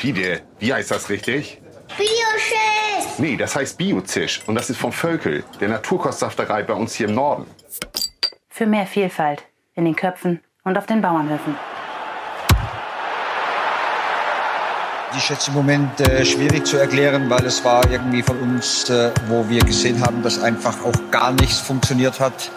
Fide, 0.00 0.40
wie 0.58 0.72
heißt 0.72 0.90
das 0.92 1.10
richtig? 1.10 1.60
Bioschiss! 1.98 3.18
Nee, 3.18 3.36
das 3.36 3.54
heißt 3.54 3.76
Biozisch. 3.76 4.40
Und 4.46 4.54
das 4.54 4.70
ist 4.70 4.78
vom 4.78 4.92
Völkel, 4.92 5.44
der 5.60 5.68
Naturkostsafterei 5.68 6.62
bei 6.62 6.72
uns 6.72 6.94
hier 6.94 7.06
im 7.06 7.14
Norden. 7.14 7.44
Für 8.48 8.64
mehr 8.64 8.86
Vielfalt 8.86 9.42
in 9.74 9.84
den 9.84 9.94
Köpfen 9.94 10.40
und 10.64 10.78
auf 10.78 10.86
den 10.86 11.02
Bauernhöfen. 11.02 11.54
Die 15.14 15.20
schätze 15.20 15.50
im 15.50 15.56
Moment 15.58 16.00
äh, 16.00 16.24
schwierig 16.24 16.64
zu 16.64 16.78
erklären, 16.78 17.28
weil 17.28 17.44
es 17.44 17.62
war 17.62 17.86
irgendwie 17.90 18.22
von 18.22 18.38
uns, 18.38 18.88
äh, 18.88 19.10
wo 19.28 19.46
wir 19.50 19.62
gesehen 19.62 20.00
haben, 20.00 20.22
dass 20.22 20.42
einfach 20.42 20.82
auch 20.82 21.10
gar 21.10 21.32
nichts 21.32 21.58
funktioniert 21.58 22.18
hat. 22.18 22.50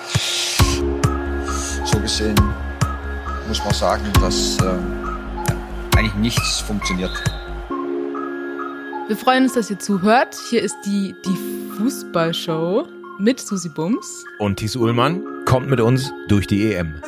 So 1.84 2.00
gesehen 2.00 2.40
muss 3.50 3.62
man 3.66 3.74
sagen, 3.74 4.10
dass 4.22 4.58
äh, 4.62 5.03
eigentlich 6.04 6.16
nichts 6.16 6.60
funktioniert. 6.60 7.12
Wir 9.08 9.16
freuen 9.16 9.44
uns, 9.44 9.54
dass 9.54 9.70
ihr 9.70 9.80
zuhört. 9.80 10.36
Hier 10.50 10.62
ist 10.62 10.76
die, 10.86 11.16
die 11.26 11.78
Fußballshow 11.78 12.88
mit 13.20 13.40
Susi 13.40 13.70
Bums. 13.70 14.26
Und 14.40 14.58
Thies 14.58 14.76
Ullmann 14.76 15.24
kommt 15.46 15.70
mit 15.70 15.80
uns 15.80 16.12
durch 16.28 16.46
die 16.46 16.74
EM. 16.74 17.02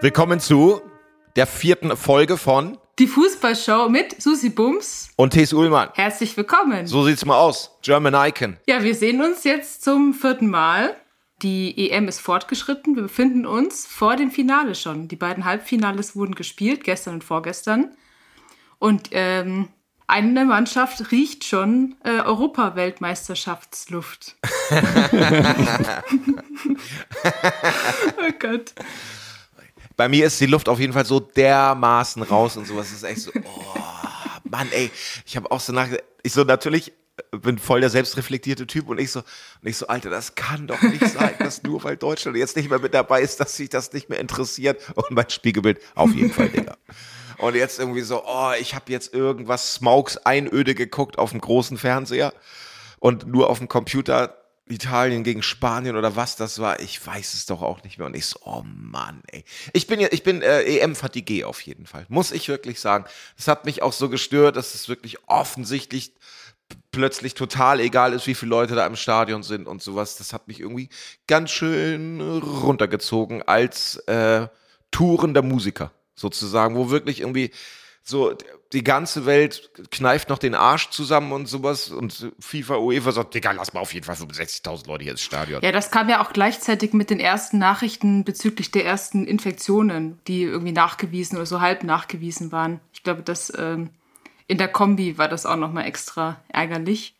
Willkommen 0.00 0.40
zu 0.40 0.80
der 1.36 1.46
vierten 1.46 1.96
Folge 1.96 2.36
von 2.36 2.76
Die 2.98 3.06
Fußballshow 3.06 3.88
mit 3.88 4.20
Susi 4.20 4.50
Bums. 4.50 5.10
und 5.14 5.32
Thies 5.32 5.52
Ullmann. 5.52 5.90
Herzlich 5.94 6.36
willkommen. 6.36 6.88
So 6.88 7.04
sieht's 7.04 7.24
mal 7.24 7.38
aus. 7.38 7.70
German 7.82 8.14
Icon. 8.14 8.56
Ja, 8.66 8.82
wir 8.82 8.96
sehen 8.96 9.22
uns 9.22 9.44
jetzt 9.44 9.84
zum 9.84 10.12
vierten 10.12 10.48
Mal. 10.50 10.96
Die 11.42 11.90
EM 11.90 12.08
ist 12.08 12.20
fortgeschritten. 12.20 12.96
Wir 12.96 13.02
befinden 13.02 13.46
uns 13.46 13.86
vor 13.86 14.16
dem 14.16 14.32
Finale 14.32 14.74
schon. 14.74 15.08
Die 15.08 15.16
beiden 15.16 15.44
Halbfinales 15.44 16.16
wurden 16.16 16.34
gespielt, 16.34 16.82
gestern 16.82 17.14
und 17.14 17.24
vorgestern. 17.24 17.92
Und 18.80 19.10
ähm, 19.12 19.68
eine 20.08 20.44
Mannschaft 20.46 21.12
riecht 21.12 21.44
schon 21.44 21.94
äh, 22.02 22.18
Europaweltmeisterschaftsluft. 22.20 24.34
oh 28.18 28.32
Gott. 28.38 28.74
Bei 29.96 30.08
mir 30.08 30.26
ist 30.26 30.40
die 30.40 30.46
Luft 30.46 30.68
auf 30.68 30.80
jeden 30.80 30.92
Fall 30.92 31.04
so 31.04 31.20
dermaßen 31.20 32.22
raus 32.22 32.56
und 32.56 32.66
sowas. 32.66 32.88
Das 32.88 32.96
ist 32.96 33.04
echt 33.04 33.20
so, 33.20 33.30
oh, 33.34 33.76
Mann, 34.44 34.66
ey. 34.72 34.90
Ich 35.26 35.36
habe 35.36 35.48
auch 35.50 35.60
so 35.60 35.72
nach, 35.72 35.88
ich 36.22 36.32
so 36.32 36.42
natürlich 36.42 36.92
bin 37.30 37.58
voll 37.58 37.80
der 37.80 37.90
selbstreflektierte 37.90 38.66
Typ 38.66 38.88
und 38.88 38.98
ich 38.98 39.10
so, 39.10 39.20
und 39.20 39.68
ich 39.68 39.76
so, 39.76 39.86
Alter, 39.86 40.10
das 40.10 40.34
kann 40.34 40.66
doch 40.66 40.82
nicht 40.82 41.06
sein, 41.08 41.34
dass 41.38 41.62
nur 41.62 41.82
weil 41.84 41.96
Deutschland 41.96 42.36
jetzt 42.36 42.56
nicht 42.56 42.70
mehr 42.70 42.78
mit 42.78 42.94
dabei 42.94 43.22
ist, 43.22 43.40
dass 43.40 43.56
sich 43.56 43.68
das 43.68 43.92
nicht 43.92 44.08
mehr 44.08 44.20
interessiert. 44.20 44.80
Und 44.94 45.10
mein 45.10 45.28
Spiegelbild, 45.28 45.80
auf 45.94 46.14
jeden 46.14 46.32
Fall, 46.32 46.48
Digga. 46.48 46.76
Und 47.38 47.54
jetzt 47.54 47.78
irgendwie 47.78 48.00
so, 48.02 48.24
oh, 48.26 48.52
ich 48.58 48.74
habe 48.74 48.90
jetzt 48.90 49.14
irgendwas 49.14 49.74
Smaugs 49.74 50.16
Einöde 50.18 50.74
geguckt 50.74 51.18
auf 51.18 51.30
dem 51.30 51.40
großen 51.40 51.78
Fernseher 51.78 52.32
und 52.98 53.26
nur 53.28 53.48
auf 53.48 53.58
dem 53.58 53.68
Computer 53.68 54.34
Italien 54.70 55.24
gegen 55.24 55.42
Spanien 55.42 55.96
oder 55.96 56.16
was 56.16 56.36
das 56.36 56.58
war, 56.58 56.80
ich 56.80 57.04
weiß 57.04 57.34
es 57.34 57.46
doch 57.46 57.62
auch 57.62 57.82
nicht 57.84 57.98
mehr. 57.98 58.06
Und 58.06 58.16
ich 58.16 58.26
so, 58.26 58.40
oh 58.44 58.62
Mann, 58.64 59.22
ey. 59.28 59.44
Ich 59.72 59.86
bin 59.86 60.00
ja, 60.00 60.08
ich 60.10 60.22
bin 60.22 60.42
äh, 60.42 60.62
EM-Fatigue 60.62 61.46
auf 61.46 61.60
jeden 61.62 61.86
Fall. 61.86 62.06
Muss 62.08 62.32
ich 62.32 62.48
wirklich 62.48 62.80
sagen. 62.80 63.04
Das 63.36 63.48
hat 63.48 63.64
mich 63.64 63.82
auch 63.82 63.92
so 63.92 64.08
gestört, 64.08 64.56
dass 64.56 64.74
es 64.74 64.88
wirklich 64.88 65.18
offensichtlich 65.26 66.12
plötzlich 66.90 67.34
total 67.34 67.80
egal 67.80 68.12
ist, 68.12 68.26
wie 68.26 68.34
viele 68.34 68.50
Leute 68.50 68.74
da 68.74 68.86
im 68.86 68.96
Stadion 68.96 69.42
sind 69.42 69.66
und 69.66 69.82
sowas. 69.82 70.16
Das 70.16 70.32
hat 70.32 70.48
mich 70.48 70.60
irgendwie 70.60 70.88
ganz 71.26 71.50
schön 71.50 72.20
runtergezogen 72.20 73.42
als 73.42 73.96
äh, 74.06 74.48
tourender 74.90 75.42
Musiker 75.42 75.92
sozusagen, 76.14 76.76
wo 76.76 76.90
wirklich 76.90 77.20
irgendwie 77.20 77.52
so 78.02 78.34
die 78.72 78.84
ganze 78.84 79.26
Welt 79.26 79.70
kneift 79.90 80.28
noch 80.28 80.38
den 80.38 80.54
Arsch 80.54 80.90
zusammen 80.90 81.32
und 81.32 81.46
sowas 81.46 81.90
und 81.90 82.32
FIFA, 82.38 82.76
UEFA 82.76 83.12
sagt, 83.12 83.34
Digga, 83.34 83.52
lass 83.52 83.72
mal 83.72 83.80
auf 83.80 83.94
jeden 83.94 84.04
Fall 84.04 84.16
65.000 84.16 84.86
Leute 84.86 85.04
hier 85.04 85.12
ins 85.12 85.22
Stadion. 85.22 85.62
Ja, 85.62 85.72
das 85.72 85.90
kam 85.90 86.08
ja 86.08 86.22
auch 86.22 86.32
gleichzeitig 86.32 86.92
mit 86.92 87.10
den 87.10 87.20
ersten 87.20 87.58
Nachrichten 87.58 88.24
bezüglich 88.24 88.70
der 88.70 88.84
ersten 88.84 89.26
Infektionen, 89.26 90.18
die 90.26 90.42
irgendwie 90.42 90.72
nachgewiesen 90.72 91.36
oder 91.36 91.46
so 91.46 91.60
halb 91.60 91.84
nachgewiesen 91.84 92.50
waren. 92.50 92.80
Ich 92.92 93.02
glaube, 93.02 93.22
das 93.22 93.52
ähm, 93.56 93.90
in 94.48 94.58
der 94.58 94.68
Kombi 94.68 95.18
war 95.18 95.28
das 95.28 95.46
auch 95.46 95.56
nochmal 95.56 95.86
extra 95.86 96.40
ärgerlich. 96.48 97.14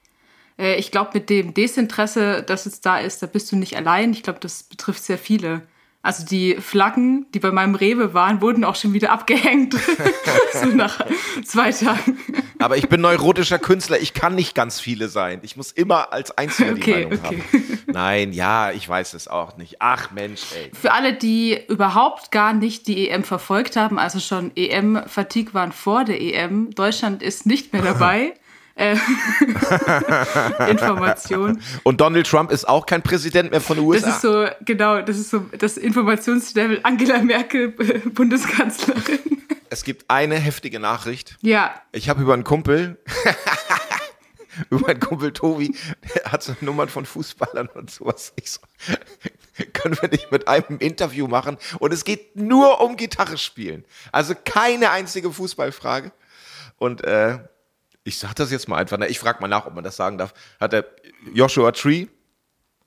Äh, 0.58 0.76
ich 0.76 0.90
glaube, 0.90 1.10
mit 1.14 1.30
dem 1.30 1.54
Desinteresse, 1.54 2.42
das 2.42 2.64
jetzt 2.64 2.84
da 2.84 2.98
ist, 2.98 3.22
da 3.22 3.26
bist 3.26 3.52
du 3.52 3.56
nicht 3.56 3.76
allein. 3.76 4.12
Ich 4.12 4.22
glaube, 4.24 4.40
das 4.40 4.64
betrifft 4.64 5.04
sehr 5.04 5.18
viele. 5.18 5.62
Also 6.08 6.24
die 6.24 6.54
Flaggen, 6.54 7.26
die 7.34 7.38
bei 7.38 7.50
meinem 7.50 7.74
Rewe 7.74 8.14
waren, 8.14 8.40
wurden 8.40 8.64
auch 8.64 8.76
schon 8.76 8.94
wieder 8.94 9.12
abgehängt. 9.12 9.74
so 10.54 10.64
nach 10.68 11.04
zwei 11.44 11.70
Tagen. 11.70 12.18
Aber 12.58 12.78
ich 12.78 12.88
bin 12.88 13.02
neurotischer 13.02 13.58
Künstler, 13.58 14.00
ich 14.00 14.14
kann 14.14 14.34
nicht 14.34 14.54
ganz 14.54 14.80
viele 14.80 15.08
sein. 15.08 15.40
Ich 15.42 15.58
muss 15.58 15.70
immer 15.70 16.10
als 16.10 16.30
Einziger 16.30 16.72
die 16.72 16.80
Okay, 16.80 17.04
Meinung 17.04 17.18
okay. 17.22 17.42
haben. 17.52 17.78
Nein, 17.88 18.32
ja, 18.32 18.72
ich 18.72 18.88
weiß 18.88 19.12
es 19.12 19.28
auch 19.28 19.58
nicht. 19.58 19.82
Ach 19.82 20.10
Mensch, 20.10 20.44
ey. 20.56 20.70
Für 20.72 20.92
alle, 20.92 21.12
die 21.12 21.60
überhaupt 21.68 22.30
gar 22.30 22.54
nicht 22.54 22.86
die 22.86 23.10
EM 23.10 23.22
verfolgt 23.22 23.76
haben, 23.76 23.98
also 23.98 24.18
schon 24.18 24.50
EM-Fatigue 24.56 25.52
waren 25.52 25.72
vor 25.72 26.06
der 26.06 26.22
EM, 26.22 26.70
Deutschland 26.70 27.22
ist 27.22 27.44
nicht 27.44 27.74
mehr 27.74 27.82
dabei. 27.92 28.32
Äh, 28.78 28.96
Information. 30.70 31.60
Und 31.82 32.00
Donald 32.00 32.28
Trump 32.28 32.52
ist 32.52 32.68
auch 32.68 32.86
kein 32.86 33.02
Präsident 33.02 33.50
mehr 33.50 33.60
von 33.60 33.76
den 33.76 33.84
USA. 33.84 34.06
Das 34.06 34.14
ist 34.16 34.22
so, 34.22 34.46
genau, 34.64 35.02
das 35.02 35.18
ist 35.18 35.30
so 35.30 35.40
das 35.58 35.76
Informationslevel 35.76 36.80
Angela 36.84 37.18
Merkel, 37.18 37.74
äh, 37.78 37.98
Bundeskanzlerin. 38.08 39.18
es 39.70 39.82
gibt 39.82 40.04
eine 40.08 40.36
heftige 40.36 40.78
Nachricht. 40.78 41.36
Ja, 41.40 41.74
Ich 41.90 42.08
habe 42.08 42.22
über 42.22 42.34
einen 42.34 42.44
Kumpel, 42.44 42.98
über 44.70 44.88
einen 44.90 45.00
Kumpel 45.00 45.32
Tobi, 45.32 45.74
der 46.14 46.30
hat 46.30 46.44
so 46.44 46.54
Nummern 46.60 46.88
von 46.88 47.04
Fußballern 47.04 47.66
und 47.74 47.90
sowas. 47.90 48.32
Ich 48.36 48.52
so, 48.52 48.60
können 49.72 49.96
wir 50.00 50.08
nicht 50.08 50.30
mit 50.30 50.46
einem 50.46 50.64
ein 50.70 50.78
Interview 50.78 51.26
machen? 51.26 51.58
Und 51.80 51.92
es 51.92 52.04
geht 52.04 52.36
nur 52.36 52.80
um 52.80 52.96
Gitarre 52.96 53.38
spielen. 53.38 53.84
Also 54.12 54.34
keine 54.44 54.90
einzige 54.90 55.32
Fußballfrage. 55.32 56.12
Und 56.78 57.02
äh, 57.02 57.38
ich 58.08 58.18
sag 58.18 58.34
das 58.34 58.50
jetzt 58.50 58.68
mal 58.68 58.76
einfach, 58.76 58.96
na, 58.98 59.06
ich 59.06 59.18
frage 59.18 59.40
mal 59.40 59.48
nach, 59.48 59.66
ob 59.66 59.74
man 59.74 59.84
das 59.84 59.96
sagen 59.96 60.18
darf. 60.18 60.34
Hat 60.58 60.72
der 60.72 60.84
Joshua 61.32 61.70
Tree 61.72 62.06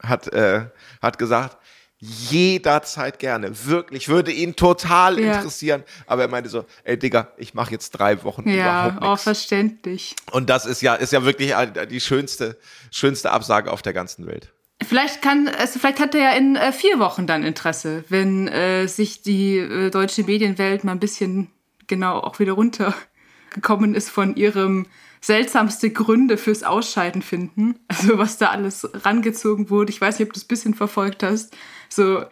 hat, 0.04 0.28
äh, 0.34 0.66
hat 1.02 1.18
gesagt, 1.20 1.58
jederzeit 2.00 3.20
gerne, 3.20 3.66
wirklich, 3.68 4.10
würde 4.10 4.32
ihn 4.32 4.56
total 4.56 5.20
Ja. 5.20 5.36
interessieren. 5.38 5.84
Aber 6.08 6.24
er 6.24 6.28
meinte 6.28 6.50
so, 6.50 6.66
ey 6.84 6.98
Digga, 6.98 7.28
ich 7.38 7.54
mache 7.54 7.72
jetzt 7.72 7.92
drei 7.92 8.24
Wochen 8.24 8.48
ja, 8.50 8.88
überhaupt 8.88 9.04
auch 9.04 9.10
nichts. 9.12 9.24
verständlich. 9.24 10.16
Und 10.32 10.50
das 10.50 10.66
ist 10.66 10.82
ja, 10.82 10.96
ist 10.96 11.14
ja 11.14 11.24
wirklich 11.24 11.54
die 11.90 12.02
schönste, 12.02 12.58
schönste 12.92 13.32
Absage 13.32 13.72
auf 13.72 13.82
der 13.84 13.94
ganzen 13.94 14.26
Welt. 14.26 14.52
Vielleicht 14.84 15.22
kann, 15.22 15.48
also 15.48 15.78
vielleicht 15.78 16.00
hat 16.00 16.16
er 16.16 16.22
ja 16.22 16.32
in 16.32 16.56
äh, 16.56 16.72
vier 16.72 16.98
Wochen 16.98 17.28
dann 17.28 17.44
Interesse, 17.44 18.04
wenn 18.10 18.48
äh, 18.48 18.88
sich 18.88 19.22
die 19.22 19.58
äh, 19.60 19.92
deutsche 19.92 20.24
Medienwelt 20.24 20.84
mal 20.84 20.94
ein 20.94 21.00
bisschen 21.00 21.52
genau 21.86 22.18
auch 22.20 22.40
wieder 22.40 22.54
runtergekommen 22.54 23.94
ist 23.94 24.10
von 24.10 24.36
ihrem 24.36 24.88
seltsamste 25.22 25.92
Gründe 25.92 26.38
fürs 26.38 26.64
Ausscheiden 26.64 27.22
finden. 27.22 27.76
Also 27.88 28.18
was 28.18 28.38
da 28.38 28.48
alles 28.48 28.90
rangezogen 29.06 29.70
wurde. 29.70 29.92
Ich 29.92 30.02
weiß 30.02 30.18
nicht, 30.20 30.28
ob 30.28 30.34
du 30.34 30.40
es 30.40 30.46
ein 30.46 30.48
bisschen 30.48 30.74
verfolgt 30.74 31.24
hast. 31.24 31.56
So 31.90 32.24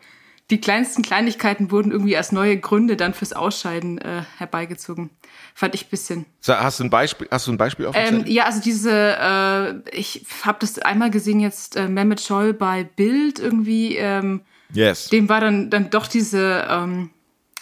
die 0.50 0.60
kleinsten 0.60 1.04
Kleinigkeiten 1.04 1.70
wurden 1.70 1.92
irgendwie 1.92 2.18
als 2.18 2.32
neue 2.32 2.58
Gründe 2.58 2.98
dann 2.98 3.14
fürs 3.14 3.34
Ausscheiden 3.34 4.00
äh, 4.00 4.24
herbeigezogen. 4.38 5.12
Fand 5.54 5.76
ich 5.76 5.86
ein 5.86 5.90
bisschen. 5.90 6.26
So, 6.40 6.56
hast 6.56 6.80
du 6.80 6.86
ein 6.86 6.90
Beispiel, 6.90 7.28
hast 7.30 7.46
du 7.46 7.52
ein 7.52 7.58
Beispiel 7.58 7.86
auf 7.86 7.96
Ähm, 7.96 8.24
ja, 8.26 8.46
also 8.46 8.60
diese, 8.60 8.92
äh, 8.92 9.96
ich 9.96 10.26
habe 10.44 10.58
das 10.62 10.80
einmal 10.80 11.12
gesehen 11.12 11.40
jetzt, 11.40 11.76
äh, 11.76 11.88
Mehmet 11.88 12.22
Scholl 12.22 12.54
bei 12.54 12.84
Bild 12.84 13.38
irgendwie, 13.38 13.98
ähm, 13.98 14.42
Yes. 14.74 15.10
dem 15.10 15.30
war 15.30 15.42
dann, 15.42 15.70
dann 15.70 15.90
doch 15.92 16.08
diese 16.08 16.66
ähm, 16.70 17.12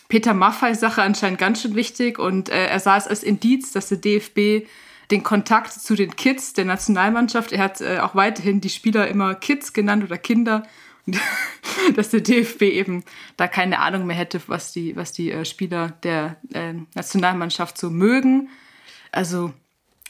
Peter 0.08 0.34
Maffei-Sache 0.34 1.02
anscheinend 1.02 1.40
ganz 1.40 1.62
schön 1.62 1.76
wichtig 1.76 2.20
und 2.20 2.48
äh, 2.50 2.68
er 2.68 2.80
sah 2.80 2.96
es 2.98 3.08
als 3.08 3.24
Indiz, 3.24 3.74
dass 3.74 3.90
der 3.90 3.98
DFB 3.98 4.66
den 5.12 5.24
Kontakt 5.24 5.72
zu 5.72 5.96
den 5.96 6.16
Kids 6.16 6.54
der 6.54 6.66
Nationalmannschaft, 6.66 7.52
er 7.52 7.64
hat 7.64 7.82
äh, 7.82 8.00
auch 8.00 8.16
weiterhin 8.16 8.62
die 8.62 8.70
Spieler 8.70 9.08
immer 9.08 9.36
Kids 9.36 9.74
genannt 9.74 10.04
oder 10.04 10.18
Kinder, 10.18 10.64
dass 11.96 12.10
der 12.10 12.22
DFB 12.22 12.64
eben 12.64 13.04
da 13.38 13.48
keine 13.48 13.80
Ahnung 13.80 14.06
mehr 14.06 14.18
hätte, 14.18 14.42
was 14.48 14.74
die, 14.74 14.96
was 14.96 15.14
die 15.14 15.32
äh, 15.32 15.46
Spieler 15.46 15.90
der 16.04 16.38
äh, 16.54 16.74
Nationalmannschaft 16.96 17.78
so 17.78 17.90
mögen. 17.90 18.50
Also 19.12 19.54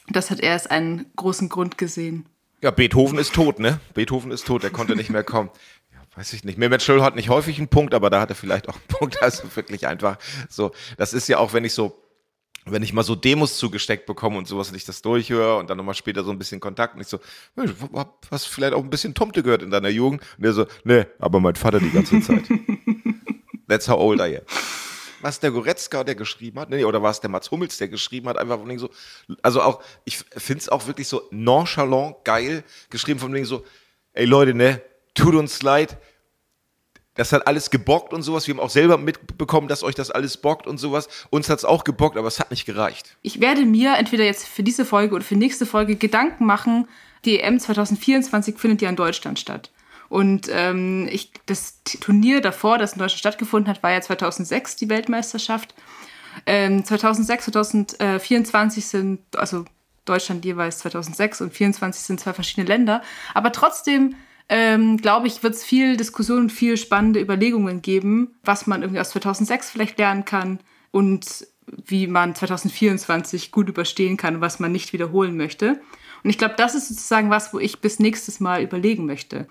das 0.10 0.32
hat 0.32 0.40
er 0.40 0.54
als 0.54 0.68
einen 0.68 1.06
großen 1.16 1.50
Grund 1.50 1.78
gesehen. 1.78 2.26
Ja, 2.62 2.72
Beethoven 2.72 3.20
ist 3.20 3.34
tot, 3.34 3.60
ne? 3.60 3.80
Beethoven 3.94 4.32
ist 4.32 4.48
tot, 4.48 4.64
der 4.64 4.72
konnte 4.72 4.96
nicht 4.96 5.12
mehr 5.12 5.24
kommen. 5.24 5.52
Ja, 5.94 6.00
weiß 6.18 6.34
ich 6.34 6.44
nicht. 6.44 6.58
Mehmet 6.58 6.82
Scholl 6.82 7.04
hat 7.04 7.16
nicht 7.16 7.30
häufig 7.30 7.60
einen 7.60 7.68
Punkt, 7.68 7.94
aber 7.94 8.10
da 8.10 8.20
hat 8.20 8.30
er 8.30 8.36
vielleicht 8.36 8.68
auch 8.68 8.76
einen 8.76 8.88
Punkt. 8.88 9.22
Also 9.22 9.56
wirklich 9.56 9.86
einfach 9.86 10.18
so. 10.50 10.72
Das 10.98 11.14
ist 11.14 11.28
ja 11.28 11.38
auch, 11.38 11.54
wenn 11.54 11.66
ich 11.66 11.74
so, 11.74 12.02
wenn 12.72 12.84
ich 12.84 12.94
mal 12.94 13.04
so 13.04 13.16
Demos 13.16 13.58
zugesteckt 13.58 14.06
bekomme 14.06 14.38
und 14.38 14.48
sowas 14.48 14.70
und 14.70 14.76
ich 14.76 14.86
das 14.86 15.02
durchhöre 15.02 15.58
und 15.58 15.70
dann 15.70 15.78
nochmal 15.78 15.96
später 15.96 16.24
so 16.24 16.32
ein 16.32 16.38
bisschen 16.38 16.60
Kontakt 16.60 16.96
und 16.96 17.02
ich 17.02 17.08
so, 17.08 17.20
hast 18.32 18.46
du 18.46 18.50
vielleicht 18.50 18.74
auch 18.74 18.84
ein 18.84 18.90
bisschen 18.90 19.14
Tomte 19.14 19.44
gehört 19.44 19.62
in 19.62 19.72
deiner 19.72 19.90
Jugend? 19.90 20.22
Und 20.38 20.44
der 20.44 20.54
so, 20.54 20.66
nee, 20.84 21.06
aber 21.20 21.40
mein 21.40 21.56
Vater 21.56 21.80
die 21.80 21.92
ganze 21.92 22.22
Zeit. 22.22 22.44
That's 23.68 23.88
how 23.88 24.00
old 24.00 24.20
I 24.20 24.38
am. 24.38 24.44
was 25.22 25.40
der 25.40 25.52
Goretzka, 25.52 26.04
der 26.04 26.16
geschrieben 26.16 26.60
hat, 26.60 26.70
nee, 26.70 26.84
oder 26.84 27.02
war 27.02 27.12
es 27.12 27.20
der 27.20 27.30
Mats 27.30 27.52
Hummels, 27.52 27.78
der 27.78 27.88
geschrieben 27.88 28.30
hat, 28.30 28.38
einfach 28.38 28.60
von 28.60 28.70
wegen 28.70 28.80
so, 28.80 28.90
also 29.42 29.62
auch, 29.62 29.82
ich 30.06 30.18
finde 30.18 30.60
es 30.60 30.70
auch 30.70 30.88
wirklich 30.88 31.08
so 31.08 31.24
nonchalant 31.32 32.24
geil 32.24 32.64
geschrieben 32.90 33.20
von 33.20 33.34
wegen 33.34 33.46
so, 33.46 33.66
ey 34.14 34.26
Leute, 34.26 34.54
ne, 34.54 34.82
tut 35.14 35.36
uns 35.36 35.62
leid, 35.62 35.98
das 37.18 37.34
hat 37.34 37.48
alles 37.48 37.70
gebockt 37.70 38.14
und 38.14 38.22
sowas. 38.22 38.48
Wir 38.48 38.54
haben 38.54 38.62
auch 38.62 38.70
selber 38.70 38.98
mitbekommen, 38.98 39.68
dass 39.68 39.84
euch 39.84 39.96
das 39.96 40.12
alles 40.12 40.38
bockt 40.38 40.68
und 40.68 40.78
sowas. 40.78 41.10
Uns 41.30 41.50
hat 41.50 41.60
es 41.60 41.66
auch 41.66 41.84
gebockt, 41.84 42.16
aber 42.18 42.28
es 42.28 42.40
hat 42.40 42.52
nicht 42.52 42.66
gereicht. 42.66 43.18
Ich 43.24 43.42
werde 43.42 43.66
mir 43.66 43.96
entweder 43.98 44.24
jetzt 44.24 44.48
für 44.48 44.64
diese 44.64 44.86
Folge 44.86 45.16
oder 45.16 45.24
für 45.24 45.36
nächste 45.36 45.66
Folge 45.66 45.96
Gedanken 45.96 46.46
machen. 46.46 46.88
Die 47.26 47.40
EM 47.40 47.60
2024 47.60 48.58
findet 48.58 48.82
ja 48.82 48.90
in 48.90 48.96
Deutschland 48.96 49.40
statt. 49.40 49.72
Und 50.10 50.48
ähm, 50.52 51.10
ich, 51.12 51.32
das 51.48 51.82
Turnier 52.00 52.40
davor, 52.40 52.78
das 52.78 52.94
in 52.94 53.00
Deutschland 53.00 53.20
stattgefunden 53.20 53.70
hat, 53.70 53.84
war 53.84 53.92
ja 53.92 54.00
2006 54.00 54.78
die 54.78 54.90
Weltmeisterschaft. 54.90 55.74
Ähm, 56.46 56.86
2006, 56.86 57.46
2024 57.46 58.86
sind, 58.86 59.20
also 59.36 59.66
Deutschland 60.06 60.46
jeweils 60.46 60.80
2006 60.80 61.42
und 61.42 61.48
2024 61.48 62.04
sind 62.04 62.20
zwei 62.20 62.34
verschiedene 62.34 62.68
Länder. 62.68 63.02
Aber 63.34 63.52
trotzdem 63.52 64.16
ähm, 64.50 64.98
glaube 64.98 65.28
ich, 65.28 65.44
wird 65.44 65.56
es 65.56 65.64
viel 65.64 65.98
Diskussion 65.98 66.40
und 66.40 66.52
viel 66.52 66.78
spannende 66.78 67.20
Überlegungen 67.20 67.82
geben, 67.82 68.36
was 68.44 68.68
man 68.68 68.82
irgendwie 68.82 69.02
aus 69.02 69.10
2006 69.10 69.70
vielleicht 69.70 69.98
lernen 69.98 70.26
kann 70.26 70.60
und 70.92 71.48
wie 71.66 72.08
man 72.08 72.34
2024 72.34 73.52
gut 73.52 73.68
überstehen 73.68 74.16
kann, 74.16 74.40
was 74.40 74.60
man 74.60 74.72
nicht 74.72 74.94
wiederholen 74.94 75.36
möchte. 75.36 75.82
Und 76.24 76.30
ich 76.30 76.38
glaube, 76.38 76.56
das 76.58 76.76
ist 76.76 76.88
sozusagen 76.88 77.30
was, 77.30 77.54
wo 77.54 77.60
ich 77.60 77.82
bis 77.82 78.00
nächstes 78.00 78.40
Mal 78.40 78.64
überlegen 78.64 79.06
möchte. 79.06 79.48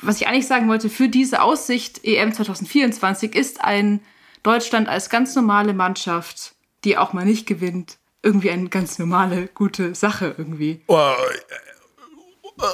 Was 0.00 0.20
ich 0.20 0.26
eigentlich 0.26 0.46
sagen 0.46 0.68
wollte, 0.68 0.90
für 0.90 1.08
diese 1.08 1.40
Aussicht 1.40 2.04
EM 2.04 2.34
2024 2.34 3.34
ist 3.34 3.64
ein 3.64 4.00
Deutschland 4.42 4.88
als 4.88 5.08
ganz 5.08 5.34
normale 5.34 5.72
Mannschaft, 5.72 6.54
die 6.84 6.98
auch 6.98 7.14
mal 7.14 7.24
nicht 7.24 7.46
gewinnt, 7.46 7.96
irgendwie 8.22 8.50
eine 8.50 8.68
ganz 8.68 8.98
normale, 8.98 9.48
gute 9.54 9.94
Sache 9.94 10.34
irgendwie. 10.36 10.82
Oh, 10.86 10.96
äh, 10.96 12.64
äh, 12.64 12.66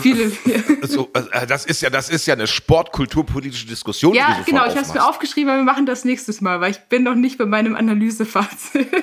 Viele. 0.00 0.32
So, 0.88 1.10
äh, 1.12 1.46
das 1.46 1.66
ist 1.66 1.82
ja, 1.82 1.90
das 1.90 2.08
ist 2.08 2.26
ja 2.26 2.34
eine 2.34 2.46
sportkulturpolitische 2.46 3.66
Diskussion. 3.66 4.14
Ja, 4.14 4.40
genau. 4.46 4.64
Ich 4.66 4.70
habe 4.70 4.80
es 4.80 4.94
mir 4.94 5.06
aufgeschrieben, 5.06 5.50
aber 5.50 5.60
wir 5.60 5.64
machen 5.64 5.86
das 5.86 6.04
nächstes 6.04 6.40
Mal, 6.40 6.60
weil 6.60 6.70
ich 6.70 6.78
bin 6.88 7.02
noch 7.02 7.14
nicht 7.14 7.38
bei 7.38 7.46
meinem 7.46 7.76
Analysefazit. 7.76 8.88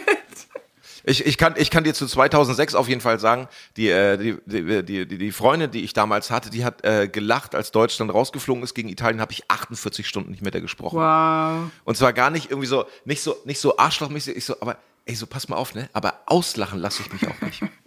Ich, 1.07 1.24
ich, 1.24 1.38
kann, 1.38 1.53
ich 1.56 1.69
kann 1.69 1.83
dir 1.83 1.94
zu 1.94 2.07
2006 2.07 2.74
auf 2.74 2.89
jeden 2.89 3.01
Fall 3.01 3.19
sagen, 3.19 3.47
die, 3.77 3.89
äh, 3.89 4.18
die, 4.18 4.38
die, 4.47 4.83
die, 4.83 5.07
die, 5.07 5.18
die 5.19 5.31
Freundin, 5.31 5.69
die 5.69 5.83
ich 5.83 5.94
damals 5.94 6.31
hatte, 6.31 6.50
die 6.50 6.65
hat 6.65 6.83
äh, 6.83 7.07
gelacht, 7.07 7.53
als 7.53 7.71
Deutschland 7.71 8.12
rausgeflogen 8.12 8.63
ist 8.63 8.74
gegen 8.74 8.89
Italien, 8.89 9.21
habe 9.21 9.31
ich 9.31 9.44
48 9.48 10.07
Stunden 10.07 10.31
nicht 10.31 10.41
mit 10.41 10.56
der 10.56 10.62
gesprochen. 10.62 10.98
Wow. 10.98 11.69
Und 11.83 11.95
zwar 11.95 12.12
gar 12.12 12.31
nicht 12.31 12.50
irgendwie 12.50 12.68
so, 12.68 12.86
nicht 13.06 13.21
so, 13.21 13.36
nicht 13.45 13.59
so 13.59 13.77
arschlochmäßig, 13.77 14.36
ich 14.36 14.45
so, 14.45 14.59
aber 14.62 14.77
ey, 15.06 15.13
so 15.13 15.27
pass 15.27 15.48
mal 15.48 15.57
auf, 15.57 15.75
ne? 15.75 15.89
Aber 15.94 16.21
auslachen 16.25 16.80
lasse 16.80 17.03
ich 17.03 17.13
mich 17.13 17.27
auch 17.27 17.39
nicht. 17.41 17.62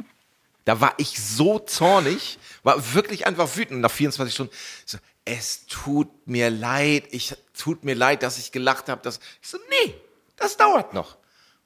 Da 0.69 0.83
war 0.83 0.93
ich 0.99 1.19
so 1.19 1.59
zornig, 1.59 2.39
war 2.63 2.93
wirklich 2.93 3.27
einfach 3.27 3.57
wütend 3.57 3.81
nach 3.81 3.91
24 3.91 4.35
Stunden. 4.35 4.53
So, 4.85 4.99
es 5.25 5.65
tut 5.65 6.09
mir 6.27 6.51
leid, 6.51 7.05
ich 7.11 7.35
tut 7.57 7.85
mir 7.85 7.95
leid, 7.95 8.23
dass 8.23 8.37
ich 8.37 8.53
gelacht 8.53 8.91
habe. 8.91 9.01
Dass, 9.01 9.19
ich 9.41 9.49
so, 9.49 9.57
nee, 9.71 9.95
das 10.37 10.59
dauert 10.59 10.93
noch. 10.93 11.17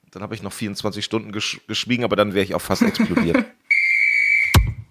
Und 0.05 0.15
dann 0.15 0.23
habe 0.23 0.35
ich 0.35 0.41
noch 0.41 0.53
24 0.53 1.03
Stunden 1.03 1.33
gesch 1.33 1.59
geschwiegen, 1.67 2.05
aber 2.05 2.15
dann 2.15 2.33
wäre 2.33 2.45
ich 2.45 2.55
auch 2.55 2.61
fast 2.61 2.81
explodiert. 2.81 3.45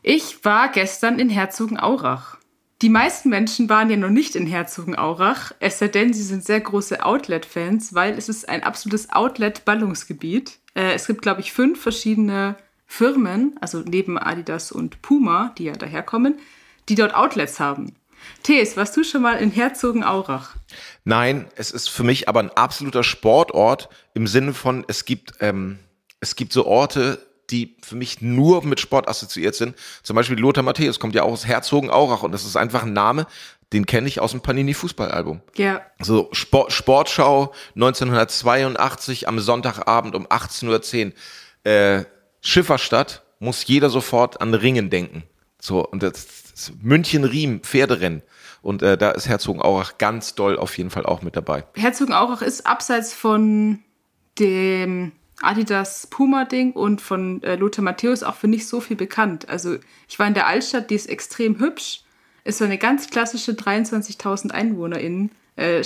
Ich 0.05 0.45
war 0.45 0.69
gestern 0.73 1.21
in 1.21 1.31
Herzogenaurach. 1.31 2.37
Die 2.83 2.89
meisten 2.89 3.29
Menschen 3.29 3.69
waren 3.69 3.89
ja 3.89 3.97
noch 3.97 4.11
nicht 4.11 4.35
in 4.35 4.49
Herzogenaurach, 4.49 5.53
es 5.61 5.79
sei 5.79 5.87
denn, 5.87 6.13
sie 6.13 6.25
sind 6.25 6.45
sehr 6.45 6.61
große 6.61 7.05
Outlet-Fans, 7.05 7.95
weil 7.95 8.19
es 8.19 8.29
ist 8.29 8.49
ein 8.49 8.65
absolutes 8.65 9.11
Outlet-Ballungsgebiet. 9.11 10.59
Äh, 10.75 10.95
es 10.95 11.07
gibt, 11.07 11.23
glaube 11.23 11.41
ich, 11.41 11.53
fünf 11.53 11.81
verschiedene 11.81 12.57
Firmen, 12.93 13.57
also 13.63 13.79
neben 13.79 14.19
Adidas 14.19 14.71
und 14.71 15.01
Puma, 15.01 15.55
die 15.57 15.65
ja 15.65 15.73
daherkommen, 15.73 16.39
die 16.91 16.95
dort 16.95 17.15
Outlets 17.15 17.59
haben. 17.59 17.97
Thees, 18.43 18.77
warst 18.77 18.95
du 18.95 19.03
schon 19.03 19.23
mal 19.23 19.39
in 19.39 19.51
Herzogenaurach? 19.51 20.57
Nein, 21.05 21.47
es 21.57 21.71
ist 21.71 21.89
für 21.89 22.03
mich 22.03 22.29
aber 22.29 22.41
ein 22.41 22.51
absoluter 22.51 23.03
Sportort 23.03 23.89
im 24.13 24.27
Sinne 24.27 24.53
von, 24.53 24.85
es 24.89 25.07
gibt, 25.07 25.33
ähm, 25.41 25.79
es 26.21 26.37
gibt 26.37 26.53
so 26.53 26.67
Orte, 26.67 27.27
die 27.49 27.79
für 27.83 27.97
mich 27.97 28.21
nur 28.21 28.63
mit 28.63 28.79
Sport 28.79 29.09
assoziiert 29.09 29.55
sind. 29.55 29.75
Zum 30.03 30.15
Beispiel 30.15 30.39
Lothar 30.39 30.63
Matthäus 30.63 31.01
kommt 31.01 31.15
ja 31.15 31.23
auch 31.23 31.33
aus 31.33 31.47
Herzogenaurach 31.47 32.23
und 32.23 32.33
das 32.33 32.45
ist 32.45 32.57
einfach 32.57 32.83
ein 32.83 32.93
Name, 32.93 33.27
den 33.73 33.87
kenne 33.87 34.07
ich 34.07 34.21
aus 34.21 34.33
dem 34.33 34.43
Panini 34.43 34.75
Fußballalbum. 34.75 35.41
Ja. 35.57 35.81
So 35.99 36.29
Sport, 36.33 36.75
Sportschau 36.75 37.55
1982 37.75 39.29
am 39.29 39.39
Sonntagabend 39.39 40.15
um 40.15 40.27
18.10 40.27 41.07
Uhr. 41.07 41.13
Äh, 41.73 42.05
Schifferstadt 42.43 43.23
muss 43.39 43.67
jeder 43.67 43.89
sofort 43.89 44.41
an 44.41 44.53
Ringen 44.53 44.91
denken. 44.91 45.23
So, 45.61 45.87
und 45.87 46.03
das, 46.03 46.27
das 46.51 46.73
München-Riem, 46.83 47.61
Pferderennen. 47.61 48.23
Und 48.63 48.83
äh, 48.83 48.99
da 48.99 49.13
ist 49.13 49.29
Herzogenaurach 49.29 49.97
ganz 49.99 50.35
doll 50.35 50.59
auf 50.59 50.77
jeden 50.77 50.91
Fall 50.91 51.07
auch 51.07 51.23
mit 51.23 51.37
dabei. 51.37 51.65
Herzogenaurach 51.75 52.43
ist 52.43 52.67
abseits 52.67 53.13
von 53.15 53.79
dem 54.39 55.13
Adidas 55.41 56.07
Puma-Ding 56.09 56.73
und 56.73 57.01
von 57.01 57.43
äh, 57.43 57.57
Lothar 57.57 57.85
Matthäus 57.85 58.23
auch 58.23 58.35
für 58.35 58.49
nicht 58.49 58.67
so 58.67 58.81
viel 58.81 58.97
bekannt. 58.97 59.49
Also 59.49 59.77
ich 60.09 60.19
war 60.19 60.27
in 60.27 60.35
der 60.35 60.47
Altstadt, 60.47 60.91
die 60.91 60.95
ist 60.95 61.09
extrem 61.09 61.59
hübsch. 61.59 62.03
Ist 62.45 62.59
so 62.59 62.65
eine 62.65 62.79
ganz 62.79 63.09
klassische 63.09 63.53
23.000 63.53 64.51
EinwohnerInnen 64.51 65.31
äh, 65.57 65.83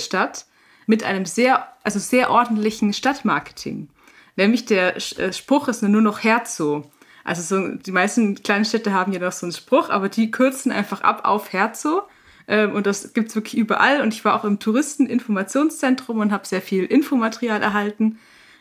mit 0.87 1.03
einem 1.03 1.25
sehr, 1.25 1.67
also 1.83 1.99
sehr 1.99 2.31
ordentlichen 2.31 2.93
Stadtmarketing. 2.93 3.89
Nämlich 4.37 4.65
der 4.65 4.95
äh, 4.95 5.33
Spruch 5.33 5.67
ist 5.67 5.83
nur 5.83 6.01
noch 6.01 6.23
Herzo. 6.23 6.89
Also 7.25 7.41
so, 7.41 7.75
die 7.75 7.91
meisten 7.91 8.41
kleinen 8.41 8.63
Städte 8.63 8.93
haben 8.93 9.11
ja 9.11 9.19
noch 9.19 9.33
so 9.33 9.45
einen 9.45 9.51
Spruch, 9.51 9.89
aber 9.89 10.07
die 10.07 10.31
kürzen 10.31 10.71
einfach 10.71 11.01
ab 11.01 11.21
auf 11.25 11.51
Herzo. 11.51 12.03
Ähm, 12.47 12.71
und 12.71 12.87
das 12.87 13.13
gibt's 13.13 13.35
wirklich 13.35 13.57
überall. 13.57 14.01
Und 14.01 14.13
ich 14.13 14.23
war 14.23 14.35
auch 14.35 14.45
im 14.45 14.59
Touristeninformationszentrum 14.59 16.19
und 16.19 16.31
habe 16.31 16.47
sehr 16.47 16.61
viel 16.61 16.85
Infomaterial 16.85 17.61
erhalten. 17.61 18.19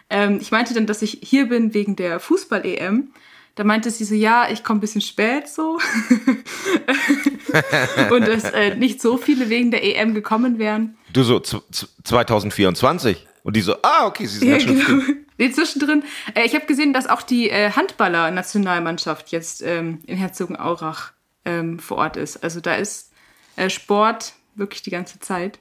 Ähm, 0.08 0.38
ich 0.40 0.50
meinte 0.50 0.74
dann, 0.74 0.86
dass 0.86 1.02
ich 1.02 1.18
hier 1.22 1.48
bin 1.48 1.74
wegen 1.74 1.94
der 1.94 2.18
Fußball-EM. 2.18 3.12
Da 3.54 3.64
meinte 3.64 3.90
sie 3.90 4.04
so, 4.04 4.14
ja, 4.14 4.48
ich 4.50 4.64
komme 4.64 4.78
ein 4.78 4.80
bisschen 4.80 5.00
spät 5.00 5.48
so. 5.48 5.78
und 8.10 8.26
dass 8.26 8.44
äh, 8.44 8.74
nicht 8.76 9.00
so 9.00 9.16
viele 9.16 9.48
wegen 9.48 9.70
der 9.70 9.84
EM 9.84 10.14
gekommen 10.14 10.58
wären. 10.58 10.96
Du 11.12 11.22
so 11.22 11.40
2024? 11.40 13.26
Und 13.42 13.56
die 13.56 13.60
so, 13.60 13.76
ah, 13.82 14.06
okay, 14.06 14.26
sie 14.26 14.38
sind 14.38 14.48
ja, 14.48 14.60
schön 14.60 14.78
genau. 14.78 15.02
Nee, 15.38 15.50
zwischendrin. 15.50 16.02
Äh, 16.34 16.44
ich 16.44 16.54
habe 16.54 16.66
gesehen, 16.66 16.92
dass 16.92 17.06
auch 17.06 17.22
die 17.22 17.50
äh, 17.50 17.70
Handballer-Nationalmannschaft 17.70 19.30
jetzt 19.30 19.62
ähm, 19.62 20.00
in 20.06 20.16
Herzogenaurach 20.16 21.12
ähm, 21.44 21.78
vor 21.78 21.98
Ort 21.98 22.16
ist. 22.16 22.42
Also 22.42 22.60
da 22.60 22.74
ist 22.74 23.12
äh, 23.56 23.70
Sport 23.70 24.34
wirklich 24.54 24.82
die 24.82 24.90
ganze 24.90 25.20
Zeit. 25.20 25.58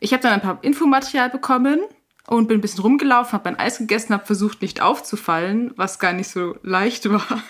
Ich 0.00 0.12
habe 0.12 0.22
dann 0.22 0.32
ein 0.32 0.42
paar 0.42 0.58
Infomaterial 0.62 1.30
bekommen 1.30 1.80
und 2.26 2.46
bin 2.46 2.58
ein 2.58 2.60
bisschen 2.60 2.82
rumgelaufen, 2.82 3.32
habe 3.32 3.50
mein 3.50 3.58
Eis 3.58 3.78
gegessen, 3.78 4.12
habe 4.12 4.26
versucht, 4.26 4.62
nicht 4.62 4.80
aufzufallen, 4.80 5.72
was 5.76 5.98
gar 5.98 6.12
nicht 6.12 6.28
so 6.28 6.56
leicht 6.62 7.08
war. 7.10 7.24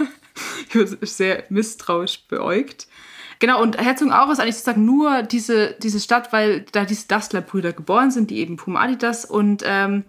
ich 0.68 0.76
war 0.76 0.86
sehr 1.02 1.44
misstrauisch 1.48 2.26
beäugt. 2.28 2.86
Genau, 3.40 3.62
und 3.62 3.78
Herzogenaurach 3.78 4.30
ist 4.32 4.40
eigentlich 4.40 4.56
sozusagen 4.56 4.84
nur 4.84 5.22
diese, 5.22 5.76
diese 5.80 6.00
Stadt, 6.00 6.32
weil 6.32 6.62
da 6.72 6.84
diese 6.84 7.06
Dastler-Brüder 7.06 7.72
geboren 7.72 8.10
sind, 8.10 8.30
die 8.30 8.38
eben 8.38 8.56
Puma 8.56 8.80
Adidas 8.80 9.24
und 9.24 9.62
ähm, 9.64 10.04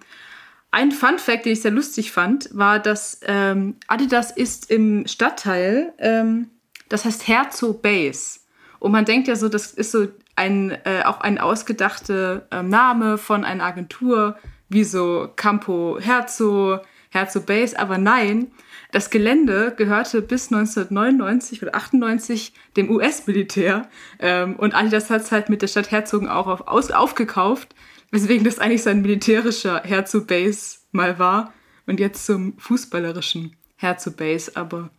ein 0.71 0.91
Fun 0.91 1.17
Fact, 1.17 1.45
den 1.45 1.53
ich 1.53 1.61
sehr 1.61 1.71
lustig 1.71 2.11
fand, 2.11 2.49
war, 2.53 2.79
dass 2.79 3.21
ähm, 3.25 3.75
Adidas 3.87 4.31
ist 4.31 4.69
im 4.69 5.07
Stadtteil, 5.07 5.93
ähm, 5.97 6.49
das 6.89 7.05
heißt 7.05 7.27
Herzog 7.27 7.81
Base. 7.81 8.39
Und 8.79 8.91
man 8.91 9.05
denkt 9.05 9.27
ja 9.27 9.35
so, 9.35 9.49
das 9.49 9.71
ist 9.71 9.91
so 9.91 10.07
ein, 10.35 10.71
äh, 10.85 11.03
auch 11.03 11.21
ein 11.21 11.37
ausgedachter 11.37 12.47
äh, 12.51 12.63
Name 12.63 13.17
von 13.17 13.43
einer 13.43 13.65
Agentur, 13.65 14.37
wie 14.69 14.83
so 14.83 15.29
Campo 15.35 15.97
Herzog, 15.99 16.81
Herzog 17.09 17.47
Base. 17.47 17.77
Aber 17.77 17.97
nein, 17.97 18.51
das 18.91 19.09
Gelände 19.09 19.73
gehörte 19.75 20.21
bis 20.21 20.51
1999 20.51 21.61
oder 21.63 21.75
98 21.75 22.53
dem 22.77 22.89
US-Militär. 22.89 23.89
Ähm, 24.19 24.55
und 24.55 24.75
Adidas 24.75 25.09
hat 25.09 25.21
es 25.21 25.31
halt 25.31 25.49
mit 25.49 25.61
der 25.61 25.67
Stadt 25.67 25.91
Herzogen 25.91 26.29
auch 26.29 26.47
auf, 26.47 26.67
aus, 26.67 26.91
aufgekauft 26.91 27.75
Weswegen 28.11 28.43
das 28.43 28.59
eigentlich 28.59 28.83
sein 28.83 29.01
militärischer 29.01 29.81
Herzog 29.83 30.27
Base 30.27 30.79
mal 30.91 31.19
war 31.19 31.53
und 31.85 31.99
jetzt 31.99 32.25
zum 32.25 32.57
fußballerischen 32.57 33.55
Herzog 33.75 34.17
Base, 34.17 34.51
aber 34.55 34.89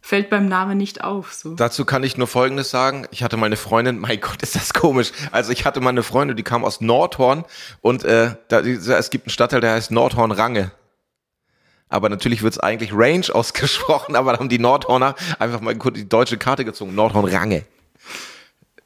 fällt 0.00 0.28
beim 0.28 0.48
Namen 0.48 0.76
nicht 0.76 1.02
auf. 1.02 1.32
So. 1.32 1.54
Dazu 1.54 1.84
kann 1.84 2.02
ich 2.02 2.18
nur 2.18 2.26
Folgendes 2.26 2.70
sagen. 2.70 3.06
Ich 3.10 3.22
hatte 3.22 3.36
meine 3.36 3.56
Freundin, 3.56 3.98
mein 3.98 4.20
Gott, 4.20 4.42
ist 4.42 4.54
das 4.54 4.74
komisch. 4.74 5.12
Also 5.30 5.52
ich 5.52 5.64
hatte 5.64 5.80
meine 5.80 6.02
Freundin, 6.02 6.36
die 6.36 6.42
kam 6.42 6.64
aus 6.64 6.80
Nordhorn 6.80 7.44
und 7.80 8.04
äh, 8.04 8.34
da, 8.48 8.60
es 8.60 9.10
gibt 9.10 9.26
einen 9.26 9.30
Stadtteil, 9.30 9.60
der 9.60 9.72
heißt 9.72 9.90
Nordhorn-Range. 9.90 10.72
Aber 11.88 12.08
natürlich 12.08 12.42
wird 12.42 12.54
es 12.54 12.58
eigentlich 12.58 12.90
Range 12.92 13.26
ausgesprochen, 13.32 14.16
aber 14.16 14.32
da 14.32 14.40
haben 14.40 14.48
die 14.48 14.58
Nordhorner 14.58 15.14
einfach 15.38 15.60
mal 15.60 15.74
die 15.74 16.08
deutsche 16.08 16.38
Karte 16.38 16.64
gezogen. 16.64 16.94
Nordhorn-Range. 16.94 17.64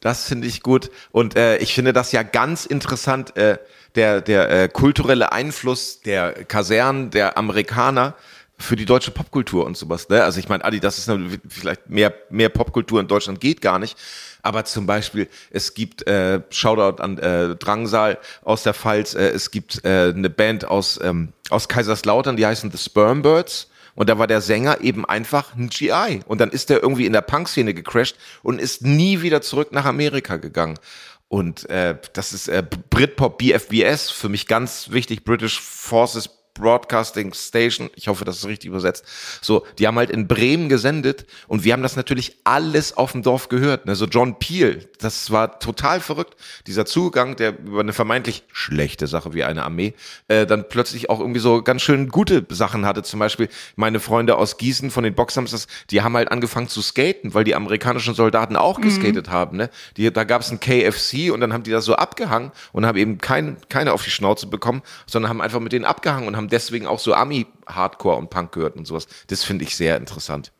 Das 0.01 0.25
finde 0.25 0.47
ich 0.47 0.63
gut. 0.63 0.91
Und 1.11 1.37
äh, 1.37 1.59
ich 1.59 1.75
finde 1.75 1.93
das 1.93 2.13
ja 2.13 2.23
ganz 2.23 2.67
interessant, 2.67 3.37
äh, 3.37 3.59
der, 3.95 4.21
der 4.21 4.51
äh, 4.51 4.69
kulturelle 4.69 5.33
Einfluss 5.33 6.01
der 6.01 6.45
Kasernen, 6.45 7.11
der 7.11 7.37
Amerikaner 7.37 8.15
für 8.59 8.77
die 8.77 8.85
deutsche 8.85 9.11
Popkultur 9.11 9.65
und 9.65 9.77
sowas. 9.77 10.09
Ne? 10.09 10.23
Also 10.23 10.41
ich 10.41 10.49
meine, 10.49 10.65
Adi, 10.65 10.81
das 10.81 10.99
ist 10.99 11.09
eine, 11.09 11.39
vielleicht 11.49 11.89
mehr, 11.89 12.13
mehr 12.29 12.49
Popkultur 12.49 13.01
in 13.01 13.07
Deutschland 13.07 13.41
geht 13.41 13.61
gar 13.61 13.79
nicht. 13.79 13.97
Aber 14.43 14.65
zum 14.65 14.87
Beispiel, 14.87 15.29
es 15.51 15.75
gibt 15.75 16.07
äh, 16.07 16.41
Shoutout 16.51 17.03
an 17.03 17.19
äh, 17.19 17.57
Drangsal 17.57 18.19
aus 18.43 18.63
der 18.65 18.75
Pfalz, 18.75 19.15
äh, 19.15 19.29
es 19.29 19.51
gibt 19.51 19.85
äh, 19.85 20.13
eine 20.15 20.31
Band 20.31 20.65
aus, 20.65 20.99
ähm, 21.03 21.33
aus 21.51 21.69
Kaiserslautern, 21.69 22.37
die 22.37 22.47
heißen 22.47 22.71
The 22.71 22.79
Sperm 22.79 23.23
Birds. 23.23 23.69
Und 23.99 24.09
da 24.09 24.17
war 24.17 24.29
der 24.29 24.41
Sänger 24.41 24.81
eben 24.81 25.05
einfach 25.05 25.57
ein 25.57 25.71
GI. 25.71 26.21
Und 26.25 26.41
dann 26.41 26.51
ist 26.51 26.71
der 26.71 26.81
irgendwie 26.81 27.05
in 27.05 27.13
der 27.13 27.21
Punk-Szene 27.21 27.75
gecrashed 27.75 28.17
und 28.45 28.61
ist 28.61 28.83
nie 28.83 29.23
wieder 29.23 29.43
zurück 29.43 29.73
nach 29.73 29.87
Amerika 29.87 30.37
gegangen. 30.37 30.79
Und 31.27 31.69
äh, 31.69 31.97
das 32.13 32.33
ist 32.33 32.47
äh, 32.47 32.63
Britpop 32.91 33.39
BFBS, 33.39 34.09
für 34.13 34.29
mich 34.29 34.47
ganz 34.47 34.93
wichtig, 34.93 35.25
British 35.25 35.61
Forces 35.61 36.31
Broadcasting 36.59 37.33
Station, 37.33 37.91
ich 37.95 38.09
hoffe, 38.09 38.25
das 38.25 38.39
ist 38.39 38.47
richtig 38.47 38.69
übersetzt. 38.69 39.05
So, 39.41 39.67
die 39.79 39.87
haben 39.87 39.97
halt 39.97 40.11
in 40.11 40.27
Bremen 40.27 40.69
gesendet 40.69 41.27
und 41.47 41.65
wir 41.65 41.73
haben 41.73 41.83
das 41.83 41.97
natürlich 41.97 42.37
alles 42.45 42.97
auf 42.97 43.13
dem 43.13 43.23
Dorf 43.23 43.49
gehört. 43.49 43.87
Ne? 43.87 43.95
So 43.95 44.07
John 44.07 44.39
Peel, 44.39 44.89
das 44.99 45.31
war 45.31 45.59
total 45.61 46.01
verrückt. 46.01 46.37
Dieser 46.67 46.87
Zugang, 46.87 47.37
der 47.37 47.59
über 47.59 47.81
eine 47.81 47.93
vermeintlich 47.93 48.45
schlechte 48.53 49.07
Sache 49.07 49.35
wie 49.35 49.45
eine 49.45 49.65
Armee, 49.65 49.95
äh, 50.29 50.47
dann 50.47 50.69
plötzlich 50.69 51.11
auch 51.11 51.21
irgendwie 51.21 51.41
so 51.41 51.63
ganz 51.63 51.83
schön 51.83 52.09
gute 52.09 52.45
Sachen 52.51 52.85
hatte. 52.85 53.03
Zum 53.03 53.21
Beispiel 53.21 53.49
meine 53.77 54.01
Freunde 54.01 54.37
aus 54.37 54.57
Gießen 54.59 54.91
von 54.91 55.05
den 55.05 55.15
Boxhamsters, 55.15 55.67
die 55.91 56.03
haben 56.03 56.17
halt 56.17 56.31
angefangen 56.31 56.69
zu 56.69 56.83
skaten, 56.83 57.35
weil 57.35 57.45
die 57.45 57.55
amerikanischen 57.55 58.15
Soldaten 58.15 58.57
auch 58.57 58.81
geskatet 58.81 59.29
mhm. 59.29 59.33
haben. 59.33 59.57
Ne? 59.57 59.71
Die, 59.97 60.13
da 60.13 60.25
gab 60.25 60.43
es 60.43 60.51
ein 60.51 60.61
KFC 60.61 61.33
und 61.33 61.41
dann 61.41 61.53
haben 61.53 61.63
die 61.63 61.71
das 61.71 61.85
so 61.85 61.95
abgehangen 61.95 62.53
und 62.73 62.87
haben 62.87 62.99
eben 62.99 63.19
kein, 63.19 63.57
keine 63.69 63.93
auf 63.93 64.03
die 64.03 64.11
Schnauze 64.11 64.47
bekommen, 64.47 64.83
sondern 65.07 65.29
haben 65.29 65.41
einfach 65.41 65.61
mit 65.61 65.73
denen 65.73 65.85
abgehangen 65.85 66.27
und 66.29 66.37
haben 66.37 66.48
deswegen 66.49 66.87
auch 66.87 66.99
so 66.99 67.15
Ami-Hardcore 67.15 68.17
und 68.17 68.31
Punk 68.31 68.53
gehört 68.53 68.77
und 68.77 68.87
sowas. 68.87 69.07
Das 69.29 69.45
finde 69.45 69.65
ich 69.65 69.77
sehr 69.77 69.97
interessant. 69.97 70.53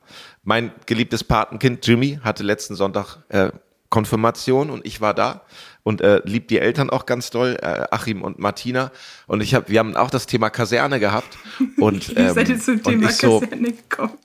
Mein 0.43 0.73
geliebtes 0.87 1.25
Patenkind 1.25 1.87
Jimmy 1.87 2.19
hatte 2.23 2.43
letzten 2.43 2.75
Sonntag 2.75 3.19
äh, 3.29 3.51
Konfirmation 3.91 4.71
und 4.71 4.85
ich 4.87 5.01
war 5.01 5.15
da 5.15 5.43
und 5.83 6.01
äh, 6.01 6.21
liebt 6.25 6.51
die 6.51 6.59
Eltern 6.59 6.91
auch 6.91 7.07
ganz 7.07 7.31
doll, 7.31 7.57
äh, 7.63 7.85
Achim 7.91 8.23
und 8.23 8.39
Martina. 8.39 8.93
Und 9.27 9.43
ich 9.43 9.55
habe, 9.55 9.69
wir 9.69 9.79
haben 9.79 9.97
auch 9.97 10.11
das 10.11 10.27
Thema 10.27 10.51
Kaserne 10.51 11.01
gehabt. 11.01 11.39
Und, 11.79 12.13
ähm, 12.17 12.35
seid 12.35 12.49
ihr 12.51 12.61
zum 12.61 12.83
Thema 12.83 13.11
so, 13.11 13.41
Kaserne 13.41 13.73
gekommen? 13.73 14.19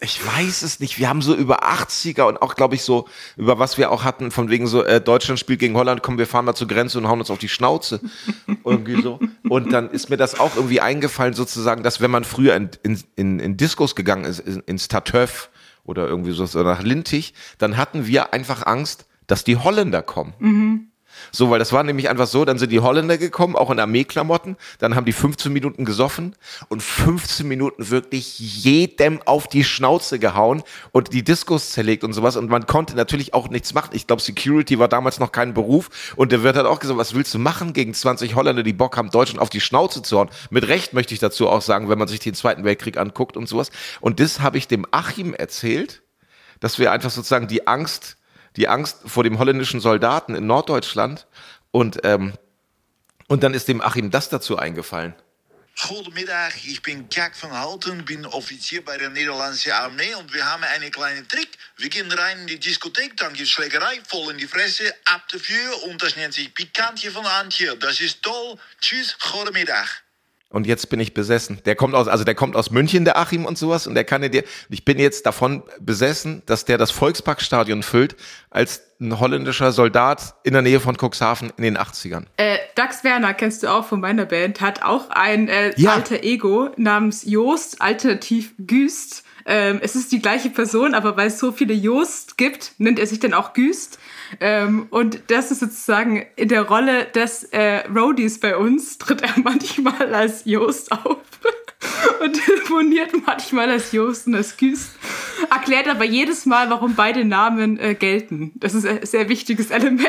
Ich 0.00 0.24
weiß 0.24 0.62
es 0.62 0.78
nicht. 0.78 0.98
Wir 0.98 1.08
haben 1.08 1.22
so 1.22 1.34
über 1.34 1.64
80er 1.64 2.22
und 2.22 2.40
auch, 2.40 2.54
glaube 2.54 2.76
ich, 2.76 2.82
so, 2.82 3.08
über 3.36 3.58
was 3.58 3.78
wir 3.78 3.90
auch 3.90 4.04
hatten, 4.04 4.30
von 4.30 4.48
wegen 4.48 4.68
so, 4.68 4.84
äh, 4.84 5.00
Deutschland 5.00 5.40
spielt 5.40 5.58
gegen 5.58 5.74
Holland, 5.74 6.02
komm, 6.02 6.18
wir 6.18 6.26
fahren 6.26 6.44
mal 6.44 6.54
zur 6.54 6.68
Grenze 6.68 6.98
und 6.98 7.08
hauen 7.08 7.18
uns 7.18 7.30
auf 7.30 7.38
die 7.38 7.48
Schnauze. 7.48 8.00
irgendwie 8.64 9.02
so. 9.02 9.18
Und 9.48 9.72
dann 9.72 9.90
ist 9.90 10.08
mir 10.08 10.16
das 10.16 10.38
auch 10.38 10.54
irgendwie 10.54 10.80
eingefallen, 10.80 11.34
sozusagen, 11.34 11.82
dass 11.82 12.00
wenn 12.00 12.12
man 12.12 12.24
früher 12.24 12.54
in, 12.54 12.70
in, 12.84 13.02
in, 13.16 13.40
in 13.40 13.56
Diskos 13.56 13.96
gegangen 13.96 14.24
ist, 14.24 14.38
in, 14.40 14.60
ins 14.60 14.86
Tatöff 14.86 15.50
oder 15.84 16.06
irgendwie 16.06 16.32
so, 16.32 16.46
so 16.46 16.62
nach 16.62 16.82
Lintig, 16.82 17.34
dann 17.58 17.76
hatten 17.76 18.06
wir 18.06 18.32
einfach 18.32 18.66
Angst, 18.66 19.06
dass 19.26 19.42
die 19.42 19.56
Holländer 19.56 20.02
kommen. 20.02 20.34
Mhm. 20.38 20.88
So, 21.32 21.50
weil 21.50 21.58
das 21.58 21.72
war 21.72 21.82
nämlich 21.82 22.08
einfach 22.08 22.26
so, 22.26 22.44
dann 22.44 22.58
sind 22.58 22.72
die 22.72 22.80
Holländer 22.80 23.18
gekommen, 23.18 23.56
auch 23.56 23.70
in 23.70 23.80
Armeeklamotten, 23.80 24.56
dann 24.78 24.94
haben 24.94 25.04
die 25.04 25.12
15 25.12 25.52
Minuten 25.52 25.84
gesoffen 25.84 26.34
und 26.68 26.82
15 26.82 27.46
Minuten 27.46 27.90
wirklich 27.90 28.38
jedem 28.38 29.20
auf 29.22 29.48
die 29.48 29.64
Schnauze 29.64 30.18
gehauen 30.18 30.62
und 30.92 31.12
die 31.12 31.22
Diskos 31.22 31.70
zerlegt 31.70 32.04
und 32.04 32.12
sowas 32.12 32.36
und 32.36 32.50
man 32.50 32.66
konnte 32.66 32.96
natürlich 32.96 33.34
auch 33.34 33.48
nichts 33.48 33.74
machen. 33.74 33.90
Ich 33.92 34.06
glaube, 34.06 34.22
Security 34.22 34.78
war 34.78 34.88
damals 34.88 35.18
noch 35.18 35.32
kein 35.32 35.54
Beruf 35.54 36.14
und 36.16 36.32
der 36.32 36.42
wird 36.42 36.56
halt 36.56 36.66
auch 36.66 36.80
gesagt, 36.80 36.98
was 36.98 37.14
willst 37.14 37.34
du 37.34 37.38
machen 37.38 37.72
gegen 37.72 37.94
20 37.94 38.34
Holländer, 38.34 38.62
die 38.62 38.72
Bock 38.72 38.96
haben, 38.96 39.10
Deutschland 39.10 39.40
auf 39.40 39.50
die 39.50 39.60
Schnauze 39.60 40.02
zu 40.02 40.18
hauen? 40.18 40.30
Mit 40.50 40.68
Recht 40.68 40.92
möchte 40.92 41.14
ich 41.14 41.20
dazu 41.20 41.48
auch 41.48 41.62
sagen, 41.62 41.88
wenn 41.88 41.98
man 41.98 42.08
sich 42.08 42.20
den 42.20 42.34
Zweiten 42.34 42.64
Weltkrieg 42.64 42.96
anguckt 42.96 43.36
und 43.36 43.48
sowas. 43.48 43.70
Und 44.00 44.20
das 44.20 44.40
habe 44.40 44.58
ich 44.58 44.68
dem 44.68 44.86
Achim 44.90 45.34
erzählt, 45.34 46.02
dass 46.60 46.78
wir 46.78 46.92
einfach 46.92 47.10
sozusagen 47.10 47.48
die 47.48 47.66
Angst 47.66 48.17
die 48.58 48.68
Angst 48.68 48.98
vor 49.06 49.22
dem 49.24 49.38
holländischen 49.38 49.80
Soldaten 49.80 50.34
in 50.34 50.46
Norddeutschland. 50.46 51.26
Und, 51.70 52.00
ähm, 52.04 52.34
und 53.28 53.42
dann 53.42 53.54
ist 53.54 53.68
dem 53.68 53.80
Achim 53.80 54.10
das 54.10 54.28
dazu 54.28 54.58
eingefallen. 54.58 55.14
Goedemiddag, 55.86 56.54
ich 56.64 56.82
bin 56.82 57.06
Jack 57.08 57.40
van 57.40 57.52
Houten, 57.62 58.04
bin 58.04 58.26
Offizier 58.26 58.84
bei 58.84 58.98
der 58.98 59.10
niederländischen 59.10 59.70
Armee 59.70 60.12
und 60.16 60.34
wir 60.34 60.44
haben 60.44 60.64
einen 60.64 60.90
kleinen 60.90 61.28
Trick. 61.28 61.50
Wir 61.76 61.88
gehen 61.88 62.10
rein 62.10 62.40
in 62.40 62.46
die 62.48 62.58
Diskothek, 62.58 63.16
dann 63.16 63.32
gibt's 63.32 63.52
Schlägerei, 63.52 64.00
voll 64.08 64.32
in 64.32 64.38
die 64.38 64.48
Fresse, 64.48 64.92
ab 65.04 65.22
dafür 65.30 65.84
und 65.84 66.02
das 66.02 66.16
nennt 66.16 66.34
sich 66.34 66.52
Pikantje 66.52 67.12
von 67.12 67.24
Antje. 67.24 67.76
Das 67.76 68.00
ist 68.00 68.22
toll. 68.22 68.56
Tschüss, 68.80 69.16
goedemiddag. 69.30 69.86
Und 70.50 70.66
jetzt 70.66 70.88
bin 70.88 70.98
ich 70.98 71.12
besessen. 71.12 71.60
Der 71.66 71.74
kommt 71.74 71.94
aus, 71.94 72.08
also 72.08 72.24
der 72.24 72.34
kommt 72.34 72.56
aus 72.56 72.70
München, 72.70 73.04
der 73.04 73.18
Achim 73.18 73.44
und 73.44 73.58
sowas. 73.58 73.86
Und 73.86 73.94
der 73.94 74.04
kann 74.04 74.22
dir, 74.22 74.44
ich 74.70 74.84
bin 74.84 74.98
jetzt 74.98 75.26
davon 75.26 75.62
besessen, 75.78 76.42
dass 76.46 76.64
der 76.64 76.78
das 76.78 76.90
Volksparkstadion 76.90 77.82
füllt 77.82 78.16
als 78.48 78.82
ein 78.98 79.20
holländischer 79.20 79.72
Soldat 79.72 80.34
in 80.44 80.54
der 80.54 80.62
Nähe 80.62 80.80
von 80.80 80.96
Cuxhaven 80.96 81.52
in 81.58 81.64
den 81.64 81.76
80ern. 81.76 82.24
Äh, 82.38 82.56
Dax 82.76 83.04
Werner, 83.04 83.34
kennst 83.34 83.62
du 83.62 83.68
auch 83.68 83.84
von 83.84 84.00
meiner 84.00 84.24
Band, 84.24 84.62
hat 84.62 84.82
auch 84.82 85.10
ein 85.10 85.48
äh, 85.48 85.72
ja. 85.76 85.92
alter 85.92 86.22
Ego 86.24 86.70
namens 86.76 87.24
Joost, 87.24 87.82
alternativ 87.82 88.54
Güst. 88.58 89.24
Ähm, 89.44 89.80
es 89.82 89.96
ist 89.96 90.12
die 90.12 90.20
gleiche 90.20 90.50
Person, 90.50 90.94
aber 90.94 91.16
weil 91.16 91.28
es 91.28 91.38
so 91.38 91.52
viele 91.52 91.74
Joost 91.74 92.38
gibt, 92.38 92.72
nennt 92.78 92.98
er 92.98 93.06
sich 93.06 93.20
dann 93.20 93.34
auch 93.34 93.52
Güst. 93.52 93.98
Ähm, 94.40 94.86
und 94.90 95.22
das 95.28 95.50
ist 95.50 95.60
sozusagen 95.60 96.24
in 96.36 96.48
der 96.48 96.62
Rolle 96.62 97.06
des 97.06 97.44
äh, 97.44 97.86
Roadies 97.88 98.40
bei 98.40 98.56
uns, 98.56 98.98
tritt 98.98 99.22
er 99.22 99.34
manchmal 99.42 100.14
als 100.14 100.44
Joost 100.44 100.92
auf 100.92 101.18
und 102.20 102.32
telefoniert 102.44 103.12
manchmal 103.26 103.70
als 103.70 103.92
Joost 103.92 104.26
und 104.26 104.34
als 104.34 104.56
Küst. 104.56 104.92
Erklärt 105.50 105.88
aber 105.88 106.04
jedes 106.04 106.46
Mal, 106.46 106.70
warum 106.70 106.94
beide 106.94 107.24
Namen 107.24 107.78
äh, 107.78 107.94
gelten. 107.94 108.52
Das 108.56 108.74
ist 108.74 108.86
ein 108.86 109.04
sehr 109.04 109.28
wichtiges 109.28 109.70
Element. 109.70 110.08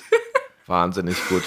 Wahnsinnig 0.66 1.16
gut. 1.28 1.42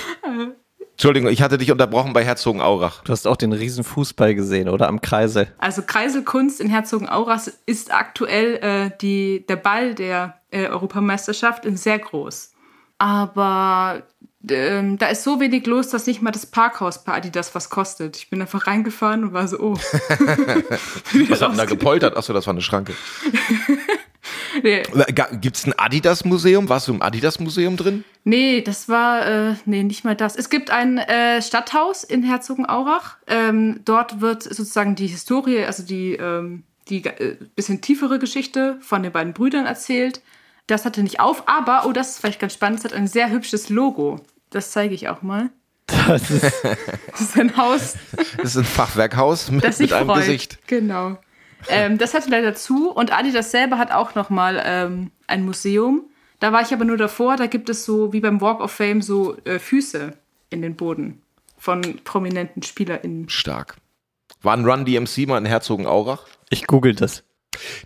Entschuldigung, 0.99 1.29
ich 1.31 1.41
hatte 1.41 1.57
dich 1.57 1.71
unterbrochen 1.71 2.11
bei 2.11 2.25
Herzogenaurach. 2.25 3.05
Du 3.05 3.13
hast 3.13 3.25
auch 3.25 3.37
den 3.37 3.53
riesen 3.53 3.85
Fußball 3.85 4.35
gesehen, 4.35 4.67
oder? 4.67 4.89
Am 4.89 4.99
Kreisel. 4.99 5.47
Also 5.57 5.81
Kreiselkunst 5.81 6.59
in 6.59 6.67
Herzogenaurach 6.67 7.47
ist 7.65 7.93
aktuell 7.93 8.55
äh, 8.57 8.91
die, 8.99 9.45
der 9.47 9.55
Ball 9.55 9.95
der 9.95 10.41
äh, 10.51 10.67
Europameisterschaft 10.67 11.63
in 11.63 11.77
sehr 11.77 11.99
groß. 11.99 12.51
Aber 12.97 14.03
ähm, 14.49 14.97
da 14.97 15.07
ist 15.07 15.23
so 15.23 15.39
wenig 15.39 15.65
los, 15.67 15.87
dass 15.87 16.05
nicht 16.05 16.21
mal 16.21 16.31
das 16.31 16.45
Parkhaus 16.45 17.05
bei 17.05 17.13
Adidas 17.13 17.55
was 17.55 17.69
kostet. 17.69 18.17
Ich 18.17 18.29
bin 18.29 18.41
einfach 18.41 18.67
reingefahren 18.67 19.23
und 19.23 19.31
war 19.31 19.47
so, 19.47 19.57
oh. 19.57 19.73
was 21.29 21.41
hat 21.41 21.51
denn 21.51 21.57
da 21.57 21.63
gepoltert? 21.63 22.17
Achso, 22.17 22.33
das 22.33 22.45
war 22.45 22.53
eine 22.53 22.61
Schranke. 22.61 22.93
nee. 24.63 24.83
Gibt 25.41 25.57
es 25.57 25.65
ein 25.65 25.73
Adidas-Museum? 25.77 26.69
Warst 26.69 26.87
du 26.87 26.93
im 26.93 27.01
Adidas-Museum 27.01 27.77
drin? 27.77 28.03
Nee, 28.23 28.61
das 28.61 28.89
war, 28.89 29.25
äh, 29.25 29.55
nee, 29.65 29.83
nicht 29.83 30.03
mal 30.03 30.15
das. 30.15 30.35
Es 30.35 30.49
gibt 30.49 30.69
ein 30.71 30.97
äh, 30.97 31.41
Stadthaus 31.41 32.03
in 32.03 32.23
Herzogenaurach. 32.23 33.17
Ähm, 33.27 33.81
dort 33.85 34.21
wird 34.21 34.43
sozusagen 34.43 34.95
die 34.95 35.07
Historie, 35.07 35.63
also 35.63 35.83
die, 35.83 36.13
ähm, 36.13 36.63
die 36.89 37.05
äh, 37.05 37.37
bisschen 37.55 37.81
tiefere 37.81 38.19
Geschichte 38.19 38.77
von 38.81 39.03
den 39.03 39.11
beiden 39.11 39.33
Brüdern 39.33 39.65
erzählt. 39.65 40.21
Das 40.67 40.85
hatte 40.85 41.01
nicht 41.01 41.19
auf, 41.19 41.47
aber, 41.47 41.85
oh, 41.87 41.91
das 41.93 42.11
ist 42.11 42.19
vielleicht 42.19 42.39
ganz 42.39 42.53
spannend, 42.53 42.79
es 42.79 42.85
hat 42.85 42.93
ein 42.93 43.07
sehr 43.07 43.31
hübsches 43.31 43.69
Logo. 43.69 44.19
Das 44.51 44.71
zeige 44.71 44.93
ich 44.93 45.09
auch 45.09 45.21
mal. 45.21 45.49
Das 45.87 46.29
ist, 46.29 46.43
das 47.11 47.21
ist 47.21 47.39
ein 47.39 47.57
Haus. 47.57 47.95
Das 48.37 48.51
ist 48.51 48.57
ein 48.57 48.65
Fachwerkhaus 48.65 49.49
mit, 49.51 49.63
mit 49.79 49.93
einem 49.93 50.07
freut. 50.07 50.19
Gesicht. 50.19 50.59
Genau. 50.67 51.17
Ähm, 51.67 51.97
das 51.97 52.13
hatte 52.13 52.29
leider 52.29 52.55
zu 52.55 52.91
und 52.91 53.11
Adidas 53.11 53.51
selber 53.51 53.77
hat 53.77 53.91
auch 53.91 54.15
noch 54.15 54.29
mal 54.29 54.61
ähm, 54.65 55.11
ein 55.27 55.43
Museum. 55.43 56.03
Da 56.39 56.53
war 56.53 56.61
ich 56.61 56.73
aber 56.73 56.85
nur 56.85 56.97
davor. 56.97 57.35
Da 57.35 57.47
gibt 57.47 57.69
es 57.69 57.85
so 57.85 58.13
wie 58.13 58.21
beim 58.21 58.39
Walk 58.39 58.61
of 58.61 58.71
Fame 58.71 59.01
so 59.01 59.37
äh, 59.43 59.59
Füße 59.59 60.13
in 60.49 60.61
den 60.61 60.75
Boden 60.75 61.21
von 61.57 61.99
prominenten 62.03 62.63
SpielerInnen. 62.63 63.29
Stark. 63.29 63.75
War 64.41 64.55
ein 64.55 64.65
Run 64.65 64.85
DMC 64.85 65.27
mal 65.27 65.37
in 65.37 65.45
Herzogenaurach? 65.45 66.25
Ich 66.49 66.65
google 66.65 66.95
das. 66.95 67.23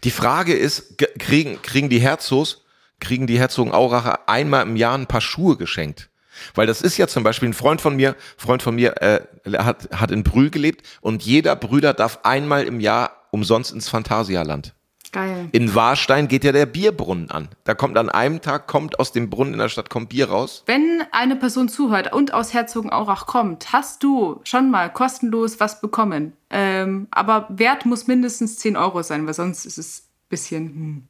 Die 0.03 0.11
Frage 0.11 0.53
ist, 0.53 0.99
kriegen, 1.17 1.59
kriegen 1.63 1.89
die 1.89 1.99
Herzogs, 1.99 2.61
kriegen 2.99 3.25
die 3.25 3.39
Herzogenauracher 3.39 4.29
einmal 4.29 4.67
im 4.67 4.75
Jahr 4.75 4.95
ein 4.95 5.07
paar 5.07 5.21
Schuhe 5.21 5.57
geschenkt? 5.57 6.09
Weil 6.55 6.67
das 6.67 6.81
ist 6.81 6.97
ja 6.97 7.07
zum 7.07 7.23
Beispiel 7.23 7.49
ein 7.49 7.53
Freund 7.53 7.81
von 7.81 7.95
mir, 7.95 8.15
Freund 8.37 8.61
von 8.61 8.75
mir 8.75 9.01
äh, 9.01 9.21
hat, 9.57 9.89
hat 9.91 10.11
in 10.11 10.23
Brühl 10.23 10.49
gelebt 10.49 10.85
und 11.01 11.23
jeder 11.23 11.55
Brüder 11.55 11.93
darf 11.93 12.19
einmal 12.23 12.63
im 12.63 12.79
Jahr 12.79 13.11
umsonst 13.31 13.73
ins 13.73 13.89
Phantasialand. 13.89 14.73
Geil. 15.13 15.47
In 15.51 15.75
Warstein 15.75 16.27
geht 16.27 16.43
ja 16.43 16.51
der 16.51 16.65
Bierbrunnen 16.65 17.29
an. 17.29 17.47
Da 17.65 17.75
kommt 17.75 17.97
an 17.99 18.09
einem 18.09 18.41
Tag, 18.41 18.67
kommt 18.67 18.99
aus 18.99 19.11
dem 19.11 19.29
Brunnen 19.29 19.53
in 19.53 19.59
der 19.59 19.69
Stadt, 19.69 19.91
kommt 19.91 20.09
Bier 20.09 20.29
raus. 20.29 20.63
Wenn 20.65 21.03
eine 21.11 21.35
Person 21.35 21.69
zuhört 21.69 22.11
und 22.11 22.33
aus 22.33 22.53
Herzogenaurach 22.53 23.27
kommt, 23.27 23.71
hast 23.71 24.03
du 24.03 24.41
schon 24.43 24.71
mal 24.71 24.91
kostenlos 24.91 25.59
was 25.59 25.81
bekommen. 25.81 26.33
Ähm, 26.49 27.07
aber 27.11 27.45
Wert 27.49 27.85
muss 27.85 28.07
mindestens 28.07 28.57
10 28.57 28.75
Euro 28.75 29.03
sein, 29.03 29.27
weil 29.27 29.35
sonst 29.35 29.65
ist 29.65 29.77
es 29.77 29.99
ein 29.99 30.29
bisschen... 30.29 30.65
Hm. 30.67 31.03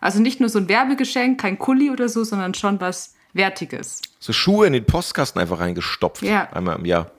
Also 0.00 0.20
nicht 0.20 0.40
nur 0.40 0.50
so 0.50 0.58
ein 0.58 0.68
Werbegeschenk, 0.68 1.40
kein 1.40 1.58
Kulli 1.58 1.90
oder 1.90 2.08
so, 2.08 2.22
sondern 2.24 2.54
schon 2.54 2.80
was 2.80 3.14
Wertiges. 3.32 4.02
So 4.18 4.32
Schuhe 4.32 4.66
in 4.66 4.72
den 4.72 4.84
Postkasten 4.84 5.40
einfach 5.40 5.60
reingestopft. 5.60 6.22
Ja. 6.22 6.48
Einmal 6.52 6.76
im 6.76 6.84
Jahr. 6.84 7.10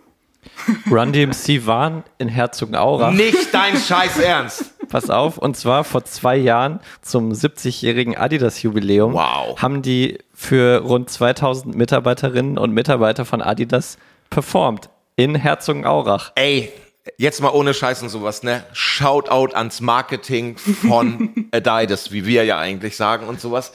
Run 0.89 1.11
DMC 1.11 1.65
waren 1.65 2.03
in 2.17 2.29
Herzogenaurach. 2.29 3.11
Nicht 3.11 3.53
dein 3.53 3.75
Scheiß 3.77 4.19
Ernst. 4.19 4.73
Pass 4.87 5.09
auf, 5.09 5.37
und 5.37 5.55
zwar 5.57 5.83
vor 5.83 6.05
zwei 6.05 6.35
Jahren 6.37 6.79
zum 7.01 7.31
70-jährigen 7.31 8.17
Adidas-Jubiläum 8.17 9.13
Wow. 9.13 9.61
haben 9.61 9.81
die 9.81 10.17
für 10.33 10.79
rund 10.81 11.09
2000 11.09 11.75
Mitarbeiterinnen 11.75 12.57
und 12.57 12.71
Mitarbeiter 12.73 13.25
von 13.25 13.41
Adidas 13.41 13.97
performt 14.29 14.89
in 15.17 15.35
Herzogenaurach. 15.35 16.31
Ey, 16.35 16.71
jetzt 17.17 17.41
mal 17.41 17.49
ohne 17.49 17.73
Scheiß 17.73 18.01
und 18.01 18.09
sowas, 18.09 18.41
ne? 18.41 18.63
Shoutout 18.73 19.53
ans 19.55 19.81
Marketing 19.81 20.57
von 20.57 21.47
Adidas, 21.51 22.11
wie 22.11 22.25
wir 22.25 22.45
ja 22.45 22.57
eigentlich 22.57 22.95
sagen 22.95 23.27
und 23.27 23.41
sowas. 23.41 23.73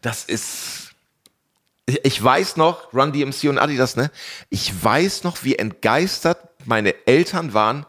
Das 0.00 0.24
ist. 0.24 0.85
Ich- 1.86 2.22
weiß 2.22 2.56
noch, 2.56 2.92
Run 2.92 3.12
DMC 3.12 3.48
und 3.48 3.58
Adidas, 3.58 3.94
ne? 3.96 4.10
Ich 4.50 4.72
weiß 4.82 5.22
noch, 5.24 5.44
wie 5.44 5.56
entgeistert 5.56 6.38
meine 6.64 6.94
Eltern 7.06 7.54
waren, 7.54 7.86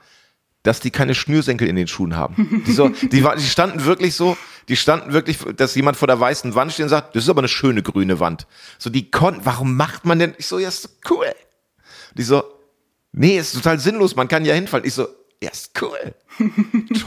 dass 0.63 0.79
die 0.79 0.91
keine 0.91 1.15
Schnürsenkel 1.15 1.67
in 1.67 1.75
den 1.75 1.87
Schuhen 1.87 2.15
haben. 2.15 2.63
Die, 2.67 2.73
so, 2.73 2.89
die, 2.89 3.07
die 3.09 3.41
standen 3.47 3.85
wirklich 3.85 4.15
so, 4.15 4.37
die 4.67 4.75
standen 4.75 5.13
wirklich, 5.13 5.39
dass 5.55 5.73
jemand 5.75 5.97
vor 5.97 6.07
der 6.07 6.19
weißen 6.19 6.53
Wand 6.55 6.73
steht 6.73 6.83
und 6.83 6.89
sagt, 6.89 7.15
das 7.15 7.23
ist 7.23 7.29
aber 7.29 7.39
eine 7.39 7.47
schöne 7.47 7.81
grüne 7.81 8.19
Wand. 8.19 8.45
So, 8.77 8.89
die 8.89 9.09
konnten, 9.09 9.41
warum 9.45 9.75
macht 9.77 10.05
man 10.05 10.19
denn? 10.19 10.35
Ich 10.37 10.45
so, 10.47 10.59
ja, 10.59 10.67
ist 10.67 10.89
cool. 11.09 11.33
Die 12.15 12.23
so, 12.23 12.43
nee, 13.13 13.37
ist 13.37 13.53
total 13.55 13.79
sinnlos, 13.79 14.15
man 14.15 14.27
kann 14.27 14.43
ja 14.45 14.53
hinfallen. 14.53 14.85
Ich 14.85 14.93
so, 14.93 15.07
ja, 15.41 15.49
ist 15.49 15.71
cool. 15.81 16.13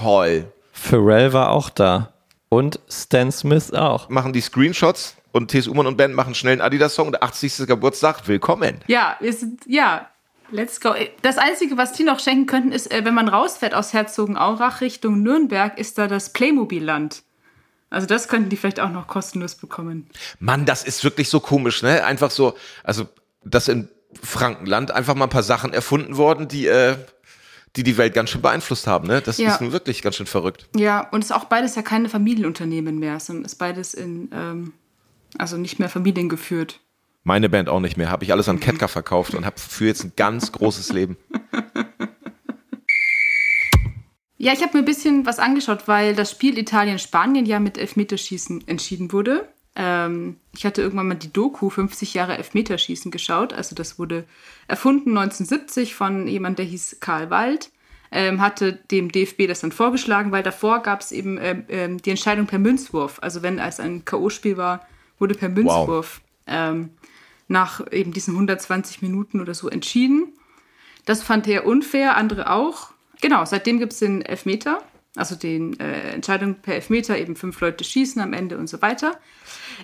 Toll. 0.00 0.50
Pharrell 0.73 1.32
war 1.32 1.50
auch 1.50 1.68
da. 1.70 2.14
Und 2.49 2.80
Stan 2.88 3.30
Smith 3.30 3.73
auch. 3.73 4.09
Machen 4.09 4.32
die 4.32 4.40
Screenshots 4.40 5.14
und 5.33 5.51
TS 5.51 5.69
Ullmann 5.69 5.87
und 5.87 5.97
Band 5.97 6.15
machen 6.15 6.35
schnell 6.35 6.53
einen 6.55 6.61
Adidas-Song, 6.61 7.13
der 7.13 7.23
80. 7.23 7.67
Geburtstag, 7.67 8.27
willkommen. 8.27 8.79
Ja, 8.87 9.17
wir 9.21 9.33
sind, 9.33 9.61
ja, 9.67 10.09
let's 10.51 10.81
go. 10.81 10.95
Das 11.23 11.39
Einzige, 11.39 11.77
was 11.77 11.93
die 11.93 12.03
noch 12.05 12.21
schenken 12.21 12.47
könnten, 12.47 12.73
ist, 12.73 12.91
äh, 12.91 13.05
wenn 13.05 13.15
man 13.15 13.29
rausfährt 13.29 13.75
aus 13.75 13.93
Herzogenaurach 13.93 14.81
Richtung 14.81 15.23
Nürnberg, 15.23 15.79
ist 15.79 15.99
da 15.99 16.07
das 16.09 16.33
Playmobil-Land. 16.33 17.23
Also 17.91 18.07
das 18.07 18.29
könnten 18.29 18.49
die 18.51 18.57
vielleicht 18.57 18.79
auch 18.81 18.91
noch 18.91 19.09
kostenlos 19.09 19.57
bekommen. 19.57 20.09
Mann, 20.39 20.65
das 20.65 20.85
ist 20.85 21.03
wirklich 21.03 21.29
so 21.29 21.41
komisch, 21.41 21.83
ne? 21.83 22.05
Einfach 22.05 22.31
so, 22.31 22.55
also, 22.85 23.09
dass 23.45 23.67
in 23.69 23.89
Frankenland 24.23 24.91
einfach 24.93 25.15
mal 25.17 25.25
ein 25.27 25.31
paar 25.31 25.43
Sachen 25.43 25.73
erfunden 25.73 26.17
worden, 26.17 26.47
die, 26.47 26.67
äh, 26.69 26.97
die 27.77 27.83
die 27.83 27.97
Welt 27.97 28.15
ganz 28.15 28.31
schön 28.31 28.43
beeinflusst 28.43 28.87
haben, 28.87 29.09
ne? 29.09 29.21
Das 29.21 29.39
Ja. 29.39 29.53
ist 29.55 29.61
nun 29.61 29.73
wirklich 29.73 30.03
ganz 30.03 30.17
schön 30.17 30.27
verrückt. 30.27 30.69
Ja, 30.77 31.09
und 31.11 31.21
es 31.25 31.31
ist 31.31 31.37
auch 31.37 31.45
beides 31.45 31.75
ja 31.75 31.83
keine 31.83 32.09
Familienunternehmen 32.09 32.99
mehr, 33.01 33.19
sondern 33.19 33.45
ist 33.45 33.57
beides 33.57 33.95
in, 33.95 34.31
ähm, 34.33 34.73
also 35.39 35.57
nicht 35.57 35.79
mehr 35.79 35.89
familiengeführt. 35.89 36.81
Meine 37.23 37.49
Band 37.49 37.69
auch 37.69 37.81
nicht 37.81 37.97
mehr. 37.97 38.11
Habe 38.11 38.25
ich 38.25 38.33
alles 38.33 38.49
an 38.49 38.61
Ketka 38.61 38.89
verkauft 38.89 39.35
und 39.35 39.45
habe 39.45 39.61
für 39.61 39.87
jetzt 39.87 40.05
ein 40.05 40.13
ganz 40.17 40.53
großes 40.53 40.93
Leben. 40.93 41.17
Ja, 44.43 44.55
ich 44.55 44.63
habe 44.63 44.73
mir 44.73 44.79
ein 44.83 44.87
bisschen 44.87 45.27
was 45.27 45.39
angeschaut, 45.39 45.87
weil 45.87 46.15
das 46.15 46.31
Spiel 46.31 46.57
Italien-Spanien 46.57 47.45
ja 47.45 47.61
mit 47.61 47.77
Elfmeterschießen 47.77 48.67
entschieden 48.67 49.13
wurde. 49.13 49.47
Ähm, 49.77 50.37
ich 50.57 50.65
hatte 50.65 50.81
irgendwann 50.81 51.09
mal 51.09 51.15
die 51.15 51.31
Doku 51.31 51.69
50 51.69 52.15
Jahre 52.15 52.39
Elfmeterschießen 52.39 53.11
geschaut. 53.11 53.53
Also 53.53 53.75
das 53.75 53.99
wurde 53.99 54.25
erfunden 54.67 55.11
1970 55.11 55.95
von 55.95 56.27
jemand, 56.27 56.59
der 56.59 56.65
hieß 56.65 57.01
Karl 57.01 57.29
Wald. 57.29 57.71
Ähm, 58.11 58.41
hatte 58.41 58.73
dem 58.73 59.13
DFB 59.13 59.47
das 59.47 59.61
dann 59.61 59.73
vorgeschlagen, 59.73 60.33
weil 60.33 60.43
davor 60.43 60.81
gab 60.81 61.03
es 61.03 61.13
eben 61.13 61.37
ähm, 61.39 61.65
ähm, 61.69 62.01
die 62.01 62.09
Entscheidung 62.09 62.47
per 62.47 62.59
Münzwurf. 62.59 63.19
Also 63.21 63.43
wenn 63.43 63.59
es 63.59 63.79
ein 63.79 64.07
K.O.-Spiel 64.07 64.57
war, 64.57 64.87
wurde 65.21 65.35
per 65.35 65.49
Münzwurf 65.49 66.21
ähm, 66.47 66.91
nach 67.47 67.81
eben 67.93 68.12
diesen 68.12 68.35
120 68.35 69.03
Minuten 69.03 69.41
oder 69.41 69.55
so 69.55 69.69
entschieden. 69.69 70.33
Das 71.05 71.23
fand 71.23 71.47
er 71.49 71.67
unfair, 71.67 72.17
andere 72.17 72.50
auch. 72.50 72.91
Genau, 73.21 73.45
seitdem 73.45 73.79
gibt 73.79 73.93
es 73.93 73.99
den 73.99 74.23
Elfmeter, 74.23 74.83
also 75.16 75.35
den 75.35 75.79
äh, 75.81 76.12
Entscheidung 76.12 76.55
per 76.57 76.75
Elfmeter, 76.75 77.18
eben 77.18 77.37
fünf 77.37 77.61
Leute 77.61 77.85
schießen 77.85 78.21
am 78.23 78.33
Ende 78.33 78.57
und 78.57 78.68
so 78.68 78.81
weiter. 78.81 79.18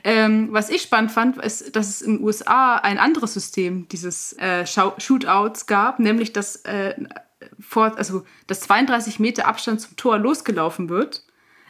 Ähm, 0.05 0.49
was 0.53 0.71
ich 0.71 0.83
spannend 0.83 1.13
fand, 1.13 1.39
ist, 1.39 1.75
dass 1.75 1.89
es 1.89 2.03
in 2.03 2.17
den 2.17 2.25
USA 2.25 2.77
ein 2.77 2.99
anderes 2.99 3.35
System 3.35 3.89
dieses 3.89 4.33
äh, 4.35 4.65
Shootouts 4.67 5.67
gab, 5.67 5.99
nämlich 5.99 6.33
dass, 6.33 6.57
äh, 6.65 6.95
vor, 7.59 7.97
also, 7.99 8.25
dass 8.47 8.61
32 8.61 9.19
Meter 9.19 9.47
Abstand 9.47 9.81
zum 9.81 9.97
Tor 9.97 10.19
losgelaufen 10.19 10.89
wird. 10.89 11.25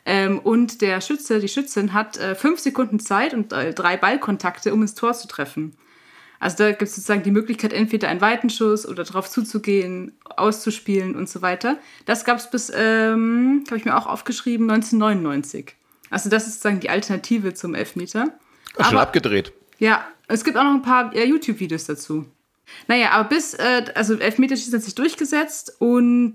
Ähm, 0.09 0.38
und 0.38 0.81
der 0.83 1.01
Schütze, 1.01 1.40
die 1.40 1.49
Schützin 1.49 1.92
hat 1.92 2.16
äh, 2.16 2.35
fünf 2.37 2.61
Sekunden 2.61 3.01
Zeit 3.01 3.35
und 3.35 3.53
äh, 3.53 3.75
drei 3.75 3.97
Ballkontakte, 3.97 4.73
um 4.73 4.81
ins 4.83 4.95
Tor 4.95 5.12
zu 5.14 5.27
treffen. 5.27 5.77
Also 6.38 6.59
da 6.59 6.69
gibt 6.71 6.83
es 6.83 6.95
sozusagen 6.95 7.23
die 7.25 7.31
Möglichkeit, 7.33 7.73
entweder 7.73 8.09
einen 8.09 8.21
weiten 8.21 8.49
Schuss 8.51 8.87
oder 8.87 9.05
drauf 9.05 9.29
zuzugehen, 9.29 10.12
auszuspielen 10.25 11.16
und 11.16 11.29
so 11.29 11.42
weiter. 11.42 11.79
Das 12.05 12.25
gab 12.25 12.38
es 12.38 12.51
bis, 12.51 12.71
ähm, 12.75 13.64
habe 13.66 13.79
ich 13.79 13.85
mir 13.85 13.97
auch 13.97 14.07
aufgeschrieben, 14.07 14.71
1999. 14.71 15.75
Also 16.11 16.31
das 16.31 16.47
ist 16.47 16.55
sozusagen 16.55 16.79
die 16.81 16.90
Alternative 16.90 17.55
zum 17.55 17.75
Elfmeter. 17.75 18.33
Schon 18.77 18.85
Aber- 18.87 19.01
abgedreht. 19.01 19.53
ja, 19.79 20.07
es 20.29 20.45
gibt 20.45 20.57
auch 20.57 20.64
noch 20.64 20.75
ein 20.75 20.83
paar 20.83 21.14
äh, 21.14 21.25
YouTube-Videos 21.25 21.87
dazu. 21.87 22.27
Naja, 22.87 23.11
aber 23.12 23.29
bis, 23.29 23.55
äh, 23.55 23.85
also 23.95 24.14
Elfmeterschießen 24.14 24.75
hat 24.75 24.83
sich 24.83 24.95
durchgesetzt 24.95 25.77
und 25.81 26.35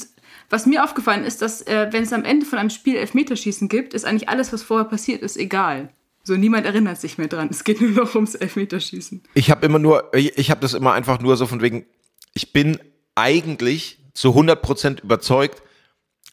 was 0.52 0.66
mir 0.66 0.84
aufgefallen 0.84 1.24
ist, 1.24 1.42
dass 1.42 1.62
äh, 1.62 1.88
wenn 1.92 2.04
es 2.04 2.14
am 2.14 2.26
Ende 2.26 2.46
von 2.46 2.60
einem 2.60 2.70
Spiel 2.70 2.98
Elfmeterschießen 2.98 3.70
gibt, 3.70 3.94
ist 3.94 4.06
eigentlich 4.06 4.30
alles, 4.30 4.52
was 4.52 4.64
vorher 4.64 4.86
passiert 4.86 5.22
ist, 5.22 5.38
egal. 5.38 5.90
So, 6.24 6.36
niemand 6.36 6.66
erinnert 6.66 7.00
sich 7.00 7.18
mehr 7.18 7.28
dran. 7.28 7.48
Es 7.50 7.64
geht 7.64 7.82
nur 7.82 7.92
noch 7.92 8.14
ums 8.16 8.36
Elfmeterschießen. 8.36 9.24
Ich 9.34 9.50
habe 9.50 9.66
immer 9.66 9.80
nur, 9.80 10.14
ich, 10.14 10.52
habe 10.52 10.62
das 10.62 10.74
immer 10.74 10.94
einfach 10.94 11.20
nur 11.20 11.36
so 11.38 11.48
von 11.48 11.62
wegen, 11.62 11.86
ich 12.34 12.54
bin 12.54 12.78
eigentlich 13.16 14.00
zu 14.14 14.30
100% 14.30 15.02
überzeugt, 15.02 15.64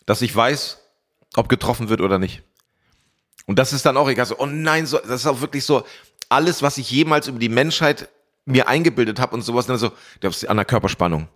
dass 0.04 0.20
ich 0.20 0.35
weiß, 0.35 0.78
ob 1.37 1.48
getroffen 1.48 1.88
wird 1.88 2.00
oder 2.00 2.18
nicht. 2.18 2.42
Und 3.46 3.59
das 3.59 3.72
ist 3.72 3.87
dann 3.87 3.96
auch 3.96 4.09
egal. 4.09 4.26
So, 4.26 4.38
oh 4.38 4.46
nein, 4.46 4.87
so, 4.87 4.98
das 4.98 5.20
ist 5.20 5.26
auch 5.26 5.40
wirklich 5.40 5.64
so, 5.64 5.85
alles, 6.28 6.61
was 6.62 6.76
ich 6.76 6.90
jemals 6.90 7.28
über 7.28 7.38
die 7.38 7.48
Menschheit 7.48 8.09
mir 8.44 8.68
eingebildet 8.68 9.20
habe 9.20 9.35
und 9.35 9.42
sowas, 9.42 9.66
dann 9.66 9.78
so, 9.78 9.92
an 10.48 10.57
der 10.57 10.66
Körperspannung. 10.66 11.28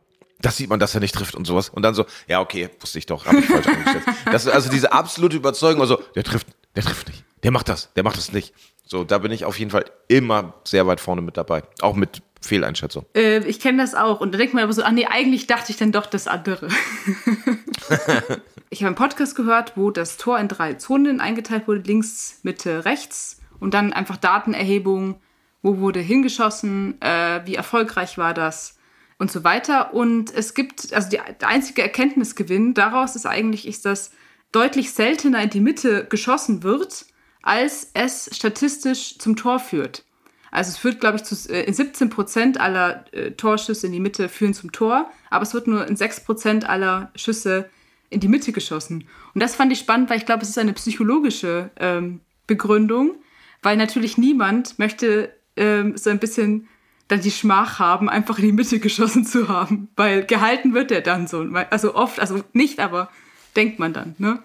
Das 0.42 0.56
sieht 0.56 0.68
man, 0.68 0.80
dass 0.80 0.94
er 0.94 1.00
nicht 1.00 1.14
trifft 1.14 1.34
und 1.34 1.46
sowas. 1.46 1.70
Und 1.70 1.82
dann 1.82 1.94
so, 1.94 2.04
ja, 2.26 2.40
okay, 2.40 2.68
wusste 2.80 2.98
ich 2.98 3.06
doch, 3.06 3.26
habe 3.26 3.38
ich 3.38 3.46
falsch 3.46 3.66
eingeschätzt. 3.66 4.08
Das 4.26 4.44
ist 4.44 4.52
also 4.52 4.70
diese 4.70 4.92
absolute 4.92 5.36
Überzeugung, 5.36 5.80
also, 5.80 6.02
der 6.14 6.24
trifft, 6.24 6.48
der 6.76 6.82
trifft 6.82 7.08
nicht. 7.08 7.24
Der 7.44 7.50
macht 7.50 7.68
das, 7.68 7.92
der 7.94 8.02
macht 8.02 8.16
das 8.16 8.32
nicht. 8.32 8.52
So, 8.84 9.04
da 9.04 9.18
bin 9.18 9.32
ich 9.32 9.44
auf 9.44 9.58
jeden 9.58 9.70
Fall 9.70 9.84
immer 10.08 10.54
sehr 10.64 10.86
weit 10.86 11.00
vorne 11.00 11.22
mit 11.22 11.36
dabei. 11.36 11.62
Auch 11.80 11.94
mit 11.94 12.22
Fehleinschätzung. 12.40 13.06
Äh, 13.14 13.38
ich 13.46 13.60
kenne 13.60 13.78
das 13.78 13.94
auch. 13.94 14.20
Und 14.20 14.34
da 14.34 14.38
denkt 14.38 14.54
man 14.54 14.64
aber 14.64 14.72
so, 14.72 14.82
ach 14.82 14.90
nee, 14.90 15.06
eigentlich 15.06 15.46
dachte 15.46 15.70
ich 15.70 15.78
dann 15.78 15.92
doch 15.92 16.06
das 16.06 16.26
andere. 16.26 16.68
ich 18.70 18.82
habe 18.82 18.88
einen 18.88 18.96
Podcast 18.96 19.36
gehört, 19.36 19.76
wo 19.76 19.90
das 19.90 20.16
Tor 20.16 20.38
in 20.38 20.48
drei 20.48 20.74
Zonen 20.74 21.20
eingeteilt 21.20 21.68
wurde, 21.68 21.80
links, 21.80 22.40
Mitte, 22.42 22.84
rechts. 22.84 23.40
Und 23.60 23.74
dann 23.74 23.92
einfach 23.92 24.16
Datenerhebung, 24.16 25.20
wo 25.62 25.78
wurde 25.78 26.00
hingeschossen, 26.00 27.00
äh, 27.00 27.42
wie 27.44 27.54
erfolgreich 27.54 28.18
war 28.18 28.34
das 28.34 28.76
und 29.22 29.30
so 29.30 29.44
weiter. 29.44 29.94
Und 29.94 30.34
es 30.34 30.52
gibt, 30.52 30.92
also 30.92 31.08
die, 31.08 31.20
der 31.40 31.48
einzige 31.48 31.80
Erkenntnisgewinn 31.80 32.74
daraus 32.74 33.14
ist 33.14 33.24
eigentlich, 33.24 33.68
ist, 33.68 33.84
dass 33.84 34.10
deutlich 34.50 34.90
seltener 34.90 35.40
in 35.44 35.48
die 35.48 35.60
Mitte 35.60 36.06
geschossen 36.10 36.64
wird, 36.64 37.06
als 37.40 37.92
es 37.94 38.28
statistisch 38.32 39.18
zum 39.18 39.36
Tor 39.36 39.60
führt. 39.60 40.04
Also 40.50 40.70
es 40.70 40.76
führt, 40.76 40.98
glaube 40.98 41.18
ich, 41.18 41.22
zu 41.22 41.36
äh, 41.52 41.62
in 41.62 41.72
17 41.72 42.10
Prozent 42.10 42.60
aller 42.60 43.04
äh, 43.12 43.30
Torschüsse 43.30 43.86
in 43.86 43.92
die 43.92 44.00
Mitte 44.00 44.28
führen 44.28 44.54
zum 44.54 44.72
Tor, 44.72 45.08
aber 45.30 45.44
es 45.44 45.54
wird 45.54 45.68
nur 45.68 45.86
in 45.86 45.94
6 45.94 46.24
Prozent 46.24 46.68
aller 46.68 47.12
Schüsse 47.14 47.70
in 48.10 48.18
die 48.18 48.28
Mitte 48.28 48.50
geschossen. 48.50 49.06
Und 49.34 49.40
das 49.40 49.54
fand 49.54 49.72
ich 49.72 49.78
spannend, 49.78 50.10
weil 50.10 50.18
ich 50.18 50.26
glaube, 50.26 50.42
es 50.42 50.48
ist 50.48 50.58
eine 50.58 50.72
psychologische 50.72 51.70
ähm, 51.76 52.20
Begründung, 52.48 53.14
weil 53.62 53.76
natürlich 53.76 54.18
niemand 54.18 54.80
möchte 54.80 55.32
ähm, 55.54 55.96
so 55.96 56.10
ein 56.10 56.18
bisschen 56.18 56.66
dann 57.08 57.20
die 57.20 57.30
Schmach 57.30 57.78
haben, 57.78 58.08
einfach 58.08 58.38
in 58.38 58.46
die 58.46 58.52
Mitte 58.52 58.78
geschossen 58.78 59.24
zu 59.24 59.48
haben, 59.48 59.88
weil 59.96 60.24
gehalten 60.24 60.74
wird 60.74 60.90
er 60.90 61.00
dann 61.00 61.26
so. 61.26 61.40
Also 61.70 61.94
oft, 61.94 62.20
also 62.20 62.42
nicht, 62.52 62.80
aber 62.80 63.10
denkt 63.56 63.78
man 63.78 63.92
dann. 63.92 64.14
Ne? 64.18 64.42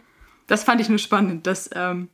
Das 0.48 0.63
fand 0.63 0.82
ich 0.82 0.89
nur 0.89 0.98
spannend, 0.98 1.48
dass, 1.48 1.70
ähm, 1.74 2.10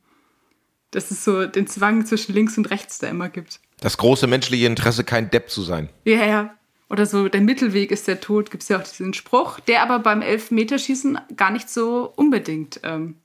dass 0.90 1.10
es 1.10 1.24
so 1.24 1.46
den 1.46 1.66
Zwang 1.66 2.06
zwischen 2.06 2.34
links 2.34 2.56
und 2.58 2.70
rechts 2.70 2.98
da 2.98 3.08
immer 3.08 3.28
gibt. 3.28 3.60
Das 3.80 3.96
große 3.96 4.26
menschliche 4.26 4.66
Interesse, 4.66 5.04
kein 5.04 5.30
Depp 5.30 5.50
zu 5.50 5.62
sein. 5.62 5.88
Ja, 6.04 6.24
ja. 6.24 6.54
Oder 6.88 7.06
so, 7.06 7.28
der 7.28 7.40
Mittelweg 7.40 7.90
ist 7.90 8.06
der 8.06 8.20
Tod, 8.20 8.50
gibt 8.50 8.62
es 8.62 8.68
ja 8.68 8.78
auch 8.78 8.84
diesen 8.84 9.14
Spruch, 9.14 9.58
der 9.60 9.82
aber 9.82 9.98
beim 9.98 10.22
Elfmeterschießen 10.22 11.18
gar 11.36 11.50
nicht 11.50 11.68
so 11.68 12.12
unbedingt 12.14 12.80
ähm, 12.84 13.16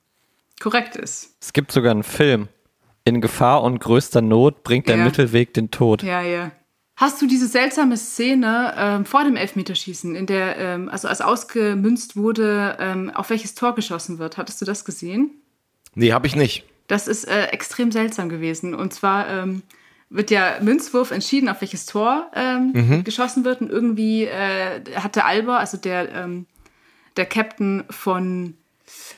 korrekt 0.60 0.96
ist. 0.96 1.36
Es 1.42 1.54
gibt 1.54 1.72
sogar 1.72 1.92
einen 1.92 2.04
Film. 2.04 2.48
In 3.06 3.22
Gefahr 3.22 3.64
und 3.64 3.80
größter 3.80 4.22
Not 4.22 4.64
bringt 4.64 4.88
der 4.88 4.98
Ja. 4.98 5.04
Mittelweg 5.04 5.54
den 5.54 5.72
Tod. 5.72 6.04
Ja, 6.04 6.22
ja. 6.22 6.52
Hast 7.00 7.22
du 7.22 7.28
diese 7.28 7.48
seltsame 7.48 7.96
Szene 7.96 8.74
ähm, 8.78 9.06
vor 9.06 9.24
dem 9.24 9.38
Elfmeterschießen, 9.38 10.16
in 10.16 10.26
der, 10.26 10.58
ähm, 10.58 10.90
also 10.90 11.08
als 11.08 11.22
ausgemünzt 11.22 12.18
wurde, 12.18 12.76
ähm, 12.78 13.10
auf 13.16 13.30
welches 13.30 13.56
Tor 13.56 13.74
geschossen 13.74 14.20
wird? 14.20 14.36
Hattest 14.36 14.60
du 14.60 14.66
das 14.66 14.84
gesehen? 14.84 15.32
Nee, 15.96 16.12
habe 16.12 16.28
ich 16.28 16.36
nicht. 16.36 16.66
Das 16.88 17.08
ist 17.08 17.24
äh, 17.26 17.46
extrem 17.46 17.94
seltsam 17.94 18.28
gewesen. 18.28 18.76
Und 18.76 18.94
zwar 18.94 19.30
ähm, 19.30 19.62
wird 20.10 20.30
ja 20.30 20.58
Münzwurf 20.62 21.12
entschieden, 21.12 21.48
auf 21.48 21.62
welches 21.62 21.86
Tor 21.86 22.30
ähm, 22.36 22.74
Mhm. 22.74 23.04
geschossen 23.06 23.46
wird. 23.46 23.62
Und 23.62 23.70
irgendwie 23.70 24.26
äh, 24.26 24.82
hatte 24.96 25.24
Alba, 25.24 25.56
also 25.56 25.78
der, 25.78 26.14
ähm, 26.14 26.48
der 27.16 27.28
Captain 27.28 27.86
von 27.90 28.56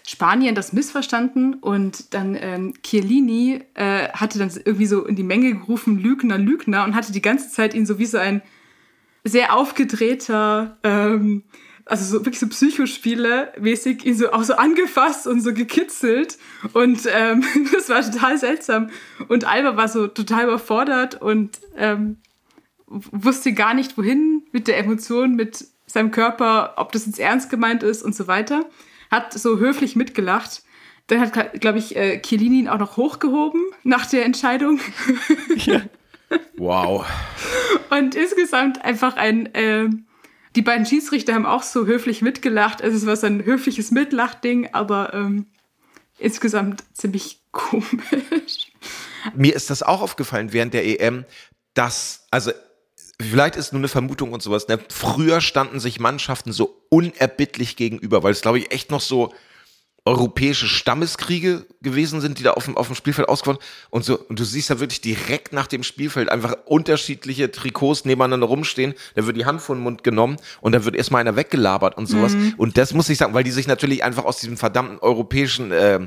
Spanien, 0.07 0.55
das 0.55 0.73
missverstanden. 0.73 1.55
Und 1.55 2.13
dann 2.13 2.37
ähm, 2.39 2.73
Chiellini 2.83 3.61
äh, 3.75 4.09
hatte 4.09 4.39
dann 4.39 4.51
irgendwie 4.63 4.85
so 4.85 5.05
in 5.05 5.15
die 5.15 5.23
Menge 5.23 5.53
gerufen, 5.53 5.99
Lügner, 5.99 6.37
Lügner. 6.37 6.83
Und 6.83 6.95
hatte 6.95 7.11
die 7.11 7.21
ganze 7.21 7.49
Zeit 7.49 7.73
ihn 7.73 7.85
so 7.85 7.99
wie 7.99 8.05
so 8.05 8.17
ein 8.17 8.41
sehr 9.23 9.55
aufgedrehter, 9.55 10.77
ähm, 10.83 11.43
also 11.85 12.05
so 12.05 12.25
wirklich 12.25 12.39
so 12.39 12.47
Psychospiele 12.47 13.53
mäßig 13.59 14.05
ihn 14.05 14.15
so 14.15 14.31
auch 14.31 14.43
so 14.43 14.53
angefasst 14.53 15.27
und 15.27 15.41
so 15.41 15.53
gekitzelt 15.53 16.37
und 16.73 17.01
ähm, 17.11 17.43
das 17.73 17.89
war 17.89 18.01
total 18.01 18.37
seltsam 18.37 18.89
und 19.27 19.45
Alba 19.45 19.77
war 19.77 19.87
so 19.87 20.07
total 20.07 20.45
überfordert 20.45 21.21
und 21.21 21.59
ähm, 21.75 22.17
wusste 22.87 23.53
gar 23.53 23.73
nicht 23.73 23.97
wohin 23.97 24.43
mit 24.51 24.67
der 24.67 24.77
Emotion, 24.77 25.35
mit 25.35 25.65
seinem 25.85 26.11
Körper, 26.11 26.73
ob 26.77 26.91
das 26.91 27.05
jetzt 27.05 27.19
ernst 27.19 27.49
gemeint 27.49 27.83
ist 27.83 28.03
und 28.03 28.15
so 28.15 28.27
weiter. 28.27 28.65
Hat 29.11 29.33
so 29.33 29.59
höflich 29.59 29.95
mitgelacht. 29.95 30.63
Dann 31.07 31.19
hat, 31.19 31.59
glaube 31.59 31.77
ich, 31.77 31.95
äh, 31.95 32.21
Chiellini 32.21 32.59
ihn 32.59 32.69
auch 32.69 32.79
noch 32.79 32.97
hochgehoben 32.97 33.61
nach 33.83 34.05
der 34.05 34.25
Entscheidung. 34.25 34.79
Wow. 36.57 37.05
Und 37.89 38.15
insgesamt 38.15 38.83
einfach 38.85 39.17
ein, 39.17 39.49
ähm, 39.53 40.05
die 40.55 40.61
beiden 40.61 40.85
Schiedsrichter 40.85 41.33
haben 41.33 41.45
auch 41.45 41.63
so 41.63 41.85
höflich 41.85 42.21
mitgelacht. 42.21 42.81
Also 42.81 42.97
es 42.97 43.05
war 43.05 43.15
so 43.15 43.27
ein 43.27 43.43
höfliches 43.43 43.91
Mitlachding, 43.91 44.69
aber 44.73 45.13
ähm, 45.13 45.47
insgesamt 46.17 46.83
ziemlich 46.93 47.41
komisch. 47.51 48.71
Mir 49.35 49.55
ist 49.55 49.69
das 49.69 49.83
auch 49.83 50.01
aufgefallen 50.01 50.53
während 50.53 50.73
der 50.73 50.85
EM, 50.85 51.25
dass, 51.73 52.27
also 52.31 52.51
vielleicht 53.21 53.55
ist 53.55 53.73
nur 53.73 53.79
eine 53.79 53.87
Vermutung 53.87 54.33
und 54.33 54.41
sowas, 54.41 54.67
ne? 54.67 54.79
früher 54.89 55.41
standen 55.41 55.79
sich 55.79 55.99
Mannschaften 55.99 56.51
so 56.51 56.83
unerbittlich 56.89 57.75
gegenüber, 57.75 58.23
weil 58.23 58.31
es 58.31 58.41
glaube 58.41 58.59
ich 58.59 58.71
echt 58.71 58.91
noch 58.91 59.01
so 59.01 59.33
europäische 60.03 60.65
Stammeskriege 60.65 61.67
gewesen 61.81 62.21
sind, 62.21 62.39
die 62.39 62.43
da 62.43 62.53
auf 62.53 62.65
dem, 62.65 62.75
auf 62.75 62.87
dem 62.87 62.95
Spielfeld 62.95 63.29
ausgewonnen 63.29 63.61
und 63.91 64.03
so 64.03 64.17
und 64.17 64.39
du 64.39 64.43
siehst 64.43 64.71
da 64.71 64.79
wirklich 64.79 65.01
direkt 65.01 65.53
nach 65.53 65.67
dem 65.67 65.83
Spielfeld 65.83 66.29
einfach 66.29 66.55
unterschiedliche 66.65 67.51
Trikots 67.51 68.03
nebeneinander 68.03 68.47
rumstehen, 68.47 68.95
da 69.13 69.27
wird 69.27 69.37
die 69.37 69.45
Hand 69.45 69.61
vor 69.61 69.75
den 69.75 69.83
Mund 69.83 70.03
genommen 70.03 70.37
und 70.59 70.71
dann 70.71 70.85
wird 70.85 70.95
erstmal 70.95 71.21
einer 71.21 71.35
weggelabert 71.35 71.97
und 71.97 72.07
sowas 72.07 72.35
und 72.57 72.77
das 72.77 72.93
muss 72.93 73.09
ich 73.09 73.19
sagen, 73.19 73.35
weil 73.35 73.43
die 73.43 73.51
sich 73.51 73.67
natürlich 73.67 74.03
einfach 74.03 74.25
aus 74.25 74.37
diesem 74.37 74.57
verdammten 74.57 74.97
europäischen 74.99 75.71
äh, 75.71 75.99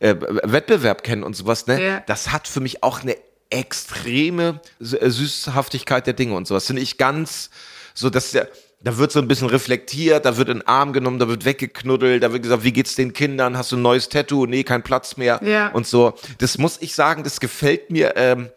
äh, 0.00 0.16
Wettbewerb 0.44 1.04
kennen 1.04 1.22
und 1.22 1.36
sowas, 1.36 1.66
ne? 1.66 1.82
Ja. 1.82 2.00
Das 2.06 2.32
hat 2.32 2.48
für 2.48 2.60
mich 2.60 2.82
auch 2.82 3.02
eine 3.02 3.16
extreme 3.50 4.60
äh, 4.80 5.10
Süßhaftigkeit 5.10 6.06
der 6.06 6.14
Dinge 6.14 6.34
und 6.34 6.46
sowas. 6.46 6.66
Finde 6.66 6.82
ich 6.82 6.98
ganz 6.98 7.50
so, 7.94 8.10
dass 8.10 8.32
der, 8.32 8.48
da 8.80 8.98
wird 8.98 9.12
so 9.12 9.18
ein 9.18 9.28
bisschen 9.28 9.48
reflektiert, 9.48 10.26
da 10.26 10.36
wird 10.36 10.48
in 10.48 10.58
den 10.58 10.68
Arm 10.68 10.92
genommen, 10.92 11.18
da 11.18 11.28
wird 11.28 11.44
weggeknuddelt, 11.44 12.22
da 12.22 12.32
wird 12.32 12.42
gesagt, 12.42 12.64
wie 12.64 12.72
geht's 12.72 12.94
den 12.94 13.12
Kindern? 13.12 13.56
Hast 13.56 13.72
du 13.72 13.76
ein 13.76 13.82
neues 13.82 14.08
Tattoo? 14.08 14.46
Nee, 14.46 14.62
kein 14.62 14.82
Platz 14.82 15.16
mehr. 15.16 15.40
Ja. 15.42 15.68
Und 15.68 15.86
so. 15.86 16.14
Das 16.38 16.58
muss 16.58 16.78
ich 16.80 16.94
sagen, 16.94 17.24
das 17.24 17.40
gefällt 17.40 17.90
mir 17.90 18.14
ähm, 18.16 18.50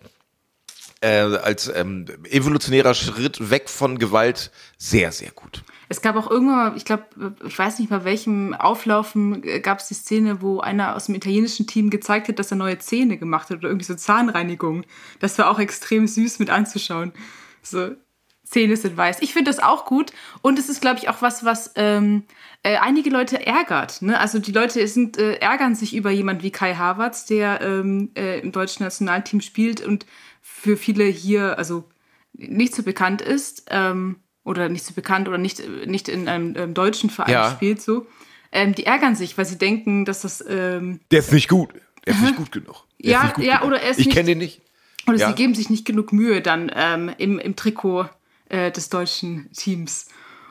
äh, 1.01 1.19
als 1.19 1.71
ähm, 1.73 2.05
evolutionärer 2.29 2.93
Schritt 2.93 3.49
weg 3.49 3.69
von 3.69 3.99
Gewalt 3.99 4.51
sehr, 4.77 5.11
sehr 5.11 5.31
gut. 5.31 5.63
Es 5.89 6.01
gab 6.01 6.15
auch 6.15 6.29
irgendwann, 6.29 6.71
mal, 6.71 6.77
ich 6.77 6.85
glaube, 6.85 7.35
ich 7.45 7.57
weiß 7.57 7.79
nicht 7.79 7.89
bei 7.89 8.03
welchem 8.03 8.53
Auflaufen 8.53 9.41
gab 9.61 9.79
es 9.79 9.87
die 9.87 9.93
Szene, 9.93 10.41
wo 10.41 10.59
einer 10.59 10.95
aus 10.95 11.05
dem 11.05 11.15
italienischen 11.15 11.67
Team 11.67 11.89
gezeigt 11.89 12.27
hat, 12.27 12.39
dass 12.39 12.51
er 12.51 12.57
neue 12.57 12.77
Zähne 12.79 13.17
gemacht 13.17 13.49
hat 13.49 13.57
oder 13.57 13.69
irgendwie 13.69 13.85
so 13.85 13.95
Zahnreinigung. 13.95 14.83
Das 15.19 15.37
war 15.37 15.49
auch 15.49 15.59
extrem 15.59 16.07
süß 16.07 16.39
mit 16.39 16.49
anzuschauen. 16.49 17.13
So, 17.61 17.95
Zähne 18.43 18.77
sind 18.77 18.95
weiß. 18.95 19.21
Ich 19.21 19.33
finde 19.33 19.51
das 19.51 19.59
auch 19.59 19.85
gut 19.85 20.11
und 20.41 20.57
es 20.57 20.69
ist, 20.69 20.81
glaube 20.81 20.99
ich, 20.99 21.09
auch 21.09 21.21
was, 21.21 21.43
was 21.43 21.71
ähm, 21.75 22.23
äh, 22.63 22.77
einige 22.77 23.09
Leute 23.09 23.45
ärgert. 23.45 24.01
Ne? 24.01 24.19
Also 24.19 24.39
die 24.39 24.53
Leute 24.53 24.85
sind, 24.87 25.17
äh, 25.17 25.35
ärgern 25.35 25.75
sich 25.75 25.95
über 25.95 26.11
jemanden 26.11 26.43
wie 26.43 26.51
Kai 26.51 26.75
Havertz, 26.75 27.25
der 27.25 27.61
ähm, 27.61 28.11
äh, 28.15 28.39
im 28.39 28.51
deutschen 28.51 28.83
Nationalteam 28.83 29.41
spielt 29.41 29.85
und 29.85 30.05
für 30.41 30.77
viele 30.77 31.03
hier, 31.03 31.57
also 31.57 31.89
nicht 32.33 32.73
so 32.73 32.83
bekannt 32.83 33.21
ist 33.21 33.65
ähm, 33.69 34.17
oder 34.47 34.69
nicht 34.69 34.85
so 34.85 34.93
bekannt 34.93 35.27
oder 35.27 35.37
nicht, 35.37 35.61
nicht 35.85 36.07
in 36.07 36.27
einem 36.27 36.55
ähm, 36.55 36.73
deutschen 36.73 37.09
Verein 37.09 37.33
Ja. 37.33 37.51
spielt, 37.51 37.81
so, 37.81 38.07
ähm, 38.51 38.73
die 38.73 38.85
ärgern 38.85 39.15
sich, 39.15 39.37
weil 39.37 39.45
sie 39.45 39.57
denken, 39.57 40.05
dass 40.05 40.21
das 40.21 40.43
ähm, 40.47 41.01
Der 41.11 41.19
ist 41.19 41.33
nicht 41.33 41.49
gut. 41.49 41.69
Der 42.05 42.13
ist 42.15 42.21
nicht 42.21 42.37
gut 42.37 42.51
genug. 42.53 42.85
Der 43.03 43.11
Ja, 43.11 43.17
ist 43.19 43.23
nicht 43.25 43.35
gut 43.35 43.45
ja, 43.45 43.57
genug. 43.57 43.67
oder 43.67 43.81
er 43.81 43.91
ist 43.91 43.99
Ich 43.99 44.09
kenne 44.09 44.27
den 44.29 44.37
nicht. 44.37 44.61
oder 45.05 45.17
Ja. 45.17 45.27
sie 45.29 45.35
geben 45.35 45.53
sich 45.53 45.69
nicht 45.69 45.85
genug 45.85 46.13
Mühe 46.13 46.41
dann 46.41 46.71
ähm, 46.73 47.11
im, 47.17 47.39
im 47.39 47.55
Trikot 47.57 48.05
äh, 48.47 48.71
des 48.71 48.87
deutschen 48.89 49.51
Teams. 49.51 50.07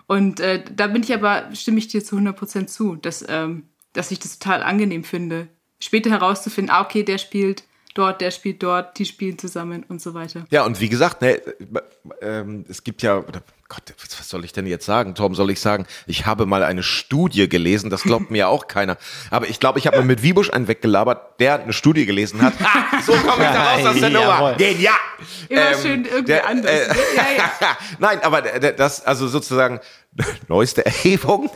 Und 0.06 0.40
äh, 0.40 0.62
da 0.70 0.86
bin 0.88 1.02
ich 1.02 1.14
aber, 1.14 1.48
stimme 1.54 1.78
ich 1.78 1.88
dir 1.88 2.04
zu 2.04 2.16
100% 2.16 2.66
zu, 2.66 2.96
dass, 2.96 3.24
ähm, 3.28 3.62
dass 3.94 4.10
ich 4.10 4.18
das 4.18 4.38
total 4.38 4.62
angenehm 4.62 5.02
finde, 5.04 5.48
später 5.80 6.10
herauszufinden, 6.10 6.70
ah, 6.70 6.82
okay, 6.82 7.02
der 7.02 7.16
spielt 7.18 7.64
dort, 7.98 8.20
der 8.20 8.30
spielt 8.30 8.62
dort, 8.62 8.98
die 8.98 9.04
spielen 9.04 9.38
zusammen 9.38 9.84
und 9.88 10.00
so 10.00 10.14
weiter. 10.14 10.44
Ja, 10.50 10.64
und 10.64 10.80
wie 10.80 10.88
gesagt, 10.88 11.22
ne, 11.22 11.40
ähm, 12.20 12.64
es 12.68 12.84
gibt 12.84 13.02
ja, 13.02 13.22
Gott, 13.68 13.82
was 14.18 14.28
soll 14.28 14.44
ich 14.44 14.52
denn 14.52 14.66
jetzt 14.66 14.86
sagen? 14.86 15.14
Torben, 15.16 15.34
soll 15.34 15.50
ich 15.50 15.60
sagen, 15.60 15.86
ich 16.06 16.24
habe 16.26 16.46
mal 16.46 16.62
eine 16.62 16.82
Studie 16.84 17.48
gelesen, 17.48 17.90
das 17.90 18.02
glaubt 18.02 18.30
mir 18.30 18.38
ja 18.38 18.46
auch 18.48 18.68
keiner. 18.68 18.96
Aber 19.30 19.48
ich 19.48 19.58
glaube, 19.58 19.78
ich 19.80 19.86
habe 19.86 19.96
mal 19.98 20.04
mit 20.04 20.22
Wiebusch 20.22 20.50
einen 20.50 20.68
weggelabert, 20.68 21.40
der 21.40 21.62
eine 21.62 21.72
Studie 21.72 22.06
gelesen 22.06 22.42
hat. 22.42 22.52
Ha, 22.60 23.00
so 23.04 23.12
komme 23.12 23.44
ich 23.44 23.50
da 23.50 23.72
raus 23.74 23.86
aus 23.86 24.00
der 24.00 24.10
Nummer. 24.10 24.54
Genial! 24.56 24.94
Immer 25.48 25.74
schön 25.80 26.04
irgendwie 26.04 26.34
anders, 26.34 26.70
ne? 26.88 26.96
Ja, 27.16 27.26
ja. 27.60 27.76
Nein, 27.98 28.20
aber 28.22 28.42
der- 28.42 28.60
der- 28.60 28.72
das, 28.72 29.04
also 29.04 29.26
sozusagen, 29.26 29.80
neueste 30.48 30.86
Erhebung 30.86 31.50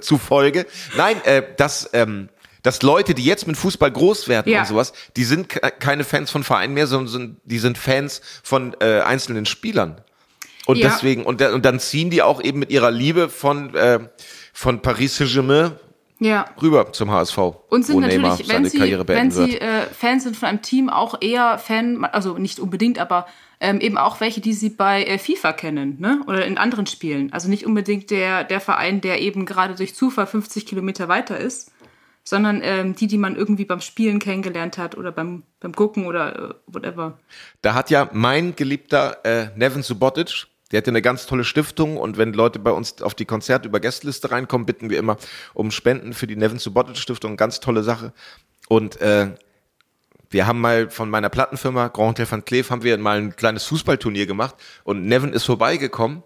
zufolge. 0.00 0.66
Nein, 0.96 1.22
äh, 1.24 1.42
dass, 1.56 1.88
ähm, 1.92 2.28
dass 2.66 2.82
Leute, 2.82 3.14
die 3.14 3.24
jetzt 3.24 3.46
mit 3.46 3.56
Fußball 3.56 3.90
groß 3.90 4.28
werden 4.28 4.52
Ja. 4.52 4.60
und 4.60 4.66
sowas, 4.66 4.92
die 5.16 5.24
sind 5.24 5.48
ke- 5.48 5.60
keine 5.78 6.04
Fans 6.04 6.30
von 6.30 6.42
Vereinen 6.42 6.74
mehr, 6.74 6.86
sondern 6.86 7.08
sind, 7.08 7.36
die 7.44 7.58
sind 7.58 7.78
Fans 7.78 8.20
von 8.42 8.74
äh, 8.80 9.00
einzelnen 9.00 9.46
Spielern. 9.46 10.00
Und 10.66 10.78
Ja. 10.78 10.88
deswegen, 10.88 11.24
und, 11.24 11.40
und 11.40 11.64
dann 11.64 11.78
ziehen 11.78 12.10
die 12.10 12.22
auch 12.22 12.42
eben 12.42 12.58
mit 12.58 12.70
ihrer 12.70 12.90
Liebe 12.90 13.28
von, 13.28 13.74
äh, 13.74 14.00
von 14.52 14.82
Paris 14.82 15.16
Saint-Germain 15.16 15.72
ja. 16.18 16.46
rüber 16.60 16.92
zum 16.92 17.10
HSV. 17.12 17.38
Und 17.68 17.86
sind 17.86 18.00
natürlich, 18.00 18.48
wenn 18.48 18.64
sie, 18.64 18.80
wenn 19.06 19.30
sie 19.30 19.58
äh, 19.60 19.82
Fans 19.96 20.24
sind 20.24 20.36
von 20.36 20.48
einem 20.48 20.62
Team, 20.62 20.88
auch 20.90 21.20
eher 21.20 21.58
Fan, 21.58 22.04
also 22.04 22.36
nicht 22.36 22.58
unbedingt, 22.58 22.98
aber 22.98 23.26
ähm, 23.60 23.80
eben 23.80 23.96
auch 23.96 24.20
welche, 24.20 24.40
die 24.40 24.52
sie 24.52 24.68
bei 24.70 25.04
äh, 25.04 25.18
FIFA 25.18 25.52
kennen, 25.54 25.96
ne? 25.98 26.20
Oder 26.26 26.44
in 26.44 26.58
anderen 26.58 26.86
Spielen. 26.86 27.32
Also 27.32 27.48
nicht 27.48 27.64
unbedingt 27.64 28.10
der, 28.10 28.44
der 28.44 28.60
Verein, 28.60 29.00
der 29.00 29.22
eben 29.22 29.46
gerade 29.46 29.74
durch 29.76 29.94
Zufall 29.94 30.26
50 30.26 30.66
Kilometer 30.66 31.08
weiter 31.08 31.38
ist, 31.38 31.70
sondern 32.28 32.60
ähm, 32.62 32.96
die, 32.96 33.06
die 33.06 33.18
man 33.18 33.36
irgendwie 33.36 33.64
beim 33.64 33.80
Spielen 33.80 34.18
kennengelernt 34.18 34.78
hat 34.78 34.96
oder 34.96 35.12
beim, 35.12 35.44
beim 35.60 35.72
Gucken 35.72 36.06
oder 36.06 36.50
äh, 36.50 36.54
whatever. 36.66 37.18
Da 37.62 37.74
hat 37.74 37.88
ja 37.88 38.10
mein 38.12 38.56
geliebter 38.56 39.24
äh, 39.24 39.48
Nevin 39.56 39.82
Subotic, 39.82 40.46
der 40.72 40.78
hat 40.78 40.86
ja 40.88 40.90
eine 40.90 41.02
ganz 41.02 41.26
tolle 41.26 41.44
Stiftung 41.44 41.96
und 41.96 42.18
wenn 42.18 42.32
Leute 42.32 42.58
bei 42.58 42.72
uns 42.72 43.00
auf 43.00 43.14
die 43.14 43.24
Konzerte 43.24 43.68
über 43.68 43.78
Gästeliste 43.78 44.32
reinkommen, 44.32 44.66
bitten 44.66 44.90
wir 44.90 44.98
immer 44.98 45.16
um 45.54 45.70
Spenden 45.70 46.12
für 46.12 46.26
die 46.26 46.34
Nevin 46.34 46.58
Subotic 46.58 46.96
Stiftung, 46.98 47.36
ganz 47.36 47.60
tolle 47.60 47.84
Sache. 47.84 48.12
Und 48.68 49.00
äh, 49.00 49.28
wir 50.28 50.48
haben 50.48 50.60
mal 50.60 50.90
von 50.90 51.08
meiner 51.08 51.28
Plattenfirma 51.28 51.88
Grand 51.88 52.18
Hotel 52.18 52.28
van 52.28 52.44
Cleef 52.44 52.70
haben 52.70 52.82
wir 52.82 52.98
mal 52.98 53.18
ein 53.18 53.36
kleines 53.36 53.62
Fußballturnier 53.64 54.26
gemacht 54.26 54.56
und 54.82 55.06
Nevin 55.06 55.32
ist 55.32 55.44
vorbeigekommen 55.44 56.24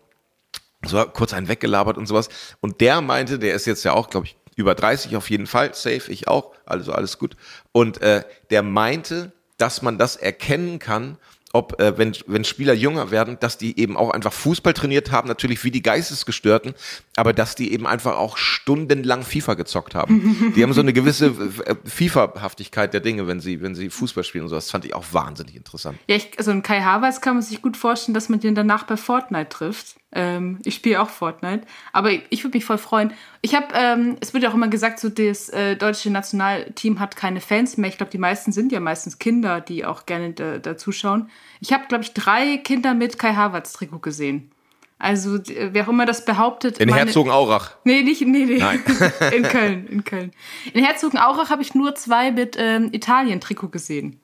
so 0.86 1.04
kurz 1.04 1.34
einen 1.34 1.48
weggelabert 1.48 1.98
und 1.98 2.06
sowas. 2.06 2.28
Und 2.60 2.80
der 2.80 3.00
meinte, 3.00 3.38
der 3.38 3.54
ist 3.54 3.66
jetzt 3.66 3.84
ja 3.84 3.92
auch, 3.92 4.08
glaube 4.08 4.26
ich, 4.26 4.36
über 4.60 4.74
30 4.74 5.16
auf 5.16 5.30
jeden 5.30 5.46
Fall, 5.46 5.74
safe, 5.74 6.10
ich 6.10 6.28
auch, 6.28 6.52
also 6.66 6.92
alles 6.92 7.18
gut. 7.18 7.36
Und 7.72 8.00
äh, 8.02 8.24
der 8.50 8.62
meinte, 8.62 9.32
dass 9.58 9.82
man 9.82 9.98
das 9.98 10.16
erkennen 10.16 10.78
kann, 10.78 11.18
ob, 11.52 11.80
äh, 11.80 11.98
wenn, 11.98 12.12
wenn 12.26 12.44
Spieler 12.44 12.74
jünger 12.74 13.10
werden, 13.10 13.36
dass 13.40 13.58
die 13.58 13.78
eben 13.80 13.96
auch 13.96 14.10
einfach 14.10 14.32
Fußball 14.32 14.72
trainiert 14.72 15.10
haben, 15.10 15.26
natürlich 15.26 15.64
wie 15.64 15.72
die 15.72 15.82
Geistesgestörten, 15.82 16.74
aber 17.16 17.32
dass 17.32 17.56
die 17.56 17.72
eben 17.72 17.86
einfach 17.86 18.16
auch 18.16 18.36
stundenlang 18.36 19.22
FIFA 19.22 19.54
gezockt 19.54 19.94
haben. 19.94 20.52
Die 20.54 20.62
haben 20.62 20.72
so 20.72 20.80
eine 20.80 20.92
gewisse 20.92 21.26
äh, 21.66 21.74
FIFA-Haftigkeit 21.84 22.92
der 22.94 23.00
Dinge, 23.00 23.26
wenn 23.26 23.40
sie, 23.40 23.62
wenn 23.62 23.74
sie 23.74 23.90
Fußball 23.90 24.24
spielen 24.24 24.44
und 24.44 24.50
so. 24.50 24.54
Das 24.54 24.70
fand 24.70 24.84
ich 24.84 24.94
auch 24.94 25.04
wahnsinnig 25.12 25.56
interessant. 25.56 25.98
Ja, 26.08 26.16
ich, 26.16 26.38
also 26.38 26.50
ein 26.50 26.62
Kai 26.62 26.80
Havertz 26.80 27.20
kann 27.20 27.34
man 27.34 27.42
sich 27.42 27.62
gut 27.62 27.76
vorstellen, 27.76 28.14
dass 28.14 28.28
man 28.28 28.40
den 28.40 28.54
danach 28.54 28.84
bei 28.84 28.96
Fortnite 28.96 29.48
trifft. 29.48 29.96
Ähm, 30.12 30.58
ich 30.64 30.74
spiele 30.74 31.00
auch 31.00 31.08
Fortnite, 31.08 31.66
aber 31.92 32.10
ich, 32.10 32.22
ich 32.30 32.42
würde 32.42 32.56
mich 32.58 32.64
voll 32.64 32.78
freuen. 32.78 33.12
Ich 33.42 33.54
habe, 33.54 33.68
ähm, 33.74 34.16
es 34.20 34.34
wird 34.34 34.42
ja 34.42 34.50
auch 34.50 34.54
immer 34.54 34.66
gesagt, 34.66 34.98
so 34.98 35.08
das 35.08 35.48
äh, 35.50 35.76
deutsche 35.76 36.10
Nationalteam 36.10 36.98
hat 36.98 37.14
keine 37.14 37.40
Fans 37.40 37.76
mehr. 37.76 37.88
Ich 37.90 37.96
glaube, 37.96 38.10
die 38.10 38.18
meisten 38.18 38.50
sind 38.50 38.72
ja 38.72 38.80
meistens 38.80 39.18
Kinder, 39.20 39.60
die 39.60 39.84
auch 39.84 40.06
gerne 40.06 40.32
da, 40.32 40.58
da 40.58 40.76
zuschauen. 40.76 41.30
Ich 41.60 41.72
habe, 41.72 41.84
glaube 41.88 42.02
ich, 42.02 42.12
drei 42.12 42.56
Kinder 42.56 42.94
mit 42.94 43.18
Kai 43.20 43.34
Havertz 43.34 43.72
Trikot 43.72 44.00
gesehen. 44.00 44.50
Also 44.98 45.38
d- 45.38 45.70
wer 45.72 45.84
auch 45.84 45.88
immer 45.88 46.06
das 46.06 46.24
behauptet. 46.24 46.78
In 46.78 46.88
meine- 46.90 47.02
Herzogenaurach. 47.06 47.76
Nee, 47.84 48.02
nicht, 48.02 48.20
nee, 48.22 48.44
nee. 48.46 48.58
Nein. 48.58 48.82
in 49.34 49.44
Köln, 49.44 49.86
in 49.86 50.04
Köln. 50.04 50.32
In 50.74 50.84
Herzogenaurach 50.84 51.50
habe 51.50 51.62
ich 51.62 51.74
nur 51.74 51.94
zwei 51.94 52.32
mit 52.32 52.56
ähm, 52.58 52.88
Italien-Trikot 52.92 53.68
gesehen. 53.68 54.18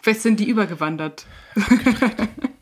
Vielleicht 0.00 0.22
sind 0.22 0.40
die 0.40 0.48
übergewandert. 0.48 1.26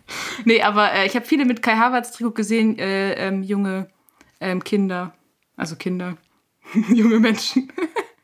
nee, 0.45 0.62
aber 0.62 0.93
äh, 0.93 1.07
ich 1.07 1.17
habe 1.17 1.27
viele 1.27 1.45
mit 1.45 1.62
Kai 1.62 1.77
Havertz 1.77 2.12
Trikot 2.12 2.33
gesehen, 2.33 2.79
äh, 2.79 3.14
ähm, 3.14 3.43
junge 3.43 3.88
ähm, 4.40 4.62
Kinder, 4.62 5.14
also 5.57 5.77
Kinder, 5.77 6.17
junge 6.88 7.21
Menschen. 7.21 7.73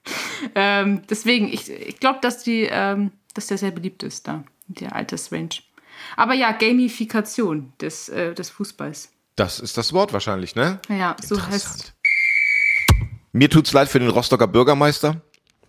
ähm, 0.55 1.03
deswegen, 1.09 1.49
ich, 1.53 1.71
ich 1.71 2.01
glaube, 2.01 2.19
dass 2.23 2.43
die, 2.43 2.69
ähm, 2.71 3.13
dass 3.35 3.47
der 3.47 3.59
sehr 3.59 3.71
beliebt 3.71 4.03
ist 4.03 4.29
da, 4.29 4.45
der 4.67 4.95
Altersrange. 4.95 5.61
Aber 6.17 6.35
ja, 6.35 6.53
Gamifikation 6.53 7.73
des, 7.81 8.09
äh, 8.09 8.35
des 8.35 8.51
Fußballs. 8.51 9.13
Das 9.37 9.61
ist 9.61 9.77
das 9.77 9.93
Wort 9.93 10.13
wahrscheinlich, 10.13 10.55
ne? 10.55 10.81
Ja, 10.89 11.17
so 11.23 11.41
heißt. 11.41 11.95
Mir 13.33 13.49
tut's 13.49 13.73
leid 13.73 13.89
für 13.89 14.01
den 14.01 14.09
Rostocker 14.09 14.47
Bürgermeister, 14.47 15.21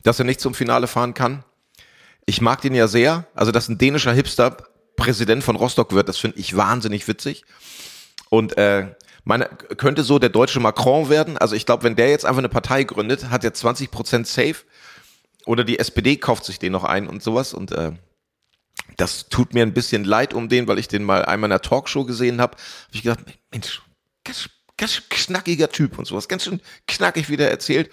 dass 0.03 0.19
er 0.19 0.25
nicht 0.25 0.41
zum 0.41 0.53
Finale 0.53 0.87
fahren 0.87 1.13
kann. 1.13 1.43
Ich 2.25 2.41
mag 2.41 2.61
den 2.61 2.73
ja 2.73 2.87
sehr. 2.87 3.27
Also, 3.35 3.51
dass 3.51 3.69
ein 3.69 3.77
dänischer 3.77 4.13
Hipster 4.13 4.57
Präsident 4.95 5.43
von 5.43 5.55
Rostock 5.55 5.93
wird, 5.93 6.09
das 6.09 6.17
finde 6.17 6.39
ich 6.39 6.55
wahnsinnig 6.55 7.07
witzig. 7.07 7.43
Und 8.29 8.57
äh, 8.57 8.95
meine, 9.23 9.45
könnte 9.77 10.03
so 10.03 10.19
der 10.19 10.29
deutsche 10.29 10.59
Macron 10.59 11.09
werden. 11.09 11.37
Also 11.37 11.55
ich 11.55 11.65
glaube, 11.65 11.83
wenn 11.83 11.95
der 11.95 12.09
jetzt 12.09 12.25
einfach 12.25 12.39
eine 12.39 12.49
Partei 12.49 12.83
gründet, 12.83 13.29
hat 13.29 13.43
er 13.43 13.53
20% 13.53 14.25
safe. 14.25 14.55
Oder 15.45 15.63
die 15.63 15.79
SPD 15.79 16.17
kauft 16.17 16.45
sich 16.45 16.59
den 16.59 16.71
noch 16.71 16.83
ein 16.83 17.07
und 17.07 17.23
sowas. 17.23 17.53
Und 17.53 17.71
äh, 17.71 17.91
das 18.97 19.29
tut 19.29 19.53
mir 19.53 19.63
ein 19.63 19.73
bisschen 19.73 20.03
leid 20.03 20.33
um 20.33 20.49
den, 20.49 20.67
weil 20.67 20.79
ich 20.79 20.87
den 20.87 21.03
mal 21.03 21.25
einmal 21.25 21.49
in 21.49 21.53
einer 21.53 21.61
Talkshow 21.61 22.05
gesehen 22.05 22.41
habe. 22.41 22.57
Habe 22.57 22.95
ich 22.95 23.03
gedacht, 23.03 23.19
Mensch, 23.51 23.81
ganz, 24.23 24.49
ganz 24.77 25.01
knackiger 25.09 25.69
Typ 25.69 25.97
und 25.97 26.05
sowas, 26.05 26.27
ganz 26.27 26.43
schön 26.43 26.61
knackig 26.87 27.29
wieder 27.29 27.49
erzählt. 27.49 27.89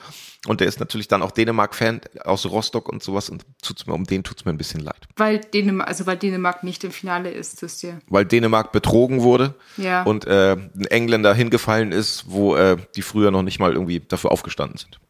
Und 0.46 0.60
der 0.60 0.68
ist 0.68 0.78
natürlich 0.78 1.08
dann 1.08 1.22
auch 1.22 1.32
Dänemark-Fan 1.32 2.00
aus 2.24 2.46
Rostock 2.46 2.88
und 2.88 3.02
sowas. 3.02 3.28
Und 3.28 3.44
tut's 3.60 3.86
mir, 3.86 3.94
um 3.94 4.04
den 4.04 4.22
tut's 4.22 4.44
mir 4.44 4.52
ein 4.52 4.56
bisschen 4.56 4.80
leid. 4.80 5.08
Weil 5.16 5.38
Dänemark, 5.40 5.88
also 5.88 6.06
weil 6.06 6.16
Dänemark 6.16 6.62
nicht 6.62 6.84
im 6.84 6.92
Finale 6.92 7.30
ist, 7.30 7.60
wisst 7.60 7.82
ihr. 7.82 7.98
Weil 8.06 8.24
Dänemark 8.24 8.70
betrogen 8.70 9.22
wurde 9.22 9.54
Ja. 9.76 10.04
und 10.04 10.26
äh, 10.26 10.52
ein 10.52 10.84
Engländer 10.90 11.34
hingefallen 11.34 11.90
ist, 11.90 12.24
wo 12.28 12.54
äh, 12.54 12.76
die 12.94 13.02
früher 13.02 13.30
noch 13.32 13.42
nicht 13.42 13.58
mal 13.58 13.72
irgendwie 13.72 13.98
dafür 14.00 14.30
aufgestanden 14.30 14.78
sind. 14.78 15.00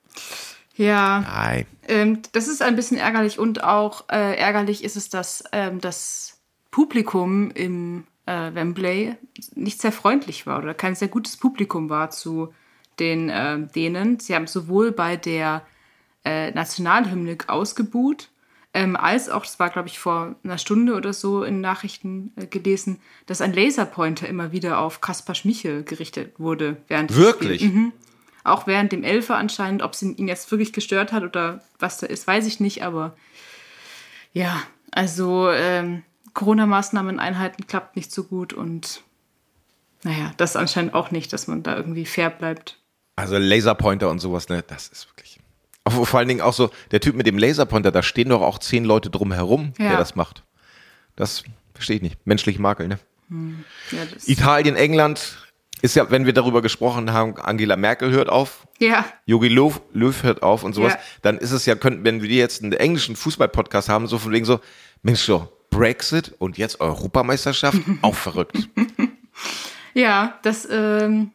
Ja. 0.77 1.21
Nein. 1.21 1.67
Ähm, 1.88 2.23
das 2.33 2.49
ist 2.49 2.62
ein 2.62 2.77
bisschen 2.77 2.97
ärgerlich 2.97 3.38
und 3.38 3.62
auch 3.64 4.09
äh, 4.11 4.35
ärgerlich 4.37 4.83
ist 4.83 4.97
es, 4.97 5.11
dass 5.11 5.45
ähm, 5.53 5.81
das 5.81 6.38
Publikum 6.71 7.51
im 7.51 8.05
äh, 8.27 8.55
Wembley 8.55 9.17
nicht 9.55 9.81
sehr 9.81 9.93
freundlich 9.93 10.47
war 10.47 10.59
oder 10.62 10.75
kein 10.75 10.95
sehr 10.95 11.09
gutes 11.09 11.37
Publikum 11.37 11.91
war 11.91 12.11
zu 12.11 12.53
den 12.99 13.29
äh, 13.31 13.67
Dänen. 13.75 14.21
Sie 14.21 14.35
haben 14.35 14.47
sowohl 14.47 14.93
bei 14.93 15.17
der 15.17 15.63
äh, 16.25 16.51
Nationalhymne 16.51 17.39
ausgebuht, 17.47 18.29
ähm, 18.75 18.97
als 18.97 19.29
auch, 19.29 19.43
das 19.43 19.59
war 19.59 19.71
glaube 19.71 19.89
ich 19.89 19.99
vor 19.99 20.37
einer 20.45 20.59
Stunde 20.59 20.95
oder 20.95 21.13
so 21.13 21.43
in 21.43 21.61
Nachrichten 21.61 22.33
äh, 22.37 22.47
gelesen, 22.47 23.01
dass 23.27 23.41
ein 23.41 23.53
Laserpointer 23.53 24.29
immer 24.29 24.53
wieder 24.53 24.79
auf 24.79 25.01
Kaspar 25.01 25.35
Schmichel 25.35 25.85
gerichtet 25.85 26.39
wurde 26.39 26.77
während 26.87 27.15
Wirklich? 27.15 27.63
Mhm. 27.63 27.93
Auch 28.45 28.67
während 28.67 28.93
dem 28.93 29.05
Elfer 29.05 29.37
anscheinend, 29.37 29.83
ob 29.83 29.95
es 29.95 30.03
ihn 30.03 30.17
ihn 30.17 30.29
jetzt 30.29 30.51
wirklich 30.51 30.73
gestört 30.73 31.13
hat 31.13 31.23
oder 31.23 31.63
was 31.79 31.99
da 31.99 32.07
ist, 32.07 32.27
weiß 32.27 32.47
ich 32.47 32.61
nicht. 32.61 32.83
Aber 32.83 33.17
ja, 34.33 34.63
also 34.91 35.51
ähm, 35.51 36.03
Corona-Maßnahmen 36.35 37.19
einhalten 37.19 37.67
klappt 37.67 37.97
nicht 37.97 38.13
so 38.13 38.25
gut 38.25 38.53
und 38.53 39.03
naja, 40.05 40.33
das 40.37 40.57
anscheinend 40.57 40.95
auch 40.95 41.11
nicht, 41.11 41.33
dass 41.33 41.49
man 41.49 41.63
da 41.63 41.77
irgendwie 41.77 42.05
fair 42.05 42.31
bleibt. 42.31 42.78
Also 43.18 43.37
Laserpointer 43.37 44.09
und 44.11 44.20
sowas, 44.20 44.48
ne, 44.48 44.62
das 44.66 44.88
ist 44.88 45.09
wirklich. 45.09 45.40
Vor 45.88 46.18
allen 46.18 46.28
Dingen 46.28 46.40
auch 46.42 46.52
so, 46.52 46.70
der 46.90 47.00
Typ 47.00 47.16
mit 47.16 47.26
dem 47.26 47.38
Laserpointer, 47.38 47.90
da 47.90 48.02
stehen 48.02 48.28
doch 48.28 48.42
auch 48.42 48.59
zehn 48.59 48.85
Leute 48.85 49.11
drum 49.11 49.33
herum, 49.33 49.72
Ja. 49.78 49.88
der 49.88 49.98
das 49.98 50.14
macht. 50.14 50.44
Das 51.16 51.42
verstehe 51.74 51.96
ich 51.96 52.02
nicht. 52.02 52.26
Menschliche 52.26 52.61
Makel, 52.61 52.88
ne? 52.88 52.98
Ja, 53.90 54.04
das, 54.12 54.28
Italien, 54.28 54.76
England 54.76 55.38
ist 55.83 55.96
ja, 55.96 56.11
wenn 56.11 56.26
wir 56.26 56.33
darüber 56.33 56.62
gesprochen 56.62 57.12
haben, 57.12 57.37
Angela 57.38 57.76
Merkel 57.76 58.11
hört 58.11 58.28
auf, 58.28 58.66
ja, 58.78 59.04
Jogi 59.26 59.48
Löw, 59.48 59.81
Löw 59.92 60.22
hört 60.22 60.42
auf 60.42 60.62
und 60.62 60.74
sowas, 60.74 60.92
Ja. 60.94 61.00
dann 61.22 61.38
ist 61.38 61.50
es 61.52 61.66
ja, 61.66 61.74
könnten, 61.74 62.04
wenn 62.04 62.22
wir 62.22 62.28
jetzt 62.28 62.62
einen 62.62 62.72
englischen 62.72 63.16
Fußball-Podcast 63.16 63.88
haben, 63.88 64.07
so 64.07 64.18
von 64.18 64.33
wegen 64.33 64.44
so, 64.44 64.61
Mensch, 65.02 65.20
so, 65.22 65.48
Brexit 65.70 66.35
und 66.38 66.59
jetzt 66.59 66.81
Europameisterschaft, 66.81 67.78
auch 68.02 68.14
verrückt. 68.14 68.68
ja, 69.94 70.38
das 70.42 70.66
ähm, 70.70 71.33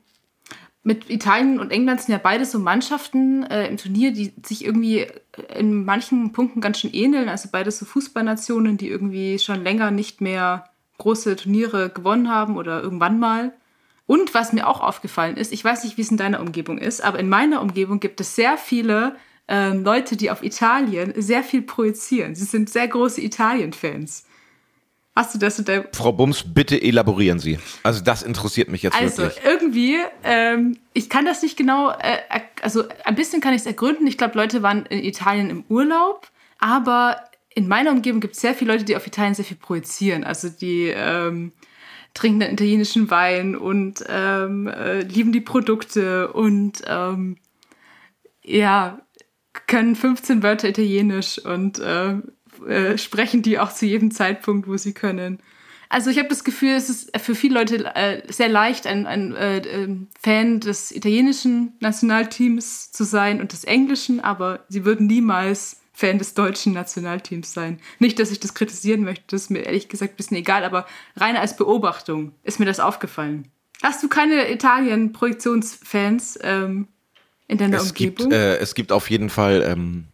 mit 0.83 1.09
Italien 1.09 1.59
und 1.59 1.71
England 1.71 2.01
sind 2.01 2.11
ja 2.11 2.19
beide 2.21 2.45
so 2.45 2.59
Mannschaften 2.59 3.43
äh, 3.43 3.67
im 3.67 3.77
Turnier, 3.77 4.11
die 4.11 4.33
sich 4.45 4.65
irgendwie 4.65 5.07
in 5.55 5.85
manchen 5.85 6.33
Punkten 6.33 6.59
ganz 6.59 6.79
schön 6.79 6.93
ähneln. 6.93 7.29
Also 7.29 7.49
beide 7.51 7.71
so 7.71 7.85
Fußballnationen, 7.85 8.77
die 8.77 8.89
irgendwie 8.89 9.39
schon 9.39 9.63
länger 9.63 9.91
nicht 9.91 10.19
mehr 10.19 10.69
große 10.97 11.37
Turniere 11.37 11.89
gewonnen 11.89 12.29
haben 12.29 12.57
oder 12.57 12.81
irgendwann 12.81 13.17
mal. 13.17 13.53
Und 14.05 14.33
was 14.33 14.51
mir 14.51 14.67
auch 14.67 14.81
aufgefallen 14.81 15.37
ist, 15.37 15.53
ich 15.53 15.63
weiß 15.63 15.85
nicht, 15.85 15.97
wie 15.97 16.01
es 16.01 16.11
in 16.11 16.17
deiner 16.17 16.41
Umgebung 16.41 16.77
ist, 16.77 17.01
aber 17.01 17.19
in 17.19 17.29
meiner 17.29 17.61
Umgebung 17.61 18.01
gibt 18.01 18.19
es 18.19 18.35
sehr 18.35 18.57
viele 18.57 19.15
ähm, 19.47 19.83
Leute, 19.83 20.17
die 20.17 20.31
auf 20.31 20.43
Italien 20.43 21.13
sehr 21.15 21.43
viel 21.43 21.61
projizieren. 21.61 22.35
Sie 22.35 22.43
sind 22.43 22.69
sehr 22.69 22.89
große 22.89 23.21
Italien-Fans. 23.21 24.25
Hast 25.15 25.35
du 25.35 25.39
das 25.39 25.59
in 25.59 25.65
deinem 25.65 25.85
Frau 25.93 26.11
Bums, 26.11 26.43
bitte 26.43 26.81
elaborieren 26.81 27.37
Sie. 27.37 27.59
Also 27.83 28.03
das 28.03 28.23
interessiert 28.23 28.69
mich 28.69 28.81
jetzt 28.81 28.99
Also 28.99 29.23
wirklich. 29.23 29.45
irgendwie, 29.45 29.97
ähm, 30.23 30.77
ich 30.93 31.07
kann 31.07 31.25
das 31.25 31.43
nicht 31.43 31.55
genau, 31.55 31.91
äh, 31.91 32.17
also 32.63 32.85
ein 33.05 33.13
bisschen 33.13 33.39
kann 33.39 33.53
ich 33.53 33.61
es 33.61 33.67
ergründen. 33.67 34.07
Ich 34.07 34.17
glaube, 34.17 34.35
Leute 34.35 34.63
waren 34.63 34.87
in 34.87 35.03
Italien 35.03 35.51
im 35.51 35.63
Urlaub, 35.69 36.27
aber 36.57 37.17
in 37.53 37.67
meiner 37.67 37.91
Umgebung 37.91 38.21
gibt 38.21 38.33
es 38.33 38.41
sehr 38.41 38.55
viele 38.55 38.71
Leute, 38.73 38.85
die 38.85 38.95
auf 38.95 39.05
Italien 39.05 39.35
sehr 39.35 39.45
viel 39.45 39.57
projizieren. 39.57 40.23
Also 40.23 40.49
die 40.49 40.87
ähm, 40.87 41.51
trinken 42.15 42.39
dann 42.39 42.53
italienischen 42.53 43.11
Wein 43.11 43.55
und 43.55 44.03
ähm, 44.09 44.67
äh, 44.67 45.01
lieben 45.01 45.31
die 45.31 45.41
Produkte 45.41 46.33
und 46.33 46.81
ähm, 46.87 47.37
ja, 48.43 48.99
können 49.67 49.95
15 49.95 50.41
Wörter 50.41 50.69
Italienisch 50.69 51.37
und 51.37 51.77
äh, 51.77 52.15
äh, 52.67 52.97
sprechen 52.97 53.41
die 53.41 53.59
auch 53.59 53.73
zu 53.73 53.85
jedem 53.85 54.11
Zeitpunkt, 54.11 54.67
wo 54.67 54.77
sie 54.77 54.93
können. 54.93 55.39
Also 55.89 56.09
ich 56.09 56.17
habe 56.17 56.29
das 56.29 56.43
Gefühl, 56.43 56.71
es 56.71 56.89
ist 56.89 57.15
für 57.19 57.35
viele 57.35 57.59
Leute 57.59 57.85
äh, 57.95 58.23
sehr 58.31 58.49
leicht, 58.49 58.87
ein, 58.87 59.05
ein 59.05 59.35
äh, 59.35 59.59
ähm, 59.59 60.07
Fan 60.19 60.59
des 60.59 60.91
italienischen 60.91 61.73
Nationalteams 61.81 62.91
zu 62.91 63.03
sein 63.03 63.39
und 63.39 63.53
des 63.53 63.63
englischen, 63.63 64.19
aber 64.19 64.65
sie 64.69 64.85
würden 64.85 65.05
niemals 65.05 65.81
Fan 65.93 66.17
des 66.17 66.33
deutschen 66.33 66.73
Nationalteams 66.73 67.53
sein. 67.53 67.79
Nicht, 67.99 68.17
dass 68.17 68.31
ich 68.31 68.39
das 68.39 68.55
kritisieren 68.55 69.03
möchte, 69.03 69.25
das 69.27 69.43
ist 69.43 69.49
mir 69.51 69.59
ehrlich 69.59 69.87
gesagt 69.87 70.13
ein 70.13 70.17
bisschen 70.17 70.37
egal, 70.37 70.63
aber 70.63 70.87
rein 71.15 71.35
als 71.37 71.55
Beobachtung 71.55 72.33
ist 72.41 72.59
mir 72.59 72.65
das 72.65 72.79
aufgefallen. 72.79 73.51
Hast 73.83 74.01
du 74.01 74.07
keine 74.07 74.51
Italien-Projektionsfans 74.51 76.39
ähm, 76.41 76.87
in 77.47 77.59
deiner 77.59 77.77
Es 77.77 77.93
gibt, 77.93 78.19
Umgebung? 78.21 78.39
äh, 78.39 78.55
es 78.55 78.73
gibt 78.73 78.91
auf 78.91 79.11
jeden 79.11 79.29
Fall 79.29 79.61
ähm, 79.61 80.05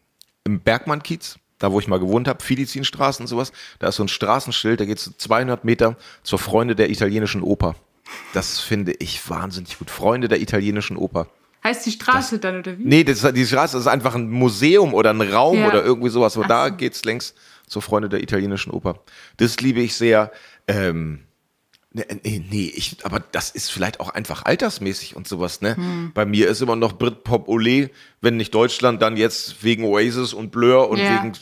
im 0.43 0.59
Bergmann-Kiez, 0.59 1.38
da 1.59 1.71
wo 1.71 1.79
ich 1.79 1.87
mal 1.87 1.99
gewohnt 1.99 2.27
habe, 2.27 2.43
Filizinstraße 2.43 3.21
und 3.21 3.27
sowas, 3.27 3.51
da 3.79 3.89
ist 3.89 3.97
so 3.97 4.03
ein 4.03 4.07
Straßenschild, 4.07 4.79
da 4.79 4.85
geht 4.85 4.97
es 4.97 5.11
200 5.17 5.63
Meter 5.65 5.95
zur 6.23 6.39
Freunde 6.39 6.75
der 6.75 6.89
italienischen 6.89 7.43
Oper. 7.43 7.75
Das 8.33 8.59
finde 8.59 8.93
ich 8.99 9.29
wahnsinnig 9.29 9.77
gut. 9.77 9.91
Freunde 9.91 10.27
der 10.27 10.41
italienischen 10.41 10.97
Oper. 10.97 11.27
heißt 11.63 11.85
die 11.85 11.91
Straße 11.91 12.39
dann 12.39 12.59
oder 12.59 12.77
wie? 12.79 12.83
Nee, 12.85 13.03
das, 13.03 13.21
die 13.33 13.45
Straße 13.45 13.77
ist 13.77 13.87
einfach 13.87 14.15
ein 14.15 14.29
Museum 14.29 14.93
oder 14.93 15.11
ein 15.11 15.21
Raum 15.21 15.57
Ja. 15.59 15.67
oder 15.67 15.83
irgendwie 15.83 16.09
sowas. 16.09 16.35
Aber 16.35 16.45
Ach 16.45 16.49
da 16.49 16.67
so. 16.69 16.75
geht's 16.75 17.03
längs 17.05 17.35
zur 17.67 17.81
Freunde 17.83 18.09
der 18.09 18.23
italienischen 18.23 18.71
Oper. 18.71 18.99
Das 19.37 19.59
liebe 19.59 19.81
ich 19.81 19.95
sehr. 19.95 20.31
Ähm, 20.67 21.19
nee, 21.91 22.05
nee, 22.23 22.45
nee, 22.49 22.73
ich, 22.75 22.97
aber 23.03 23.19
das 23.19 23.49
ist 23.51 23.71
vielleicht 23.71 23.99
auch 23.99 24.09
einfach 24.09 24.43
altersmäßig 24.45 25.15
und 25.15 25.27
sowas, 25.27 25.61
ne? 25.61 25.75
Hm. 25.75 26.11
Bei 26.13 26.25
mir 26.25 26.47
ist 26.47 26.61
immer 26.61 26.75
noch 26.75 26.93
Britpop 26.93 27.47
Olé, 27.47 27.89
wenn 28.21 28.37
nicht 28.37 28.53
Deutschland, 28.53 29.01
dann 29.01 29.17
jetzt 29.17 29.63
wegen 29.63 29.83
Oasis 29.85 30.33
und 30.33 30.51
Blur 30.51 30.89
und 30.89 30.99
Ja. 30.99 31.23
wegen 31.23 31.33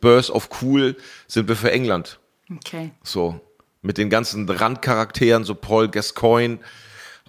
Burst 0.00 0.30
of 0.30 0.48
Cool 0.62 0.96
sind 1.26 1.48
wir 1.48 1.56
für 1.56 1.72
England. 1.72 2.18
Okay. 2.54 2.92
So. 3.02 3.40
Mit 3.84 3.98
den 3.98 4.10
ganzen 4.10 4.48
Randcharakteren, 4.48 5.42
so 5.44 5.54
Paul 5.56 5.88
Gascoigne 5.88 6.58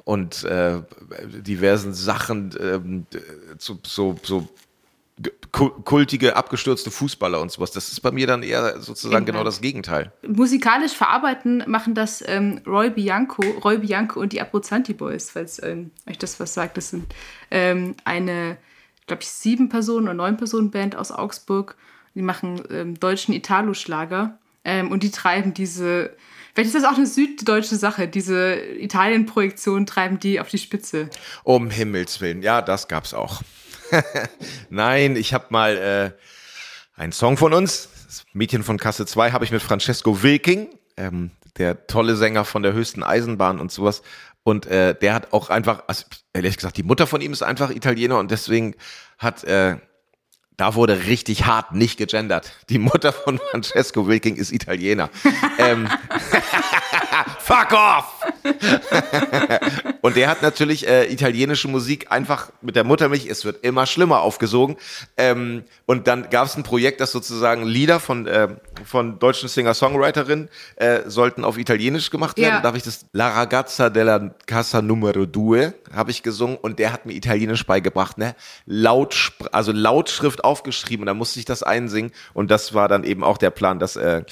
und 0.03 0.43
äh, 0.43 0.81
diversen 1.27 1.93
Sachen, 1.95 2.51
d- 2.51 3.19
so, 3.57 3.79
so, 3.83 4.15
so 4.21 4.47
kultige, 5.51 6.35
abgestürzte 6.35 6.89
Fußballer 6.89 7.39
und 7.39 7.51
sowas. 7.51 7.71
Das 7.71 7.91
ist 7.91 7.99
bei 8.01 8.11
mir 8.11 8.25
dann 8.25 8.41
eher 8.41 8.81
sozusagen 8.81 9.17
England. 9.17 9.27
genau 9.27 9.43
das 9.43 9.61
Gegenteil. 9.61 10.11
musikalisch 10.27 10.93
verarbeiten 10.93 11.63
machen 11.67 11.93
das 11.93 12.23
ähm, 12.25 12.61
Roy 12.65 12.89
Bianco, 12.89 13.43
Roy 13.63 13.77
Bianco 13.77 14.19
und 14.19 14.33
die 14.33 14.41
Abruzzanti 14.41 14.93
Boys, 14.93 15.29
falls 15.29 15.61
ähm, 15.61 15.91
euch 16.09 16.17
das 16.17 16.39
was 16.39 16.55
sagt. 16.55 16.77
Das 16.77 16.89
sind 16.89 17.05
ähm, 17.51 17.95
eine, 18.03 18.57
glaube 19.05 19.21
ich, 19.21 19.29
sieben 19.29 19.69
Personen 19.69 20.07
oder 20.07 20.15
neun 20.15 20.37
Personen 20.37 20.71
Band 20.71 20.95
aus 20.95 21.11
Augsburg. 21.11 21.75
Die 22.15 22.23
machen 22.23 22.63
ähm, 22.71 22.99
deutschen 22.99 23.33
Italo-Schlager. 23.33 24.39
Ähm, 24.65 24.91
und 24.91 25.03
die 25.03 25.11
treiben 25.11 25.53
diese, 25.53 26.15
vielleicht 26.53 26.73
ist 26.73 26.83
das 26.83 26.91
auch 26.91 26.97
eine 26.97 27.05
süddeutsche 27.05 27.75
Sache, 27.75 28.07
diese 28.07 28.55
Italien-Projektion 28.55 29.85
treiben 29.85 30.19
die 30.19 30.39
auf 30.39 30.47
die 30.47 30.57
Spitze. 30.57 31.09
Um 31.43 31.69
Himmels 31.69 32.21
Willen. 32.21 32.41
Ja, 32.41 32.61
das 32.61 32.87
gab's 32.87 33.13
auch. 33.13 33.41
Nein, 34.69 35.15
ich 35.15 35.33
habe 35.33 35.45
mal 35.49 35.77
äh, 36.97 36.99
einen 37.01 37.11
Song 37.11 37.37
von 37.37 37.53
uns, 37.53 37.89
das 38.05 38.25
Mädchen 38.33 38.63
von 38.63 38.77
Kasse 38.77 39.05
2, 39.05 39.31
habe 39.31 39.45
ich 39.45 39.51
mit 39.51 39.61
Francesco 39.61 40.23
Wilking, 40.23 40.67
ähm, 40.97 41.31
der 41.57 41.87
tolle 41.87 42.15
Sänger 42.15 42.45
von 42.45 42.63
der 42.63 42.73
höchsten 42.73 43.03
Eisenbahn 43.03 43.59
und 43.59 43.71
sowas. 43.71 44.01
Und 44.43 44.65
äh, 44.65 44.93
der 44.95 45.13
hat 45.13 45.31
auch 45.31 45.49
einfach, 45.49 45.83
also, 45.87 46.03
ehrlich 46.33 46.57
gesagt, 46.57 46.77
die 46.77 46.83
Mutter 46.83 47.07
von 47.07 47.21
ihm 47.21 47.31
ist 47.31 47.43
einfach 47.43 47.69
Italiener 47.69 48.19
und 48.19 48.29
deswegen 48.29 48.75
hat, 49.17 49.43
äh, 49.45 49.77
da 50.57 50.75
wurde 50.75 51.05
richtig 51.05 51.45
hart 51.45 51.73
nicht 51.73 51.97
gegendert. 51.97 52.51
Die 52.69 52.77
Mutter 52.77 53.13
von 53.13 53.39
Francesco 53.51 54.07
Wilking 54.07 54.35
ist 54.35 54.51
Italiener. 54.51 55.09
ähm, 55.57 55.87
Fuck 57.39 57.71
off! 57.71 58.22
und 60.01 60.15
der 60.15 60.29
hat 60.29 60.41
natürlich 60.41 60.87
äh, 60.87 61.11
italienische 61.11 61.67
Musik 61.67 62.11
einfach 62.11 62.51
mit 62.61 62.75
der 62.75 62.83
Muttermilch, 62.83 63.27
es 63.27 63.45
wird 63.45 63.63
immer 63.63 63.85
schlimmer 63.85 64.21
aufgesogen. 64.21 64.77
Ähm, 65.17 65.63
und 65.85 66.07
dann 66.07 66.29
gab 66.29 66.47
es 66.47 66.55
ein 66.55 66.63
Projekt, 66.63 67.01
das 67.01 67.11
sozusagen 67.11 67.65
Lieder 67.65 67.99
von, 67.99 68.27
äh, 68.27 68.49
von 68.85 69.19
deutschen 69.19 69.49
Singer-Songwriterinnen 69.49 70.49
äh, 70.75 71.01
sollten 71.05 71.43
auf 71.43 71.57
Italienisch 71.57 72.09
gemacht 72.09 72.37
werden. 72.37 72.55
Ja. 72.55 72.61
Da 72.61 72.67
habe 72.67 72.77
ich 72.77 72.83
das 72.83 73.05
La 73.13 73.29
ragazza 73.29 73.89
della 73.89 74.33
casa 74.45 74.81
numero 74.81 75.25
due 75.25 75.73
habe 75.93 76.11
ich 76.11 76.23
gesungen 76.23 76.57
und 76.57 76.79
der 76.79 76.91
hat 76.91 77.05
mir 77.05 77.13
Italienisch 77.13 77.65
beigebracht, 77.65 78.17
ne? 78.17 78.35
Laut, 78.65 79.33
also 79.51 79.71
Lautschrift 79.71 80.43
aufgeschrieben 80.43 81.03
und 81.03 81.07
da 81.07 81.13
musste 81.13 81.39
ich 81.39 81.45
das 81.45 81.63
einsingen 81.63 82.11
und 82.33 82.51
das 82.51 82.73
war 82.73 82.87
dann 82.87 83.03
eben 83.03 83.23
auch 83.23 83.37
der 83.37 83.51
Plan, 83.51 83.79
dass 83.79 83.95
äh, 83.95 84.23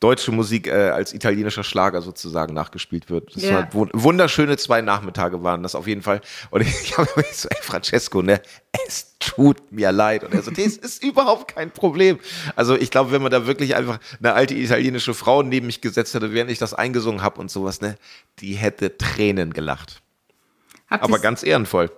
deutsche 0.00 0.30
Musik 0.30 0.66
äh, 0.66 0.90
als 0.90 1.14
italienischer 1.14 1.64
Schlager 1.64 2.02
sozusagen 2.02 2.52
nachgespielt 2.52 3.08
wird. 3.08 3.34
Das 3.34 3.42
Ja. 3.44 3.54
war 3.54 3.68
wun- 3.72 3.90
wunderschöne 3.94 4.56
zwei 4.58 4.82
Nachmittage 4.82 5.42
waren 5.42 5.62
das 5.62 5.74
auf 5.74 5.86
jeden 5.86 6.02
Fall. 6.02 6.20
Und 6.50 6.60
ich 6.66 6.98
habe 6.98 7.08
mir 7.16 7.24
so, 7.32 7.48
ey, 7.48 7.56
Francesco, 7.62 8.20
ne, 8.22 8.40
es 8.86 9.16
tut 9.18 9.72
mir 9.72 9.92
leid. 9.92 10.22
Und 10.24 10.34
er 10.34 10.42
so, 10.42 10.50
es 10.50 10.76
ist 10.76 11.02
überhaupt 11.02 11.54
kein 11.54 11.70
Problem. 11.70 12.18
Also 12.56 12.76
ich 12.76 12.90
glaube, 12.90 13.10
wenn 13.12 13.22
man 13.22 13.30
da 13.30 13.46
wirklich 13.46 13.74
einfach 13.74 13.98
eine 14.18 14.34
alte 14.34 14.54
italienische 14.54 15.14
Frau 15.14 15.42
neben 15.42 15.66
mich 15.66 15.80
gesetzt 15.80 16.12
hätte, 16.14 16.32
während 16.32 16.50
ich 16.50 16.58
das 16.58 16.74
eingesungen 16.74 17.22
habe 17.22 17.40
und 17.40 17.50
sowas, 17.50 17.80
ne, 17.80 17.96
die 18.40 18.52
hätte 18.54 18.98
Tränen 18.98 19.52
gelacht. 19.54 20.02
Habt 20.88 21.02
Aber 21.02 21.18
ganz 21.18 21.42
ehrenvoll. 21.42 21.90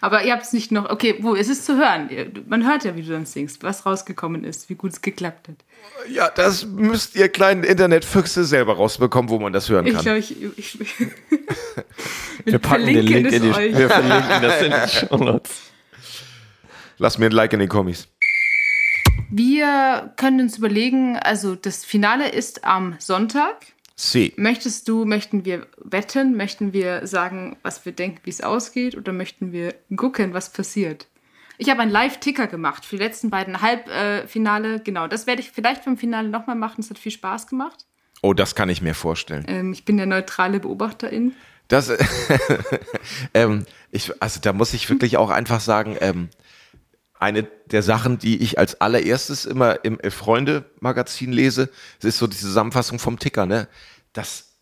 Aber 0.00 0.24
ihr 0.24 0.32
habt 0.32 0.42
es 0.44 0.52
nicht 0.52 0.72
noch, 0.72 0.88
okay, 0.90 1.16
wo 1.20 1.34
ist 1.34 1.48
es 1.48 1.64
zu 1.64 1.76
hören? 1.76 2.08
Man 2.48 2.66
hört 2.66 2.84
ja, 2.84 2.96
wie 2.96 3.02
du 3.02 3.12
dann 3.12 3.26
singst, 3.26 3.62
was 3.62 3.86
rausgekommen 3.86 4.44
ist, 4.44 4.68
wie 4.68 4.74
gut 4.74 4.92
es 4.92 5.00
geklappt 5.02 5.48
hat. 5.48 5.56
Ja, 6.10 6.28
das 6.30 6.66
müsst 6.66 7.16
ihr 7.16 7.28
kleinen 7.28 7.64
Internetfüchse 7.64 8.44
selber 8.44 8.76
rausbekommen, 8.76 9.30
wo 9.30 9.38
man 9.38 9.52
das 9.52 9.68
hören 9.68 9.86
Ich 9.86 9.94
kann. 9.94 10.02
glaube, 10.02 10.18
ich, 10.18 10.42
ich, 10.58 10.78
Wir 12.44 12.58
packen 12.58 12.86
den 12.86 13.04
Link 13.06 13.32
in 13.32 13.42
die, 13.42 13.48
euch. 13.50 13.76
wir 13.76 13.88
verlinken 13.88 14.42
das 14.42 14.62
in 14.62 14.70
die 14.72 14.88
Show 15.08 15.16
Notes. 15.16 15.50
Lass 16.98 17.18
mir 17.18 17.26
ein 17.26 17.32
Like 17.32 17.52
in 17.52 17.60
den 17.60 17.68
Kommis. 17.68 18.08
Wir 19.30 20.12
können 20.16 20.40
uns 20.40 20.58
überlegen, 20.58 21.16
also 21.16 21.56
das 21.56 21.84
Finale 21.84 22.28
ist 22.28 22.64
am 22.64 22.94
Sonntag. 22.98 23.66
C. 23.96 24.34
Möchtest 24.36 24.88
du, 24.88 25.06
möchten 25.06 25.44
wir 25.46 25.66
wetten? 25.78 26.36
Möchten 26.36 26.72
wir 26.74 27.06
sagen, 27.06 27.56
was 27.62 27.84
wir 27.86 27.92
denken, 27.92 28.20
wie 28.24 28.30
es 28.30 28.42
ausgeht? 28.42 28.96
Oder 28.96 29.12
möchten 29.12 29.52
wir 29.52 29.74
gucken, 29.96 30.34
was 30.34 30.52
passiert? 30.52 31.06
Ich 31.58 31.70
habe 31.70 31.80
einen 31.80 31.90
Live-Ticker 31.90 32.46
gemacht 32.46 32.84
für 32.84 32.96
die 32.96 33.02
letzten 33.02 33.30
beiden 33.30 33.62
Halbfinale. 33.62 34.80
genau, 34.80 35.08
das 35.08 35.26
werde 35.26 35.40
ich 35.40 35.50
vielleicht 35.50 35.86
beim 35.86 35.96
Finale 35.96 36.28
nochmal 36.28 36.56
machen. 36.56 36.80
Es 36.80 36.90
hat 36.90 36.98
viel 36.98 37.12
Spaß 37.12 37.46
gemacht. 37.46 37.86
Oh, 38.22 38.34
das 38.34 38.54
kann 38.54 38.68
ich 38.68 38.82
mir 38.82 38.94
vorstellen. 38.94 39.46
Ähm, 39.48 39.72
ich 39.72 39.86
bin 39.86 39.96
der 39.96 40.06
neutrale 40.06 40.60
Beobachterin. 40.60 41.34
Das, 41.68 41.90
ähm, 43.34 43.64
ich, 43.90 44.12
also 44.22 44.40
da 44.40 44.52
muss 44.52 44.74
ich 44.74 44.88
wirklich 44.90 45.16
auch 45.16 45.30
einfach 45.30 45.60
sagen, 45.60 45.96
ähm, 46.00 46.28
eine 47.18 47.44
der 47.66 47.82
Sachen, 47.82 48.18
die 48.18 48.42
ich 48.42 48.58
als 48.58 48.80
allererstes 48.80 49.44
immer 49.44 49.84
im 49.84 49.98
Freunde-Magazin 50.10 51.32
lese, 51.32 51.70
das 52.00 52.10
ist 52.10 52.18
so 52.18 52.26
die 52.26 52.36
Zusammenfassung 52.36 52.98
vom 52.98 53.18
Ticker, 53.18 53.46
ne? 53.46 53.68
Das, 54.12 54.52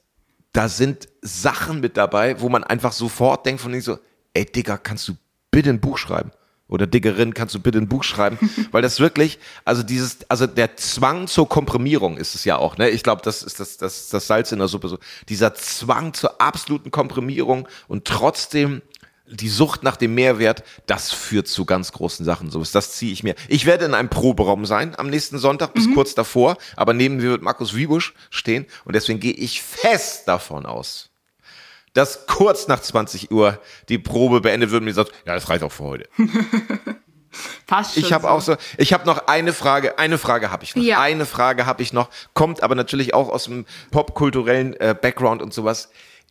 da 0.53 0.69
sind 0.69 1.09
Sachen 1.23 1.81
mit 1.81 1.97
dabei, 1.97 2.41
wo 2.41 2.49
man 2.49 2.65
einfach 2.65 2.93
sofort 2.93 3.47
denkt 3.47 3.61
von 3.61 3.73
denen 3.73 3.83
so, 3.83 3.99
ey 4.35 4.45
Digga, 4.45 4.77
kannst 4.77 5.09
du 5.09 5.17
bitte 5.51 5.71
ein 5.71 5.81
Buch 5.81 5.99
schreiben? 5.99 6.31
Oder 6.67 6.87
Diggerin, 6.87 7.35
kannst 7.35 7.55
du 7.55 7.61
bitte 7.61 7.79
ein 7.79 7.89
Buch 7.89 8.05
schreiben? 8.05 8.39
Weil 8.71 8.83
das 8.83 8.99
wirklich, 8.99 9.39
also 9.65 9.83
dieses, 9.83 10.19
also 10.31 10.47
der 10.47 10.77
Zwang 10.77 11.27
zur 11.27 11.49
Komprimierung 11.49 12.17
ist 12.17 12.35
es 12.35 12.45
ja 12.45 12.57
auch, 12.57 12.79
ne? 12.79 12.89
Ich 12.89 13.03
glaube, 13.03 13.23
das 13.23 13.43
ist 13.43 13.61
das, 13.61 13.77
das, 13.77 14.09
das 14.09 14.27
Salz 14.27 14.51
in 14.51 14.59
der 14.59 14.69
Suppe 14.69 14.89
so. 14.89 14.99
Dieser 15.29 15.55
Zwang 15.55 16.15
zur 16.15 16.41
absoluten 16.41 16.91
Komprimierung 16.91 17.69
und 17.87 18.07
trotzdem 18.07 18.81
die 19.27 19.49
Sucht 19.49 19.83
nach 19.83 19.97
dem 19.97 20.15
Mehrwert, 20.15 20.63
das 20.87 21.11
führt 21.11 21.49
zu 21.49 21.65
ganz 21.65 21.93
großen 21.93 22.25
Sachen. 22.25 22.51
So 22.51 22.63
das 22.63 22.93
ziehe 22.93 23.13
ich 23.13 23.23
mir. 23.23 23.35
Ich 23.49 23.65
werde 23.65 23.87
in 23.87 23.95
einem 23.95 24.11
Proberaum 24.11 24.67
sein 24.67 24.99
am 24.99 25.09
nächsten 25.09 25.39
Sonntag 25.39 25.73
bis 25.73 25.93
kurz 25.95 26.15
davor, 26.15 26.57
aber 26.77 26.93
neben 26.93 27.17
mir 27.17 27.31
wird 27.31 27.43
Markus 27.43 27.75
Wiebusch 27.75 28.15
stehen 28.31 28.67
und 28.85 28.95
deswegen 28.95 29.21
gehe 29.21 29.33
ich 29.33 29.63
fest 29.63 30.29
davon 30.29 30.67
aus, 30.67 31.11
dass 31.95 32.27
kurz 32.27 32.69
nach 32.69 32.81
20 32.81 33.31
Uhr 33.31 33.61
die 33.89 33.99
Probe 33.99 34.41
beendet 34.41 34.71
wird 34.71 34.81
und 34.81 34.87
mir 34.87 34.95
sagt, 34.95 35.13
ja, 35.27 35.35
das 35.35 35.49
reicht 35.49 35.63
auch 35.63 35.73
für 35.73 35.85
heute. 35.85 36.09
Passt 37.67 37.95
schon. 37.95 38.05
Ich 38.05 38.13
habe 38.13 38.31
auch 38.31 38.41
so, 38.41 38.57
ich 38.77 38.93
habe 38.93 39.07
noch 39.07 39.27
eine 39.27 39.53
Frage, 39.53 39.99
eine 39.99 40.19
Frage 40.19 40.51
habe 40.51 40.65
ich 40.65 40.77
noch. 40.77 40.83
Ja. 40.83 41.01
Eine 41.01 41.27
Frage 41.27 41.67
habe 41.67 41.83
ich 41.83 41.93
noch, 41.93 42.11
kommt 42.35 42.63
aber 42.63 42.75
natürlich 42.75 43.15
auch 43.15 43.29
aus 43.29 43.45
dem 43.45 43.65
popkulturellen 43.91 44.75
äh, 44.75 44.95
Background 45.01 45.43
und 45.43 45.53
sowas. 45.53 45.89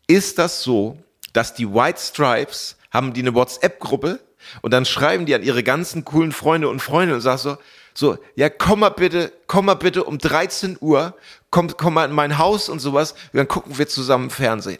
Ist 0.07 0.37
das 0.37 0.61
so, 0.63 0.97
dass 1.33 1.53
die 1.53 1.73
White 1.73 1.99
Stripes 1.99 2.77
haben 2.93 3.13
die 3.13 3.21
eine 3.21 3.33
WhatsApp-Gruppe 3.33 4.19
und 4.61 4.71
dann 4.71 4.85
schreiben 4.85 5.25
die 5.25 5.35
an 5.35 5.43
ihre 5.43 5.63
ganzen 5.63 6.05
coolen 6.05 6.31
Freunde 6.31 6.69
und 6.69 6.81
Freunde 6.81 7.15
und 7.15 7.21
sagen 7.21 7.39
so, 7.39 7.57
so, 7.95 8.17
ja, 8.35 8.49
komm 8.49 8.79
mal 8.79 8.89
bitte, 8.89 9.31
komm 9.47 9.65
mal 9.65 9.75
bitte 9.75 10.03
um 10.03 10.17
13 10.17 10.77
Uhr, 10.79 11.15
komm, 11.49 11.75
komm 11.77 11.95
mal 11.95 12.05
in 12.05 12.15
mein 12.15 12.37
Haus 12.37 12.69
und 12.69 12.79
sowas, 12.79 13.11
und 13.11 13.37
dann 13.37 13.47
gucken 13.47 13.77
wir 13.77 13.87
zusammen 13.87 14.29
Fernsehen. 14.29 14.79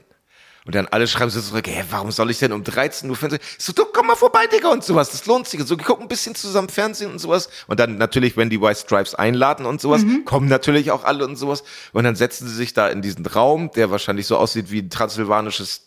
Und 0.66 0.76
dann 0.76 0.88
alle 0.88 1.08
schreiben 1.08 1.30
so 1.30 1.42
zurück, 1.42 1.68
hä, 1.68 1.84
warum 1.90 2.10
soll 2.12 2.32
ich 2.32 2.40
denn 2.40 2.54
um 2.54 2.64
13 2.64 3.10
Uhr 3.10 3.18
Fernsehen? 3.18 3.42
Ich 3.58 3.66
So, 3.66 3.74
du 3.74 3.84
komm 3.84 4.08
mal 4.08 4.16
vorbei, 4.16 4.48
Digga, 4.48 4.70
und 4.70 4.82
sowas. 4.82 5.12
Das 5.12 5.26
lohnt 5.26 5.46
sich. 5.46 5.60
Und 5.60 5.68
so, 5.68 5.78
wir 5.78 5.84
gucken 5.84 6.06
ein 6.06 6.08
bisschen 6.08 6.36
zusammen 6.36 6.70
Fernsehen 6.70 7.12
und 7.12 7.20
sowas. 7.20 7.50
Und 7.68 7.82
dann 7.82 7.98
natürlich, 7.98 8.38
wenn 8.38 8.50
die 8.50 8.62
White 8.62 8.80
Stripes 8.80 9.14
einladen 9.14 9.66
und 9.66 9.82
sowas, 9.82 10.04
kommen 10.24 10.48
natürlich 10.48 10.92
auch 10.92 11.04
alle 11.04 11.26
und 11.26 11.36
sowas. 11.36 11.66
Und 11.92 12.06
dann 12.06 12.16
setzen 12.16 12.48
sie 12.48 12.56
sich 12.56 12.74
da 12.74 12.88
in 12.88 13.02
diesen 13.02 13.26
Raum, 13.26 13.72
der 13.76 13.92
wahrscheinlich 13.92 14.26
so 14.26 14.38
aussieht 14.38 14.72
wie 14.72 14.80
ein 14.80 14.90
transsilvanisches 14.90 15.82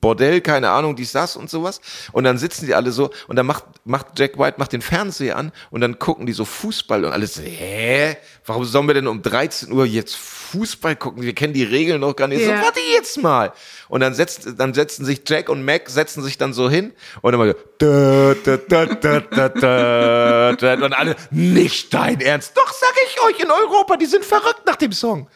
Bordell, 0.00 0.40
keine 0.40 0.70
Ahnung, 0.70 0.96
dies, 0.96 1.12
das 1.12 1.36
und 1.36 1.50
sowas. 1.50 1.80
Und 2.12 2.24
dann 2.24 2.38
sitzen 2.38 2.66
die 2.66 2.74
alle 2.74 2.92
so 2.92 3.10
und 3.28 3.36
dann 3.36 3.46
macht, 3.46 3.64
macht 3.84 4.18
Jack 4.18 4.38
White 4.38 4.56
macht 4.58 4.72
den 4.72 4.82
Fernseher 4.82 5.36
an 5.36 5.52
und 5.70 5.80
dann 5.80 5.98
gucken 5.98 6.26
die 6.26 6.32
so 6.32 6.44
Fußball 6.44 7.04
und 7.04 7.12
alles 7.12 7.34
so, 7.34 7.42
hä? 7.42 8.16
Warum 8.46 8.64
sollen 8.64 8.86
wir 8.86 8.94
denn 8.94 9.06
um 9.06 9.22
13 9.22 9.70
Uhr 9.72 9.84
jetzt 9.84 10.16
Fußball 10.16 10.96
gucken? 10.96 11.22
Wir 11.22 11.34
kennen 11.34 11.52
die 11.52 11.64
Regeln 11.64 12.00
noch 12.00 12.16
gar 12.16 12.28
nicht. 12.28 12.40
Ja. 12.40 12.58
So, 12.58 12.64
warte 12.64 12.80
jetzt 12.94 13.22
mal. 13.22 13.52
Und 13.88 14.00
dann 14.00 14.14
setzt, 14.14 14.48
dann 14.58 14.74
setzen 14.74 15.04
sich 15.04 15.22
Jack 15.26 15.48
und 15.48 15.64
Mac 15.64 15.88
setzen 15.88 16.22
sich 16.22 16.38
dann 16.38 16.52
so 16.52 16.70
hin 16.70 16.92
und 17.20 17.34
immer 17.34 17.48
so, 17.48 17.54
da, 17.78 18.34
da, 18.42 18.56
da, 18.56 18.86
da, 18.86 19.20
da, 19.20 19.48
da, 19.48 20.52
da, 20.56 20.84
und 20.84 20.92
alle, 20.92 21.16
nicht 21.30 21.92
dein 21.92 22.20
Ernst. 22.20 22.56
Doch, 22.56 22.72
sag 22.72 22.94
ich 23.06 23.22
euch, 23.22 23.40
in 23.40 23.50
Europa, 23.50 23.96
die 23.96 24.06
sind 24.06 24.24
verrückt 24.24 24.62
nach 24.66 24.76
dem 24.76 24.92
Song. 24.92 25.28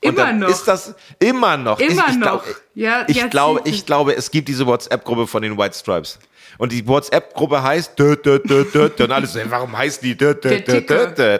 Immer 0.00 0.32
noch. 0.32 0.48
Ist 0.48 0.64
das 0.64 0.94
immer 1.18 1.56
noch? 1.56 1.80
Immer 1.80 2.04
ich, 2.06 2.12
ich 2.12 2.16
noch. 2.18 2.42
Glaub, 2.44 2.44
Ja, 2.74 3.04
ich 3.08 3.30
glaube, 3.30 3.60
ich 3.64 3.86
glaube, 3.86 4.14
es 4.16 4.30
gibt 4.30 4.48
diese 4.48 4.66
WhatsApp-Gruppe 4.66 5.26
von 5.26 5.42
den 5.42 5.56
White 5.56 5.76
Stripes. 5.76 6.18
Und 6.58 6.72
die 6.72 6.86
WhatsApp-Gruppe 6.86 7.62
heißt 7.62 7.98
dö, 7.98 8.16
dö, 8.16 8.38
dö, 8.38 8.64
dö, 8.64 8.88
dö, 8.88 9.04
und 9.04 9.12
alles, 9.12 9.36
warum 9.48 9.76
heißt 9.76 10.02
die 10.02 10.16
dö, 10.16 10.34
dö, 10.34 10.48
Der 10.50 10.60
dö, 10.60 10.64
dö, 10.72 10.80
Ticker. 10.80 11.06
dö? 11.08 11.38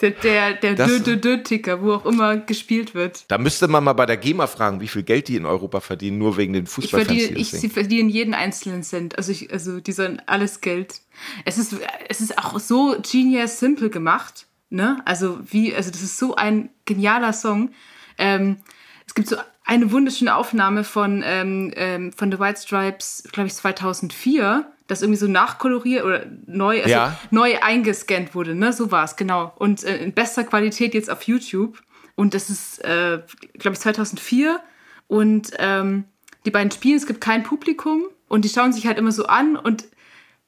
Der, 0.00 0.10
der, 0.12 0.54
der 0.54 0.74
Das- 0.76 0.88
Dö-Dö-Dö-Ticker, 0.90 1.82
wo 1.82 1.92
auch 1.92 2.06
immer 2.06 2.38
gespielt 2.38 2.94
wird. 2.94 3.24
Da 3.28 3.36
müsste 3.36 3.68
man 3.68 3.84
mal 3.84 3.92
bei 3.92 4.06
der 4.06 4.16
GEMA 4.16 4.46
fragen, 4.46 4.80
wie 4.80 4.88
viel 4.88 5.02
Geld 5.02 5.28
die 5.28 5.36
in 5.36 5.44
Europa 5.44 5.80
verdienen, 5.80 6.16
nur 6.16 6.38
wegen 6.38 6.54
den 6.54 6.64
Ich 6.64 6.70
Fußballfans. 6.70 7.06
verdiene, 7.06 7.34
die 7.36 7.42
das 7.44 7.52
ich, 7.52 7.60
sie 7.60 7.68
verdienen 7.68 8.08
jeden 8.08 8.32
einzelnen 8.32 8.82
Cent. 8.82 9.18
Also, 9.18 9.30
ich, 9.30 9.52
also 9.52 9.78
die 9.78 9.92
sollen 9.92 10.22
alles 10.24 10.62
Geld. 10.62 11.02
Es 11.44 11.58
ist, 11.58 11.74
es 12.08 12.22
ist 12.22 12.38
auch 12.38 12.58
so 12.58 12.96
genius 13.02 13.58
simple 13.58 13.90
gemacht. 13.90 14.46
Ne? 14.70 15.02
Also, 15.04 15.38
wie, 15.50 15.74
also 15.74 15.90
das 15.90 16.02
ist 16.02 16.16
so 16.18 16.36
ein 16.36 16.70
genialer 16.84 17.32
Song. 17.32 17.70
Ähm, 18.18 18.58
es 19.06 19.14
gibt 19.14 19.28
so 19.28 19.36
eine 19.64 19.90
wunderschöne 19.92 20.34
Aufnahme 20.34 20.84
von, 20.84 21.22
ähm, 21.24 21.72
ähm, 21.76 22.12
von 22.12 22.30
The 22.30 22.38
White 22.38 22.60
Stripes, 22.60 23.24
glaube 23.32 23.48
ich, 23.48 23.54
2004, 23.54 24.70
das 24.86 25.02
irgendwie 25.02 25.18
so 25.18 25.28
nachkoloriert 25.28 26.04
oder 26.04 26.26
neu, 26.46 26.78
also 26.78 26.88
Ja. 26.90 27.18
neu 27.30 27.58
eingescannt 27.60 28.34
wurde. 28.34 28.54
Ne? 28.54 28.72
So 28.72 28.90
war 28.90 29.04
es, 29.04 29.16
genau. 29.16 29.52
Und 29.56 29.84
äh, 29.84 29.98
in 30.02 30.12
bester 30.12 30.44
Qualität 30.44 30.94
jetzt 30.94 31.10
auf 31.10 31.22
YouTube. 31.24 31.80
Und 32.16 32.34
das 32.34 32.50
ist, 32.50 32.78
äh, 32.84 33.20
glaube 33.58 33.74
ich, 33.74 33.80
2004. 33.80 34.60
Und 35.06 35.52
ähm, 35.58 36.04
die 36.44 36.50
beiden 36.50 36.70
spielen, 36.70 36.96
es 36.96 37.06
gibt 37.06 37.20
kein 37.20 37.42
Publikum. 37.42 38.04
Und 38.28 38.44
die 38.44 38.48
schauen 38.48 38.72
sich 38.72 38.86
halt 38.86 38.98
immer 38.98 39.12
so 39.12 39.26
an. 39.26 39.56
Und 39.56 39.84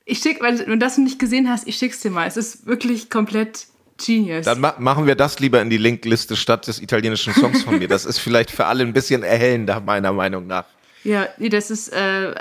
ich 0.04 0.18
schick, 0.18 0.40
wenn, 0.42 0.58
wenn 0.58 0.66
du 0.66 0.78
das 0.78 0.98
noch 0.98 1.04
nicht 1.04 1.18
gesehen 1.18 1.48
hast, 1.48 1.66
ich 1.68 1.76
schick's 1.76 2.00
dir 2.00 2.10
mal. 2.10 2.26
Es 2.26 2.36
ist 2.36 2.66
wirklich 2.66 3.10
komplett 3.10 3.66
Genius. 3.96 4.44
Dann 4.44 4.60
ma 4.60 4.74
machen 4.78 5.06
wir 5.06 5.14
das 5.14 5.38
lieber 5.40 5.60
in 5.60 5.70
die 5.70 5.76
Linkliste 5.76 6.36
statt 6.36 6.66
des 6.66 6.80
italienischen 6.80 7.34
Songs 7.34 7.62
von 7.62 7.78
mir. 7.78 7.88
Das 7.88 8.04
ist 8.04 8.18
vielleicht 8.18 8.50
für 8.50 8.66
alle 8.66 8.84
ein 8.84 8.92
bisschen 8.92 9.22
erhellender, 9.22 9.80
meiner 9.80 10.12
Meinung 10.12 10.46
nach. 10.46 10.64
Ja, 11.04 11.28
nee, 11.38 11.48
das 11.48 11.70
ist 11.70 11.88
äh, 11.88 12.34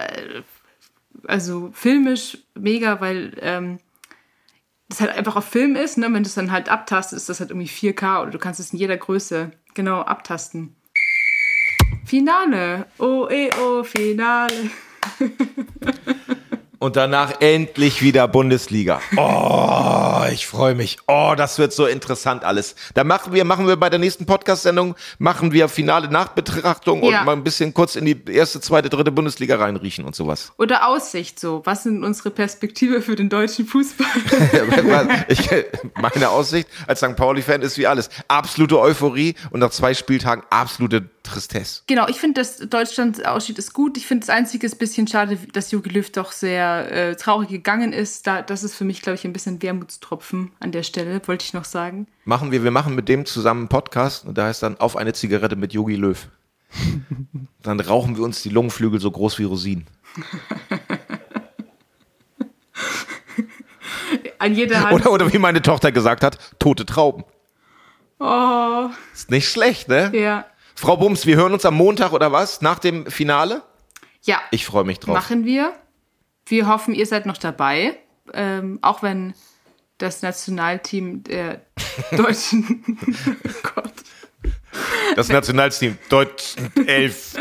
also 1.25 1.71
filmisch 1.73 2.37
mega, 2.55 3.01
weil 3.01 3.33
ähm, 3.41 3.79
das 4.89 5.01
halt 5.01 5.11
einfach 5.11 5.35
auf 5.35 5.45
Film 5.45 5.75
ist. 5.75 5.97
Ne? 5.97 6.05
Wenn 6.11 6.23
du 6.23 6.27
es 6.27 6.35
dann 6.35 6.51
halt 6.51 6.69
abtastest, 6.69 7.21
ist 7.21 7.29
das 7.29 7.39
halt 7.39 7.51
irgendwie 7.51 7.69
4K 7.69 8.21
oder 8.21 8.31
du 8.31 8.39
kannst 8.39 8.59
es 8.59 8.73
in 8.73 8.79
jeder 8.79 8.97
Größe 8.97 9.51
genau 9.73 10.01
abtasten. 10.01 10.75
Finale. 12.05 12.85
Oh, 12.97 13.27
eh, 13.29 13.49
oh, 13.61 13.83
Finale. 13.83 14.69
Und 16.81 16.95
danach 16.95 17.41
endlich 17.41 18.01
wieder 18.01 18.27
Bundesliga. 18.27 19.01
Oh, 19.15 20.25
ich 20.31 20.47
freue 20.47 20.73
mich. 20.73 20.97
Oh, 21.05 21.35
das 21.37 21.59
wird 21.59 21.73
so 21.73 21.85
interessant 21.85 22.43
alles. 22.43 22.73
Da 22.95 23.03
machen 23.03 23.33
wir, 23.33 23.45
machen 23.45 23.67
wir 23.67 23.75
bei 23.75 23.91
der 23.91 23.99
nächsten 23.99 24.25
Podcast-Sendung, 24.25 24.95
machen 25.19 25.51
wir 25.51 25.69
finale 25.69 26.07
Nachbetrachtung 26.07 27.03
Ja. 27.03 27.19
und 27.19 27.25
mal 27.27 27.33
ein 27.33 27.43
bisschen 27.43 27.75
kurz 27.75 27.95
in 27.95 28.05
die 28.05 28.19
erste, 28.27 28.61
zweite, 28.61 28.89
dritte 28.89 29.11
Bundesliga 29.11 29.57
reinriechen 29.57 30.05
und 30.05 30.15
sowas. 30.15 30.53
Oder 30.57 30.87
Aussicht 30.87 31.39
so. 31.39 31.61
Was 31.65 31.83
sind 31.83 32.03
unsere 32.03 32.31
Perspektive 32.31 33.03
für 33.03 33.15
den 33.15 33.29
deutschen 33.29 33.67
Fußball? 33.67 34.07
ich, 35.27 35.49
meine 36.01 36.29
Aussicht 36.29 36.67
als 36.87 37.01
St. 37.01 37.15
Pauli-Fan 37.15 37.61
ist 37.61 37.77
wie 37.77 37.85
alles. 37.85 38.09
Absolute 38.27 38.79
Euphorie 38.79 39.35
und 39.51 39.59
nach 39.59 39.69
zwei 39.69 39.93
Spieltagen 39.93 40.41
absolute 40.49 41.03
Tristesse. 41.23 41.83
genau, 41.87 42.07
ich 42.07 42.19
finde, 42.19 42.41
dass 42.41 42.57
Deutschland 42.57 43.25
Ausstieg 43.25 43.57
ist 43.57 43.73
gut. 43.73 43.97
Ich 43.97 44.07
finde, 44.07 44.25
das 44.25 44.35
Einzige 44.35 44.65
ist 44.65 44.75
ein 44.75 44.79
bisschen 44.79 45.07
schade, 45.07 45.37
dass 45.53 45.71
Jogi 45.71 45.89
Löw 45.89 46.09
doch 46.11 46.31
sehr 46.31 46.91
äh, 46.91 47.15
traurig 47.15 47.49
gegangen 47.49 47.93
ist. 47.93 48.27
Da, 48.27 48.41
das 48.41 48.63
ist 48.63 48.75
für 48.75 48.85
mich, 48.85 49.01
glaube 49.01 49.15
ich, 49.15 49.25
ein 49.25 49.33
bisschen 49.33 49.61
Wermutstropfen 49.61 50.51
an 50.59 50.71
der 50.71 50.83
Stelle, 50.83 51.21
wollte 51.27 51.45
ich 51.45 51.53
noch 51.53 51.65
sagen. 51.65 52.07
Machen 52.25 52.51
wir, 52.51 52.63
wir 52.63 52.71
machen 52.71 52.95
mit 52.95 53.07
dem 53.09 53.25
zusammen 53.25 53.61
einen 53.61 53.69
Podcast 53.69 54.25
und 54.25 54.37
da 54.37 54.45
heißt 54.47 54.63
dann 54.63 54.79
auf 54.79 54.97
eine 54.97 55.13
Zigarette 55.13 55.55
mit 55.55 55.73
Yogi 55.73 55.95
Löw. 55.95 56.27
Dann 57.61 57.79
rauchen 57.79 58.17
wir 58.17 58.23
uns 58.23 58.41
die 58.41 58.49
Lungenflügel 58.49 58.99
so 58.99 59.11
groß 59.11 59.39
wie 59.39 59.43
Rosinen. 59.43 59.87
An 64.39 64.55
jeder 64.55 64.81
Hand. 64.81 64.93
Oder, 64.93 65.11
oder 65.11 65.31
wie 65.33 65.37
meine 65.37 65.61
Tochter 65.61 65.91
gesagt 65.91 66.23
hat, 66.23 66.39
tote 66.59 66.85
Trauben. 66.85 67.23
Oh, 68.19 68.89
Ist 69.13 69.29
nicht 69.31 69.49
schlecht, 69.49 69.87
ne? 69.87 70.11
ja. 70.13 70.45
Frau 70.75 70.97
Bums, 70.97 71.25
wir 71.25 71.35
hören 71.35 71.53
uns 71.53 71.65
am 71.65 71.75
Montag 71.75 72.11
oder 72.13 72.31
was? 72.31 72.61
Nach 72.61 72.79
dem 72.79 73.05
Finale? 73.07 73.63
Ja, 74.23 74.41
Ich 74.51 74.65
freue 74.65 74.83
mich 74.83 74.99
drauf. 74.99 75.13
machen 75.15 75.45
wir. 75.45 75.73
Wir 76.45 76.67
hoffen, 76.67 76.93
ihr 76.93 77.05
seid 77.05 77.25
noch 77.25 77.37
dabei. 77.37 77.97
Ähm, 78.33 78.79
auch 78.81 79.03
wenn 79.03 79.33
das 79.97 80.21
Nationalteam 80.21 81.23
der 81.23 81.61
Deutschen. 82.11 82.83
oh 83.47 83.69
Gott. 83.75 83.93
Das 85.15 85.27
Nationalteam 85.29 85.97
Deutsch 86.09 86.55
11 86.87 87.35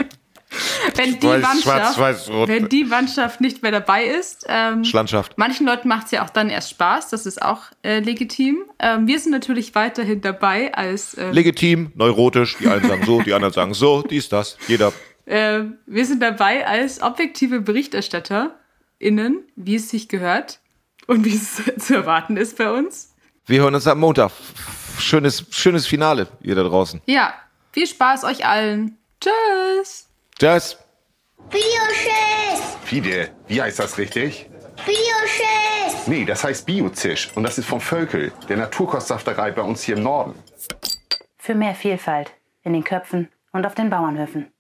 Wenn 0.97 1.19
die, 1.21 1.27
Weiß, 1.27 1.43
Mannschaft, 1.43 1.95
schwarz, 1.95 1.99
weiß, 1.99 2.31
wenn 2.49 2.69
die 2.69 2.85
Mannschaft 2.85 3.41
nicht 3.41 3.63
mehr 3.63 3.71
dabei 3.71 4.05
ist, 4.05 4.47
ähm, 4.49 4.85
Schlandschaft. 4.85 5.35
manchen 5.37 5.67
Leuten 5.67 5.89
macht 5.89 6.07
es 6.07 6.11
ja 6.11 6.25
auch 6.25 6.31
dann 6.31 6.51
erst 6.51 6.71
Spaß. 6.71 7.11
Das 7.11 7.27
ist 7.27 7.41
auch 7.41 7.63
äh, 7.83 8.01
legitim. 8.01 8.65
Ähm, 8.79 9.07
wir 9.07 9.19
sind 9.21 9.33
natürlich 9.33 9.75
weiterhin 9.75 10.21
dabei 10.21 10.75
als 10.75 11.15
äh, 11.15 11.31
Legitim, 11.31 11.93
neurotisch. 11.95 12.57
Die 12.59 12.69
einen 12.69 12.87
sagen 12.87 13.05
so, 13.07 13.23
die 13.23 13.33
anderen 13.33 13.55
sagen 13.55 13.75
so, 13.75 14.03
dies, 14.03 14.29
das. 14.29 14.59
Jeder. 14.67 14.93
äh, 15.27 15.61
wir 15.87 16.05
sind 16.05 16.21
dabei 16.21 16.67
als 16.67 17.01
objektive 17.01 17.61
BerichterstatterInnen, 17.61 19.45
wie 19.55 19.77
es 19.77 19.89
sich 19.89 20.09
gehört 20.09 20.61
und 21.07 21.25
wie 21.25 21.35
es 21.35 21.63
zu 21.87 21.95
erwarten 21.95 22.37
ist 22.37 22.59
bei 22.59 22.71
uns. 22.73 23.15
Wir 23.47 23.63
hören 23.63 23.75
uns 23.75 23.87
am 23.87 24.01
Montag. 24.01 24.33
Schönes, 24.99 25.47
schönes 25.51 25.87
Finale, 25.87 26.29
ihr 26.43 26.55
da 26.55 26.63
draußen. 26.63 27.01
Ja, 27.07 27.33
viel 27.73 27.87
Spaß 27.87 28.25
euch 28.25 28.47
allen. 28.47 28.99
Tschüss. 29.21 30.10
Tschüss. 30.41 30.79
Bioschiss! 31.51 32.79
Fide, 32.85 33.29
wie 33.47 33.61
heißt 33.61 33.79
das 33.79 33.99
richtig? 33.99 34.49
Bioschiss! 34.87 36.07
Nee, 36.07 36.25
das 36.25 36.43
heißt 36.43 36.65
Biozisch. 36.65 37.31
Und 37.35 37.43
das 37.43 37.59
ist 37.59 37.67
vom 37.67 37.79
Völkel, 37.79 38.33
der 38.49 38.57
Naturkostsafterei 38.57 39.51
bei 39.51 39.61
uns 39.61 39.83
hier 39.83 39.99
im 39.99 40.03
Norden. 40.03 40.35
Für 41.37 41.55
mehr 41.55 41.75
Vielfalt 41.75 42.33
in 42.63 42.73
den 42.73 42.85
Köpfen 42.85 43.29
und 43.53 43.67
auf 43.67 43.75
den 43.75 43.91
Bauernhöfen. 43.91 44.51